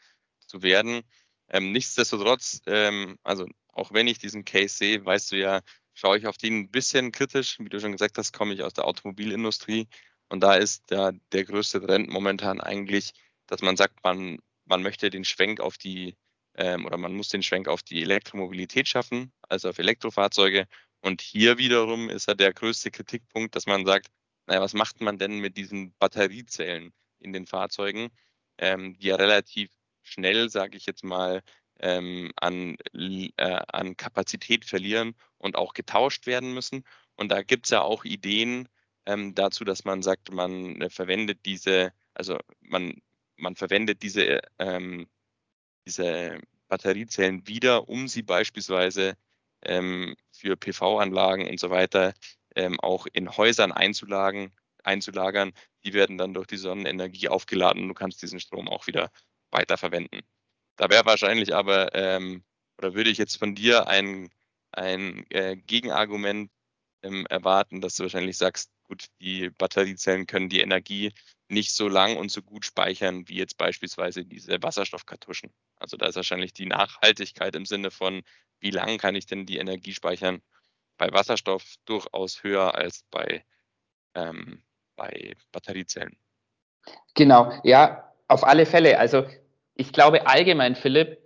zu 0.47 0.63
werden. 0.63 1.03
Ähm, 1.49 1.73
nichtsdestotrotz, 1.73 2.63
ähm, 2.67 3.19
also 3.23 3.47
auch 3.69 3.93
wenn 3.93 4.09
ich 4.09 4.19
diesen 4.19 4.45
Case 4.45 4.77
sehe, 4.77 5.05
weißt 5.05 5.33
du 5.33 5.37
ja, 5.37 5.63
schaue 5.95 6.19
ich 6.19 6.27
auf 6.27 6.37
den 6.37 6.59
ein 6.59 6.71
bisschen 6.71 7.13
kritisch. 7.13 7.59
Wie 7.59 7.69
du 7.69 7.81
schon 7.81 7.93
gesagt 7.93 8.19
hast, 8.19 8.33
komme 8.33 8.55
ich 8.55 8.63
aus 8.63 8.75
der 8.75 8.85
Automobilindustrie 8.85 9.89
und 10.29 10.41
da 10.41 10.55
ist 10.55 10.91
der, 10.91 11.13
der 11.33 11.45
größte 11.45 11.81
Trend 11.81 12.09
momentan 12.09 12.61
eigentlich, 12.61 13.13
dass 13.47 13.63
man 13.63 13.77
sagt, 13.77 14.03
man, 14.05 14.39
man 14.65 14.83
möchte 14.83 15.11
den 15.11 15.25
Schwenk 15.25 15.61
auf 15.61 15.79
die 15.79 16.17
ähm, 16.61 16.85
oder 16.85 16.99
man 16.99 17.15
muss 17.15 17.31
den 17.31 17.43
Schwenk 17.43 17.69
auf 17.69 17.83
die 17.83 18.03
Elektromobilität 18.03 18.87
schaffen, 18.87 19.33
also 19.49 19.71
auf 19.71 19.79
Elektrofahrzeuge. 19.79 20.67
Und 21.01 21.23
hier 21.23 21.57
wiederum 21.59 22.11
ist 22.11 22.29
ja 22.29 22.35
der 22.35 22.53
größte 22.53 22.91
Kritikpunkt, 22.91 23.57
dass 23.57 23.67
man 23.67 23.87
sagt, 23.87 24.09
naja, 24.47 24.61
was 24.61 24.75
macht 24.75 25.01
man 25.01 25.19
denn 25.19 25.39
mit 25.39 25.57
diesen 25.57 25.95
Batteriezellen 25.99 26.93
in 27.19 27.33
den 27.33 27.47
Fahrzeugen, 27.47 28.11
ähm, 28.59 28.95
die 28.99 29.07
ja 29.09 29.17
relativ 29.17 29.71
schnell, 30.03 30.51
sage 30.51 30.77
ich 30.77 30.85
jetzt 30.87 31.03
mal, 31.03 31.43
ähm, 31.81 32.31
an, 32.37 32.77
äh, 32.93 33.61
an 33.69 33.97
Kapazität 33.97 34.67
verlieren 34.67 35.15
und 35.39 35.57
auch 35.57 35.73
getauscht 35.73 36.27
werden 36.27 36.53
müssen. 36.53 36.85
Und 37.17 37.31
da 37.33 37.43
gibt 37.43 37.67
es 37.67 37.71
ja 37.71 37.81
auch 37.81 38.05
Ideen 38.05 38.69
ähm, 39.07 39.35
dazu, 39.35 39.65
dass 39.65 39.85
man 39.87 40.03
sagt, 40.03 40.31
man 40.31 40.81
äh, 40.83 40.91
verwendet 40.91 41.47
diese, 41.47 41.93
also 42.13 42.39
man, 42.61 43.01
man 43.37 43.57
verwendet 43.57 44.03
diese 44.03 44.41
ähm, 44.59 45.09
diese 45.87 46.41
Batteriezellen 46.71 47.47
wieder, 47.47 47.89
um 47.89 48.09
sie 48.09 48.23
beispielsweise 48.23 49.17
ähm, 49.63 50.17
für 50.33 50.57
PV-Anlagen 50.57 51.47
und 51.49 51.61
so 51.61 51.69
weiter 51.69 52.15
ähm, 52.57 52.81
auch 52.81 53.07
in 53.13 53.37
Häusern 53.37 53.73
einzulagern, 53.73 54.53
einzulagern. 54.85 55.53
Die 55.85 55.93
werden 55.93 56.17
dann 56.17 56.33
durch 56.33 56.47
die 56.47 56.57
Sonnenenergie 56.57 57.29
aufgeladen 57.29 57.83
und 57.83 57.89
du 57.89 57.95
kannst 57.95 58.23
diesen 58.23 58.41
Strom 58.41 58.69
auch 58.69 58.87
wieder 58.87 59.11
weiterverwenden. 59.51 60.23
Da 60.77 60.89
wäre 60.89 61.05
wahrscheinlich 61.05 61.55
aber, 61.55 61.95
ähm, 61.95 62.45
oder 62.79 62.95
würde 62.95 63.11
ich 63.11 63.19
jetzt 63.19 63.37
von 63.37 63.55
dir 63.55 63.89
ein, 63.89 64.31
ein 64.73 65.27
äh, 65.31 65.57
Gegenargument 65.57 66.51
ähm, 67.03 67.27
erwarten, 67.29 67.81
dass 67.81 67.97
du 67.97 68.05
wahrscheinlich 68.05 68.39
sagst, 68.39 68.71
gut, 68.91 69.07
die 69.21 69.51
Batteriezellen 69.51 70.27
können 70.27 70.49
die 70.49 70.61
Energie 70.61 71.13
nicht 71.49 71.75
so 71.75 71.89
lang 71.89 72.17
und 72.17 72.31
so 72.31 72.43
gut 72.43 72.65
speichern 72.65 73.29
wie 73.29 73.37
jetzt 73.37 73.57
beispielsweise 73.57 74.25
diese 74.25 74.61
Wasserstoffkartuschen. 74.63 75.53
Also 75.77 75.97
da 75.97 76.07
ist 76.07 76.17
wahrscheinlich 76.17 76.53
die 76.53 76.67
Nachhaltigkeit 76.67 77.55
im 77.55 77.67
Sinne 77.67 77.93
von, 77.93 78.23
wie 78.59 78.71
lang 78.71 78.99
kann 78.99 79.15
ich 79.15 79.27
denn 79.27 79.47
die 79.47 79.59
Energie 79.59 79.95
speichern, 79.95 80.43
bei 80.99 81.11
Wasserstoff 81.13 81.77
durchaus 81.85 82.43
höher 82.43 82.75
als 82.75 83.05
bei, 83.11 83.45
ähm, 84.15 84.63
bei 84.97 85.37
Batteriezellen. 85.53 86.17
Genau, 87.15 87.53
ja, 87.63 88.13
auf 88.27 88.43
alle 88.45 88.67
Fälle. 88.67 88.99
Also 88.99 89.25
ich 89.75 89.93
glaube 89.93 90.27
allgemein, 90.27 90.75
Philipp, 90.75 91.19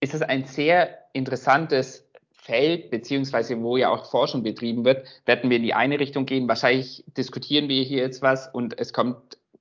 ist 0.00 0.12
es 0.12 0.20
ein 0.20 0.44
sehr 0.44 0.98
interessantes 1.14 2.05
Feld, 2.46 2.90
beziehungsweise 2.90 3.60
wo 3.60 3.76
ja 3.76 3.90
auch 3.90 4.08
Forschung 4.08 4.44
betrieben 4.44 4.84
wird, 4.84 5.04
werden 5.26 5.50
wir 5.50 5.56
in 5.56 5.64
die 5.64 5.74
eine 5.74 5.98
Richtung 5.98 6.26
gehen. 6.26 6.46
Wahrscheinlich 6.46 7.04
diskutieren 7.16 7.68
wir 7.68 7.82
hier 7.82 7.98
jetzt 7.98 8.22
was 8.22 8.46
und 8.46 8.78
es 8.78 8.92
kommt 8.92 9.16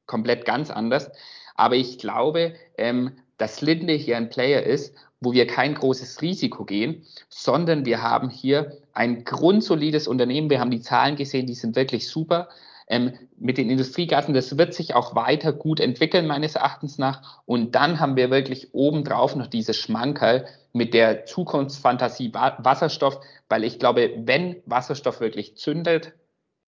komplett 0.05 0.45
ganz 0.45 0.69
anders. 0.69 1.09
Aber 1.55 1.75
ich 1.75 1.97
glaube, 1.97 2.53
ähm, 2.77 3.13
dass 3.37 3.61
Linde 3.61 3.93
hier 3.93 4.17
ein 4.17 4.29
Player 4.29 4.61
ist, 4.61 4.95
wo 5.19 5.33
wir 5.33 5.47
kein 5.47 5.73
großes 5.73 6.21
Risiko 6.21 6.63
gehen, 6.63 7.03
sondern 7.27 7.85
wir 7.85 8.03
haben 8.03 8.29
hier 8.29 8.77
ein 8.93 9.23
grundsolides 9.23 10.07
Unternehmen. 10.07 10.51
Wir 10.51 10.59
haben 10.59 10.69
die 10.69 10.81
Zahlen 10.81 11.15
gesehen, 11.15 11.47
die 11.47 11.55
sind 11.55 11.75
wirklich 11.75 12.07
super. 12.07 12.49
Ähm, 12.87 13.13
mit 13.37 13.57
den 13.57 13.69
Industriegasen, 13.69 14.33
das 14.33 14.57
wird 14.57 14.73
sich 14.73 14.93
auch 14.93 15.15
weiter 15.15 15.53
gut 15.53 15.79
entwickeln, 15.79 16.27
meines 16.27 16.55
Erachtens 16.55 16.97
nach. 16.97 17.41
Und 17.45 17.73
dann 17.73 17.99
haben 17.99 18.15
wir 18.15 18.29
wirklich 18.29 18.73
obendrauf 18.73 19.35
noch 19.35 19.47
diese 19.47 19.73
Schmankerl, 19.73 20.45
mit 20.75 20.93
der 20.93 21.25
Zukunftsfantasie 21.25 22.33
Wasserstoff, 22.33 23.21
weil 23.47 23.63
ich 23.63 23.79
glaube, 23.79 24.11
wenn 24.17 24.57
Wasserstoff 24.65 25.21
wirklich 25.21 25.55
zündet, 25.55 26.13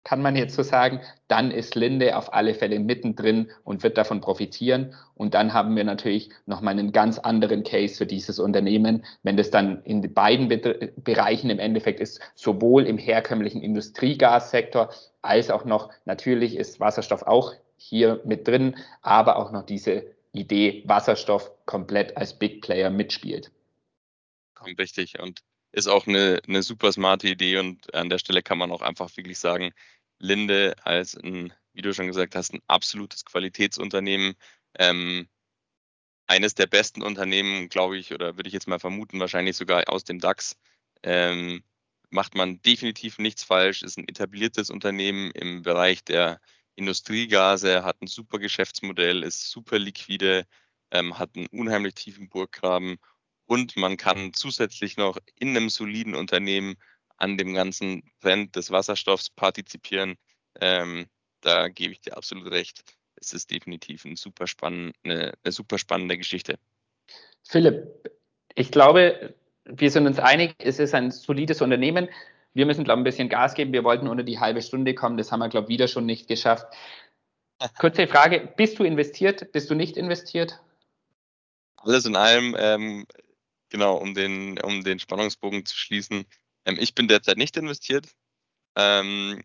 kann 0.06 0.22
man 0.22 0.38
jetzt 0.38 0.56
so 0.56 0.64
sagen, 0.64 1.02
dann 1.28 1.52
ist 1.52 1.76
Linde 1.76 2.16
auf 2.16 2.34
alle 2.34 2.54
Fälle 2.54 2.80
mittendrin 2.80 3.52
und 3.66 3.84
wird 3.84 3.98
davon 3.98 4.22
profitieren. 4.22 4.96
Und 5.16 5.34
dann 5.34 5.52
haben 5.52 5.76
wir 5.76 5.84
natürlich 5.84 6.30
nochmal 6.46 6.72
einen 6.72 6.94
ganz 6.94 7.20
anderen 7.20 7.64
Case 7.64 7.98
für 7.98 8.06
dieses 8.06 8.40
Unternehmen, 8.40 9.04
wenn 9.24 9.36
das 9.36 9.52
dann 9.52 9.84
in 9.84 10.02
beiden 10.14 10.48
Be 10.48 10.94
Bereichen 10.96 11.50
im 11.50 11.60
Endeffekt 11.60 12.00
ist, 12.00 12.22
sowohl 12.36 12.86
im 12.86 12.98
herkömmlichen 12.98 13.62
Industriegassektor 13.62 14.92
als 15.28 15.50
auch 15.50 15.66
noch, 15.66 15.92
natürlich 16.06 16.56
ist 16.56 16.80
Wasserstoff 16.80 17.24
auch 17.24 17.54
hier 17.78 18.22
mit 18.26 18.48
drin, 18.48 18.76
aber 19.02 19.38
auch 19.38 19.52
noch 19.52 19.64
diese 19.64 20.06
Idee, 20.32 20.84
Wasserstoff 20.86 21.52
komplett 21.66 22.18
als 22.18 22.38
Big 22.38 22.62
Player 22.62 22.90
mitspielt 22.90 23.52
kommt 24.58 24.80
richtig 24.80 25.20
und 25.20 25.44
ist 25.72 25.88
auch 25.88 26.08
eine, 26.08 26.42
eine 26.48 26.64
super 26.64 26.92
smarte 26.92 27.28
Idee 27.28 27.58
und 27.58 27.94
an 27.94 28.10
der 28.10 28.20
Stelle 28.20 28.42
kann 28.42 28.58
man 28.58 28.72
auch 28.72 28.82
einfach 28.82 29.16
wirklich 29.16 29.40
sagen, 29.40 29.72
Linde 30.20 30.76
als 30.84 31.16
ein, 31.16 31.54
wie 31.74 31.82
du 31.82 31.94
schon 31.94 32.08
gesagt 32.08 32.36
hast, 32.36 32.54
ein 32.54 32.62
absolutes 32.68 33.26
Qualitätsunternehmen 33.26 34.36
ähm, 34.80 35.28
eines 36.26 36.56
der 36.56 36.68
besten 36.68 37.04
Unternehmen, 37.04 37.70
glaube 37.70 37.98
ich, 37.98 38.14
oder 38.14 38.36
würde 38.36 38.48
ich 38.48 38.54
jetzt 38.54 38.68
mal 38.68 38.80
vermuten, 38.80 39.20
wahrscheinlich 39.20 39.56
sogar 39.56 39.88
aus 39.88 40.04
dem 40.04 40.20
DAX. 40.20 40.58
Ähm, 41.04 41.64
macht 42.10 42.36
man 42.36 42.62
definitiv 42.62 43.20
nichts 43.20 43.44
falsch, 43.44 43.84
ist 43.84 43.98
ein 43.98 44.08
etabliertes 44.08 44.70
Unternehmen 44.70 45.32
im 45.32 45.62
Bereich 45.62 46.04
der 46.04 46.40
Industriegase, 46.76 47.84
hat 47.84 48.02
ein 48.02 48.08
super 48.08 48.40
Geschäftsmodell, 48.40 49.24
ist 49.24 49.50
super 49.50 49.80
liquide, 49.80 50.46
ähm, 50.92 51.18
hat 51.18 51.36
einen 51.36 51.48
unheimlich 51.48 51.96
tiefen 51.96 52.30
Burggraben 52.30 52.98
und 53.46 53.76
man 53.78 53.98
kann 53.98 54.34
zusätzlich 54.34 54.98
noch 54.98 55.18
in 55.36 55.50
einem 55.50 55.70
soliden 55.70 56.16
Unternehmen 56.16 56.76
an 57.18 57.38
dem 57.38 57.54
ganzen 57.54 58.04
Trend 58.22 58.56
des 58.56 58.72
Wasserstoffs 58.72 59.30
partizipieren. 59.30 60.16
Ähm, 60.60 61.08
da 61.42 61.68
gebe 61.68 61.94
ich 61.94 62.02
dir 62.02 62.16
absolut 62.16 62.52
recht. 62.52 62.84
Es 63.16 63.34
ist 63.34 63.50
definitiv 63.50 64.06
ein 64.06 64.16
super 64.16 64.46
eine, 64.62 64.94
eine 65.44 65.52
super 65.52 65.80
spannende 65.80 66.18
Geschichte. 66.18 66.60
Philipp, 67.44 67.88
ich 68.54 68.72
glaube, 68.72 69.34
wir 69.70 69.92
sind 69.92 70.08
uns 70.08 70.20
einig, 70.20 70.56
es 70.60 70.80
ist 70.80 70.94
ein 70.94 71.12
solides 71.12 71.62
Unternehmen. 71.62 72.10
Wir 72.54 72.66
müssen, 72.66 72.84
glaube 72.84 73.00
ich, 73.00 73.02
ein 73.02 73.04
bisschen 73.04 73.30
Gas 73.30 73.54
geben. 73.54 73.74
Wir 73.74 73.84
wollten 73.84 74.08
unter 74.08 74.24
die 74.24 74.40
halbe 74.40 74.62
Stunde 74.62 74.96
kommen. 74.96 75.18
Das 75.18 75.32
haben 75.32 75.40
wir, 75.40 75.50
glaube 75.50 75.66
ich, 75.66 75.70
wieder 75.70 75.88
schon 75.88 76.06
nicht 76.06 76.28
geschafft. 76.28 76.66
Kurze 77.80 78.08
Frage, 78.08 78.52
bist 78.56 78.80
du 78.80 78.84
investiert? 78.84 79.52
Bist 79.52 79.70
du 79.70 79.76
nicht 79.76 79.98
investiert? 79.98 80.62
Alles 81.78 82.06
in 82.06 82.16
allem, 82.16 82.56
ähm, 82.58 83.06
genau, 83.70 83.98
um 83.98 84.14
den, 84.14 84.60
um 84.62 84.84
den 84.84 85.00
Spannungsbogen 85.00 85.66
zu 85.66 85.76
schließen. 85.76 86.26
Ähm, 86.66 86.78
ich 86.80 86.96
bin 86.96 87.08
derzeit 87.08 87.38
nicht 87.38 87.58
investiert. 87.58 88.08
Ähm, 88.76 89.42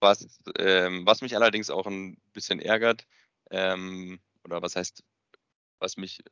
was, 0.00 0.26
ähm, 0.58 1.06
was 1.06 1.22
mich 1.22 1.36
allerdings 1.36 1.70
auch 1.70 1.86
ein 1.86 2.16
bisschen 2.32 2.60
ärgert, 2.60 3.06
ähm, 3.50 4.20
oder 4.44 4.60
was 4.60 4.76
heißt, 4.76 5.02
was 5.78 5.96
mich 5.96 6.22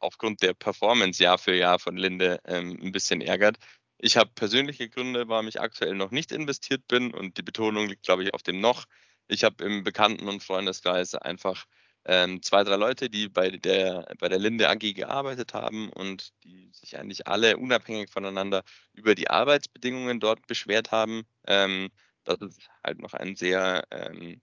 aufgrund 0.00 0.42
der 0.42 0.54
Performance 0.54 1.22
Jahr 1.22 1.38
für 1.38 1.54
Jahr 1.54 1.78
von 1.78 1.96
Linde 1.96 2.40
ähm, 2.44 2.78
ein 2.82 2.92
bisschen 2.92 3.20
ärgert. 3.20 3.56
Ich 3.98 4.16
habe 4.16 4.30
persönliche 4.34 4.88
Gründe, 4.88 5.28
warum 5.28 5.48
ich 5.48 5.60
aktuell 5.60 5.94
noch 5.94 6.10
nicht 6.10 6.32
investiert 6.32 6.86
bin 6.88 7.12
und 7.12 7.36
die 7.36 7.42
Betonung 7.42 7.88
liegt, 7.88 8.04
glaube 8.04 8.24
ich, 8.24 8.34
auf 8.34 8.42
dem 8.42 8.60
noch. 8.60 8.84
Ich 9.28 9.44
habe 9.44 9.64
im 9.64 9.84
Bekannten- 9.84 10.28
und 10.28 10.42
Freundeskreis 10.42 11.14
einfach 11.14 11.64
ähm, 12.04 12.42
zwei, 12.42 12.64
drei 12.64 12.76
Leute, 12.76 13.10
die 13.10 13.28
bei 13.28 13.50
der, 13.50 14.06
bei 14.18 14.28
der 14.28 14.38
Linde 14.38 14.68
AG 14.68 14.94
gearbeitet 14.94 15.52
haben 15.52 15.90
und 15.90 16.32
die 16.44 16.70
sich 16.72 16.96
eigentlich 16.98 17.26
alle 17.26 17.56
unabhängig 17.56 18.10
voneinander 18.10 18.62
über 18.94 19.14
die 19.14 19.28
Arbeitsbedingungen 19.28 20.20
dort 20.20 20.46
beschwert 20.46 20.92
haben. 20.92 21.24
Ähm, 21.46 21.90
dass 22.28 22.40
es 22.40 22.58
halt 22.84 23.00
noch 23.00 23.14
ein 23.14 23.36
sehr 23.36 23.84
ähm, 23.90 24.40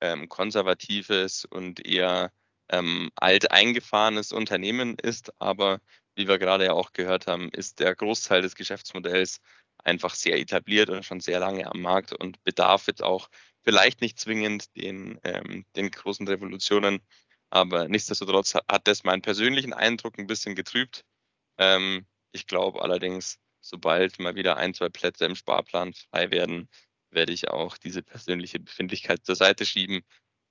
ähm, 0.00 0.28
konservatives 0.28 1.44
und 1.44 1.84
eher 1.86 2.32
ähm, 2.70 3.10
alt 3.16 3.50
eingefahrenes 3.50 4.32
Unternehmen 4.32 4.96
ist. 4.96 5.32
Aber 5.40 5.80
wie 6.14 6.28
wir 6.28 6.38
gerade 6.38 6.66
ja 6.66 6.72
auch 6.72 6.92
gehört 6.92 7.26
haben, 7.26 7.50
ist 7.50 7.80
der 7.80 7.94
Großteil 7.94 8.42
des 8.42 8.54
Geschäftsmodells 8.54 9.40
einfach 9.84 10.14
sehr 10.14 10.38
etabliert 10.38 10.90
und 10.90 11.04
schon 11.04 11.20
sehr 11.20 11.40
lange 11.40 11.70
am 11.70 11.80
Markt 11.80 12.12
und 12.12 12.42
bedarf 12.44 12.86
jetzt 12.88 13.02
auch 13.02 13.28
vielleicht 13.62 14.00
nicht 14.00 14.18
zwingend 14.18 14.74
den, 14.76 15.18
ähm, 15.24 15.64
den 15.76 15.90
großen 15.90 16.26
Revolutionen. 16.26 17.00
Aber 17.50 17.88
nichtsdestotrotz 17.88 18.54
hat 18.54 18.86
das 18.86 19.04
meinen 19.04 19.22
persönlichen 19.22 19.72
Eindruck 19.72 20.18
ein 20.18 20.26
bisschen 20.26 20.54
getrübt. 20.54 21.04
Ähm, 21.58 22.06
ich 22.32 22.46
glaube 22.46 22.82
allerdings, 22.82 23.38
sobald 23.60 24.18
mal 24.18 24.34
wieder 24.34 24.56
ein, 24.56 24.74
zwei 24.74 24.88
Plätze 24.88 25.24
im 25.24 25.34
Sparplan 25.34 25.94
frei 25.94 26.30
werden, 26.30 26.68
werde 27.10 27.32
ich 27.32 27.48
auch 27.48 27.78
diese 27.78 28.02
persönliche 28.02 28.60
Befindlichkeit 28.60 29.24
zur 29.24 29.36
Seite 29.36 29.64
schieben 29.64 30.02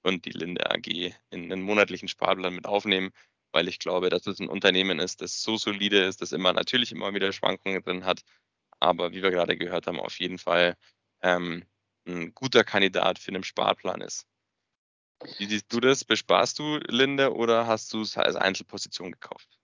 und 0.03 0.25
die 0.25 0.31
Linde 0.31 0.69
AG 0.71 1.13
in 1.29 1.51
einen 1.51 1.61
monatlichen 1.61 2.07
Sparplan 2.07 2.55
mit 2.55 2.65
aufnehmen, 2.65 3.11
weil 3.51 3.67
ich 3.67 3.79
glaube, 3.79 4.09
dass 4.09 4.27
es 4.27 4.39
ein 4.39 4.49
Unternehmen 4.49 4.99
ist, 4.99 5.21
das 5.21 5.41
so 5.41 5.57
solide 5.57 6.03
ist, 6.03 6.21
das 6.21 6.31
immer 6.31 6.53
natürlich 6.53 6.91
immer 6.91 7.13
wieder 7.13 7.31
Schwankungen 7.31 7.81
drin 7.81 8.05
hat, 8.05 8.21
aber 8.79 9.11
wie 9.11 9.23
wir 9.23 9.31
gerade 9.31 9.57
gehört 9.57 9.87
haben, 9.87 9.99
auf 9.99 10.19
jeden 10.19 10.37
Fall 10.37 10.75
ähm, 11.21 11.65
ein 12.07 12.33
guter 12.33 12.63
Kandidat 12.63 13.19
für 13.19 13.31
einen 13.31 13.43
Sparplan 13.43 14.01
ist. 14.01 14.25
Wie 15.37 15.45
siehst 15.45 15.73
du 15.73 15.79
das? 15.79 16.05
Besparst 16.05 16.59
du 16.59 16.77
Linde 16.87 17.33
oder 17.33 17.65
hast 17.65 17.91
du 17.93 18.01
es 18.01 18.17
als 18.17 18.35
Einzelposition 18.35 19.11
gekauft? 19.11 19.57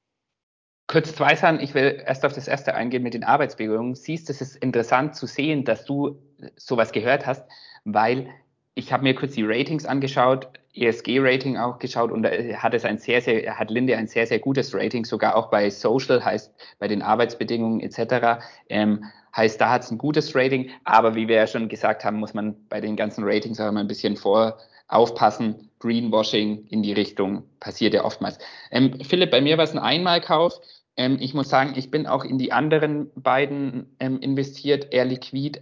Kurz 0.88 1.16
zwei 1.16 1.36
Sachen. 1.36 1.60
Ich 1.60 1.74
will 1.74 2.04
erst 2.06 2.26
auf 2.26 2.34
das 2.34 2.48
erste 2.48 2.74
eingehen 2.74 3.04
mit 3.04 3.14
den 3.14 3.24
Arbeitsbedingungen. 3.24 3.96
Siehst, 3.96 4.30
es 4.30 4.42
ist 4.42 4.58
interessant 4.58 5.16
zu 5.16 5.28
sehen, 5.28 5.64
dass 5.64 5.86
du 5.86 6.22
sowas 6.56 6.92
gehört 6.92 7.26
hast, 7.26 7.48
weil 7.86 8.30
ich 8.76 8.92
habe 8.92 9.04
mir 9.04 9.14
kurz 9.14 9.34
die 9.34 9.44
Ratings 9.44 9.86
angeschaut, 9.86 10.48
ESG-Rating 10.76 11.58
auch 11.58 11.78
geschaut 11.78 12.12
und 12.12 12.24
da 12.24 12.30
hat 12.32 12.74
es 12.74 12.86
ein 12.86 12.98
sehr, 12.98 13.22
sehr, 13.22 13.58
hat 13.60 13.70
Linde 13.70 13.96
ein 13.96 14.08
sehr, 14.08 14.26
sehr 14.26 14.40
gutes 14.40 14.74
Rating, 14.74 15.06
sogar 15.06 15.36
auch 15.36 15.50
bei 15.50 15.70
Social, 15.70 16.24
heißt 16.26 16.52
bei 16.80 16.88
den 16.88 17.04
Arbeitsbedingungen 17.04 17.80
etc. 17.80 18.44
Ähm, 18.70 19.06
heißt, 19.36 19.62
da 19.62 19.70
hat 19.70 19.84
es 19.84 19.92
ein 19.92 20.00
gutes 20.00 20.36
Rating, 20.36 20.72
aber 20.84 21.16
wie 21.16 21.28
wir 21.28 21.36
ja 21.36 21.48
schon 21.48 21.70
gesagt 21.70 22.04
haben, 22.04 22.18
muss 22.18 22.34
man 22.34 22.56
bei 22.70 22.82
den 22.82 22.96
ganzen 22.96 23.24
Ratings 23.24 23.60
auch 23.60 23.70
immer 23.70 23.82
ein 23.82 23.88
bisschen 23.88 24.18
vor 24.18 24.58
aufpassen. 24.88 25.70
Greenwashing 25.80 26.66
in 26.68 26.82
die 26.82 26.94
Richtung 26.94 27.44
passiert 27.60 27.94
ja 27.94 28.06
oftmals. 28.06 28.40
Ähm, 28.72 29.00
Philipp, 29.02 29.32
bei 29.32 29.42
mir 29.42 29.58
war 29.58 29.66
es 29.66 29.74
ein 29.74 29.80
Einmalkauf. 29.80 30.60
Ähm, 30.96 31.18
ich 31.20 31.34
muss 31.34 31.50
sagen, 31.50 31.74
ich 31.76 31.92
bin 31.92 32.08
auch 32.08 32.24
in 32.24 32.38
die 32.38 32.52
anderen 32.52 33.12
beiden 33.16 33.96
ähm, 34.00 34.20
investiert, 34.20 34.94
Air 34.94 35.06
Liquid 35.06 35.62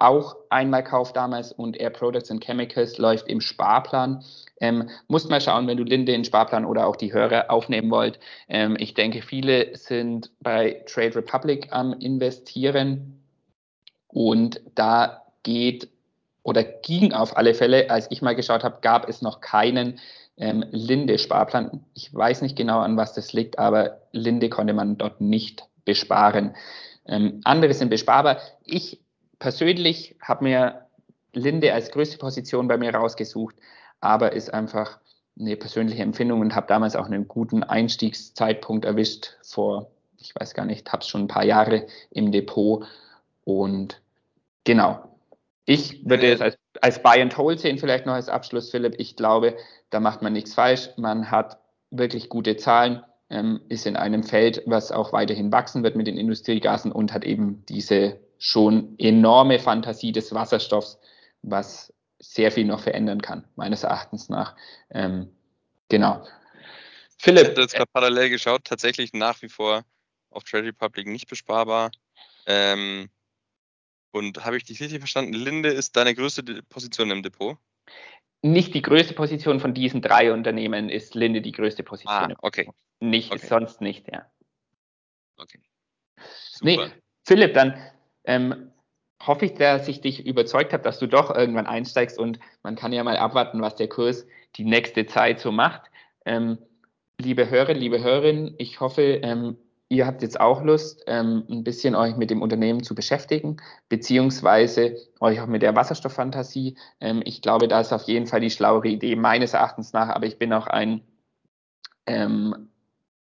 auch 0.00 0.36
Einmalkauf 0.48 1.12
damals 1.12 1.52
und 1.52 1.78
Air 1.78 1.90
Products 1.90 2.30
and 2.30 2.42
Chemicals 2.42 2.98
läuft 2.98 3.28
im 3.28 3.40
Sparplan. 3.40 4.24
Ähm, 4.60 4.88
musst 5.08 5.30
mal 5.30 5.40
schauen, 5.40 5.66
wenn 5.66 5.76
du 5.76 5.84
Linde 5.84 6.12
in 6.12 6.24
Sparplan 6.24 6.64
oder 6.64 6.86
auch 6.86 6.96
die 6.96 7.12
Hörer 7.12 7.50
aufnehmen 7.50 7.90
wollt. 7.90 8.18
Ähm, 8.48 8.76
ich 8.78 8.94
denke, 8.94 9.22
viele 9.22 9.76
sind 9.76 10.30
bei 10.40 10.82
Trade 10.86 11.16
Republic 11.16 11.68
am 11.70 11.92
investieren 11.92 13.22
und 14.08 14.60
da 14.74 15.22
geht 15.42 15.88
oder 16.42 16.64
ging 16.64 17.12
auf 17.12 17.36
alle 17.36 17.54
Fälle, 17.54 17.90
als 17.90 18.10
ich 18.10 18.22
mal 18.22 18.34
geschaut 18.34 18.64
habe, 18.64 18.78
gab 18.80 19.08
es 19.08 19.22
noch 19.22 19.40
keinen 19.40 19.98
ähm, 20.38 20.64
Linde-Sparplan. 20.70 21.84
Ich 21.94 22.12
weiß 22.14 22.40
nicht 22.42 22.56
genau, 22.56 22.80
an 22.80 22.96
was 22.96 23.12
das 23.12 23.32
liegt, 23.32 23.58
aber 23.58 24.00
Linde 24.12 24.48
konnte 24.48 24.72
man 24.72 24.96
dort 24.96 25.20
nicht 25.20 25.64
besparen. 25.84 26.56
Ähm, 27.06 27.40
andere 27.44 27.74
sind 27.74 27.90
besparbar. 27.90 28.38
Ich 28.64 29.00
persönlich 29.40 30.14
habe 30.22 30.44
mir 30.44 30.86
Linde 31.32 31.74
als 31.74 31.90
größte 31.90 32.18
Position 32.18 32.68
bei 32.68 32.76
mir 32.76 32.94
rausgesucht, 32.94 33.56
aber 34.00 34.32
ist 34.32 34.54
einfach 34.54 35.00
eine 35.38 35.56
persönliche 35.56 36.02
Empfindung 36.02 36.40
und 36.40 36.54
habe 36.54 36.68
damals 36.68 36.94
auch 36.94 37.06
einen 37.06 37.26
guten 37.26 37.64
Einstiegszeitpunkt 37.64 38.84
erwischt 38.84 39.36
vor, 39.42 39.90
ich 40.18 40.34
weiß 40.34 40.54
gar 40.54 40.66
nicht, 40.66 40.92
habe 40.92 41.02
es 41.02 41.08
schon 41.08 41.22
ein 41.22 41.28
paar 41.28 41.44
Jahre 41.44 41.86
im 42.10 42.30
Depot 42.30 42.86
und 43.44 44.00
genau, 44.64 45.10
ich 45.64 46.04
würde 46.08 46.32
es 46.32 46.40
als, 46.40 46.58
als 46.80 47.02
Buy 47.02 47.22
and 47.22 47.36
Hold 47.38 47.60
sehen, 47.60 47.78
vielleicht 47.78 48.06
noch 48.06 48.14
als 48.14 48.28
Abschluss, 48.28 48.70
Philipp. 48.70 48.96
Ich 48.98 49.16
glaube, 49.16 49.56
da 49.90 50.00
macht 50.00 50.20
man 50.20 50.32
nichts 50.32 50.54
falsch. 50.54 50.90
Man 50.96 51.30
hat 51.30 51.58
wirklich 51.90 52.28
gute 52.28 52.56
Zahlen, 52.56 53.02
ähm, 53.30 53.60
ist 53.68 53.86
in 53.86 53.96
einem 53.96 54.24
Feld, 54.24 54.62
was 54.66 54.90
auch 54.90 55.12
weiterhin 55.12 55.52
wachsen 55.52 55.84
wird 55.84 55.96
mit 55.96 56.06
den 56.06 56.16
Industriegasen 56.16 56.90
und 56.90 57.12
hat 57.12 57.24
eben 57.24 57.64
diese 57.68 58.18
schon 58.40 58.98
enorme 58.98 59.58
Fantasie 59.58 60.12
des 60.12 60.34
Wasserstoffs, 60.34 60.98
was 61.42 61.92
sehr 62.18 62.50
viel 62.50 62.64
noch 62.64 62.80
verändern 62.80 63.20
kann, 63.20 63.46
meines 63.54 63.82
Erachtens 63.82 64.30
nach. 64.30 64.56
Ähm, 64.90 65.30
genau. 65.88 66.26
Philipp. 67.18 67.42
Ich 67.42 67.50
habe 67.50 67.60
jetzt 67.60 67.74
gerade 67.74 67.90
parallel 67.92 68.30
geschaut, 68.30 68.64
tatsächlich 68.64 69.12
nach 69.12 69.40
wie 69.42 69.50
vor 69.50 69.84
auf 70.30 70.44
Trade 70.44 70.64
Republic 70.64 71.06
nicht 71.06 71.28
besparbar. 71.28 71.90
Ähm, 72.46 73.10
und 74.10 74.42
habe 74.44 74.56
ich 74.56 74.64
dich 74.64 74.80
richtig 74.80 75.00
verstanden? 75.00 75.34
Linde 75.34 75.68
ist 75.68 75.94
deine 75.96 76.14
größte 76.14 76.42
Position 76.68 77.10
im 77.10 77.22
Depot? 77.22 77.58
Nicht 78.42 78.72
die 78.72 78.82
größte 78.82 79.12
Position 79.12 79.60
von 79.60 79.74
diesen 79.74 80.00
drei 80.00 80.32
Unternehmen 80.32 80.88
ist 80.88 81.14
Linde 81.14 81.42
die 81.42 81.52
größte 81.52 81.82
Position. 81.82 82.32
Ah, 82.32 82.36
okay. 82.40 82.70
Nicht, 83.00 83.32
okay. 83.32 83.46
sonst 83.46 83.82
nicht, 83.82 84.08
ja. 84.10 84.30
Okay. 85.36 85.60
Super. 86.52 86.64
Nee, 86.64 86.92
Philipp, 87.26 87.54
dann 87.54 87.78
ähm, 88.24 88.70
hoffe 89.24 89.46
ich, 89.46 89.54
dass 89.54 89.88
ich 89.88 90.00
dich 90.00 90.26
überzeugt 90.26 90.72
habe, 90.72 90.82
dass 90.82 90.98
du 90.98 91.06
doch 91.06 91.34
irgendwann 91.34 91.66
einsteigst 91.66 92.18
und 92.18 92.38
man 92.62 92.76
kann 92.76 92.92
ja 92.92 93.04
mal 93.04 93.16
abwarten, 93.16 93.60
was 93.60 93.76
der 93.76 93.88
Kurs 93.88 94.26
die 94.56 94.64
nächste 94.64 95.06
Zeit 95.06 95.40
so 95.40 95.52
macht. 95.52 95.82
Ähm, 96.24 96.58
liebe 97.18 97.50
Hörer, 97.50 97.74
liebe 97.74 98.02
Hörerinnen, 98.02 98.54
ich 98.58 98.80
hoffe, 98.80 99.02
ähm, 99.02 99.56
ihr 99.88 100.06
habt 100.06 100.22
jetzt 100.22 100.40
auch 100.40 100.62
Lust, 100.62 101.04
ähm, 101.06 101.44
ein 101.50 101.64
bisschen 101.64 101.94
euch 101.94 102.16
mit 102.16 102.30
dem 102.30 102.42
Unternehmen 102.42 102.82
zu 102.82 102.94
beschäftigen, 102.94 103.58
beziehungsweise 103.88 104.96
euch 105.20 105.40
auch 105.40 105.46
mit 105.46 105.62
der 105.62 105.76
Wasserstofffantasie. 105.76 106.76
Ähm, 107.00 107.22
ich 107.24 107.42
glaube, 107.42 107.68
da 107.68 107.80
ist 107.80 107.92
auf 107.92 108.04
jeden 108.04 108.26
Fall 108.26 108.40
die 108.40 108.50
schlauere 108.50 108.88
Idee 108.88 109.16
meines 109.16 109.52
Erachtens 109.52 109.92
nach, 109.92 110.08
aber 110.08 110.26
ich 110.26 110.38
bin 110.38 110.52
auch 110.52 110.66
ein 110.66 111.02
ähm, 112.06 112.70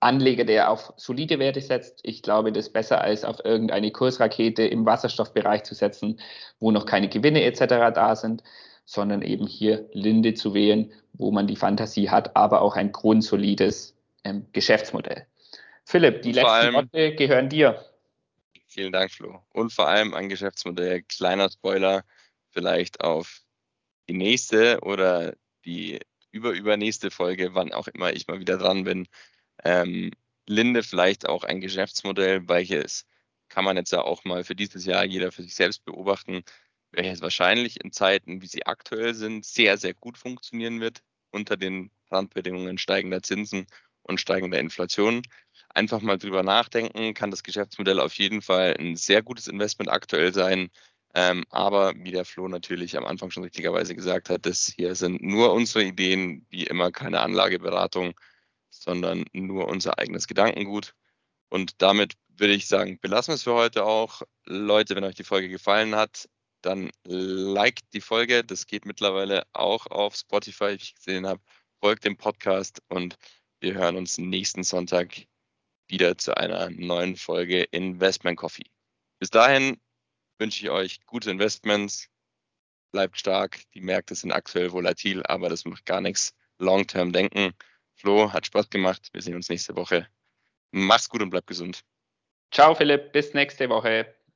Anleger, 0.06 0.46
der 0.46 0.70
auf 0.70 0.94
solide 0.98 1.40
Werte 1.40 1.62
setzt. 1.62 2.00
Ich 2.04 2.22
glaube, 2.22 2.52
das 2.52 2.68
ist 2.68 2.74
besser 2.74 3.02
als 3.02 3.26
auf 3.26 3.44
irgendeine 3.44 3.92
Kursrakete 3.92 4.64
im 4.64 4.86
Wasserstoffbereich 4.86 5.64
zu 5.64 5.74
setzen, 5.76 6.20
wo 6.60 6.72
noch 6.72 6.86
keine 6.86 7.10
Gewinne 7.10 7.44
etc. 7.44 7.92
da 7.94 8.16
sind, 8.16 8.44
sondern 8.86 9.22
eben 9.22 9.48
hier 9.48 9.90
Linde 9.94 10.36
zu 10.36 10.54
wählen, 10.54 10.94
wo 11.14 11.32
man 11.32 11.48
die 11.48 11.56
Fantasie 11.56 12.10
hat, 12.10 12.36
aber 12.36 12.62
auch 12.62 12.76
ein 12.76 12.92
grundsolides 12.92 13.98
ähm, 14.24 14.46
Geschäftsmodell. 14.54 15.26
Philipp, 15.84 16.22
die 16.22 16.32
letzten 16.32 16.50
allem- 16.50 16.76
Worte 16.76 17.16
gehören 17.16 17.50
dir. 17.50 17.84
Vielen 18.68 18.92
Dank, 18.92 19.12
Flo. 19.12 19.42
Und 19.54 19.72
vor 19.74 19.88
allem 19.88 20.14
ein 20.14 20.30
Geschäftsmodell, 20.30 21.04
kleiner 21.04 21.50
Spoiler, 21.50 22.04
vielleicht 22.50 23.02
auf 23.02 23.42
die 24.08 24.14
nächste 24.14 24.80
oder 24.82 25.34
die 25.64 26.00
überübernächste 26.32 27.10
Folge, 27.10 27.56
wann 27.56 27.74
auch 27.74 27.88
immer 27.88 28.14
ich 28.14 28.28
mal 28.28 28.40
wieder 28.40 28.58
dran 28.58 28.84
bin. 28.84 29.08
Ähm, 29.66 30.12
Linde 30.48 30.84
vielleicht 30.84 31.28
auch 31.28 31.44
ein 31.44 31.60
Geschäftsmodell, 31.60 32.48
welches 32.48 33.06
kann 33.50 33.66
man 33.66 33.78
jetzt 33.78 33.92
ja 33.92 34.02
auch 34.02 34.24
mal 34.26 34.44
für 34.44 34.56
dieses 34.56 34.86
Jahr 34.86 35.06
jeder 35.06 35.32
für 35.32 35.44
sich 35.44 35.56
selbst 35.56 35.84
beobachten, 35.86 36.44
welches 36.92 37.22
wahrscheinlich 37.22 37.84
in 37.84 37.92
Zeiten, 37.92 38.42
wie 38.42 38.48
sie 38.48 38.66
aktuell 38.66 39.14
sind, 39.14 39.46
sehr, 39.46 39.78
sehr 39.78 39.94
gut 39.94 40.18
funktionieren 40.18 40.80
wird 40.82 41.02
unter 41.32 41.58
den 41.58 41.92
Randbedingungen 42.12 42.78
steigender 42.78 43.22
Zinsen 43.24 43.68
und 44.04 44.22
steigender 44.22 44.60
Inflation. 44.60 45.24
Einfach 45.74 46.02
mal 46.02 46.18
drüber 46.18 46.44
nachdenken, 46.44 47.14
kann 47.14 47.32
das 47.32 47.44
Geschäftsmodell 47.44 48.00
auf 48.00 48.14
jeden 48.14 48.42
Fall 48.42 48.76
ein 48.80 48.96
sehr 48.96 49.22
gutes 49.24 49.48
Investment 49.48 49.90
aktuell 49.90 50.34
sein. 50.34 50.70
Ähm, 51.16 51.44
aber 51.50 51.94
wie 51.98 52.12
der 52.12 52.26
Flo 52.26 52.48
natürlich 52.48 52.98
am 52.98 53.06
Anfang 53.06 53.32
schon 53.32 53.44
richtigerweise 53.44 53.96
gesagt 53.96 54.30
hat, 54.30 54.46
das 54.46 54.72
hier 54.76 54.96
sind 54.96 55.22
nur 55.24 55.54
unsere 55.54 55.84
Ideen, 55.84 56.46
wie 56.50 56.66
immer 56.66 56.92
keine 56.92 57.22
Anlageberatung, 57.22 58.14
sondern 58.82 59.26
nur 59.34 59.68
unser 59.68 60.00
eigenes 60.00 60.28
Gedankengut. 60.28 60.94
Und 61.50 61.82
damit 61.82 62.14
würde 62.28 62.54
ich 62.54 62.68
sagen, 62.68 63.00
belassen 63.00 63.32
wir 63.32 63.36
es 63.36 63.44
für 63.44 63.54
heute 63.54 63.86
auch. 63.86 64.22
Leute, 64.46 64.96
wenn 64.96 65.04
euch 65.04 65.16
die 65.16 65.24
Folge 65.24 65.50
gefallen 65.50 65.96
hat, 65.96 66.28
dann 66.62 66.92
liked 67.06 67.94
die 67.94 68.02
Folge. 68.02 68.44
Das 68.44 68.66
geht 68.68 68.86
mittlerweile 68.86 69.44
auch 69.54 69.86
auf 69.88 70.16
Spotify, 70.16 70.72
wie 70.72 70.76
ich 70.76 70.96
gesehen 70.96 71.28
habe. 71.28 71.42
Folgt 71.80 72.06
dem 72.06 72.18
Podcast 72.18 72.82
und 72.90 73.18
wir 73.60 73.76
hören 73.76 73.96
uns 73.96 74.18
nächsten 74.18 74.64
Sonntag 74.64 75.28
wieder 75.88 76.18
zu 76.18 76.36
einer 76.36 76.70
neuen 76.72 77.16
Folge 77.16 77.64
Investment 77.64 78.38
Coffee. 78.38 78.66
Bis 79.20 79.30
dahin 79.30 79.80
wünsche 80.40 80.64
ich 80.64 80.70
euch 80.70 81.06
gute 81.06 81.32
Investments. 81.32 82.10
Bleibt 82.92 83.20
stark. 83.20 83.62
Die 83.74 83.82
Märkte 83.82 84.16
sind 84.16 84.32
aktuell 84.32 84.72
volatil, 84.72 85.24
aber 85.24 85.50
das 85.50 85.66
macht 85.66 85.86
gar 85.86 86.02
nichts. 86.02 86.34
Long-term 86.58 87.12
denken. 87.12 87.54
Flo, 87.96 88.32
hat 88.32 88.46
Spaß 88.46 88.70
gemacht. 88.70 89.10
Wir 89.14 89.22
sehen 89.22 89.36
uns 89.36 89.50
nächste 89.50 89.76
Woche. 89.76 90.08
Mach's 90.72 91.10
gut 91.10 91.22
und 91.22 91.30
bleib 91.30 91.48
gesund. 91.48 91.82
Ciao, 92.52 92.76
Philipp. 92.76 93.12
Bis 93.12 93.34
nächste 93.34 93.70
Woche. 93.70 94.15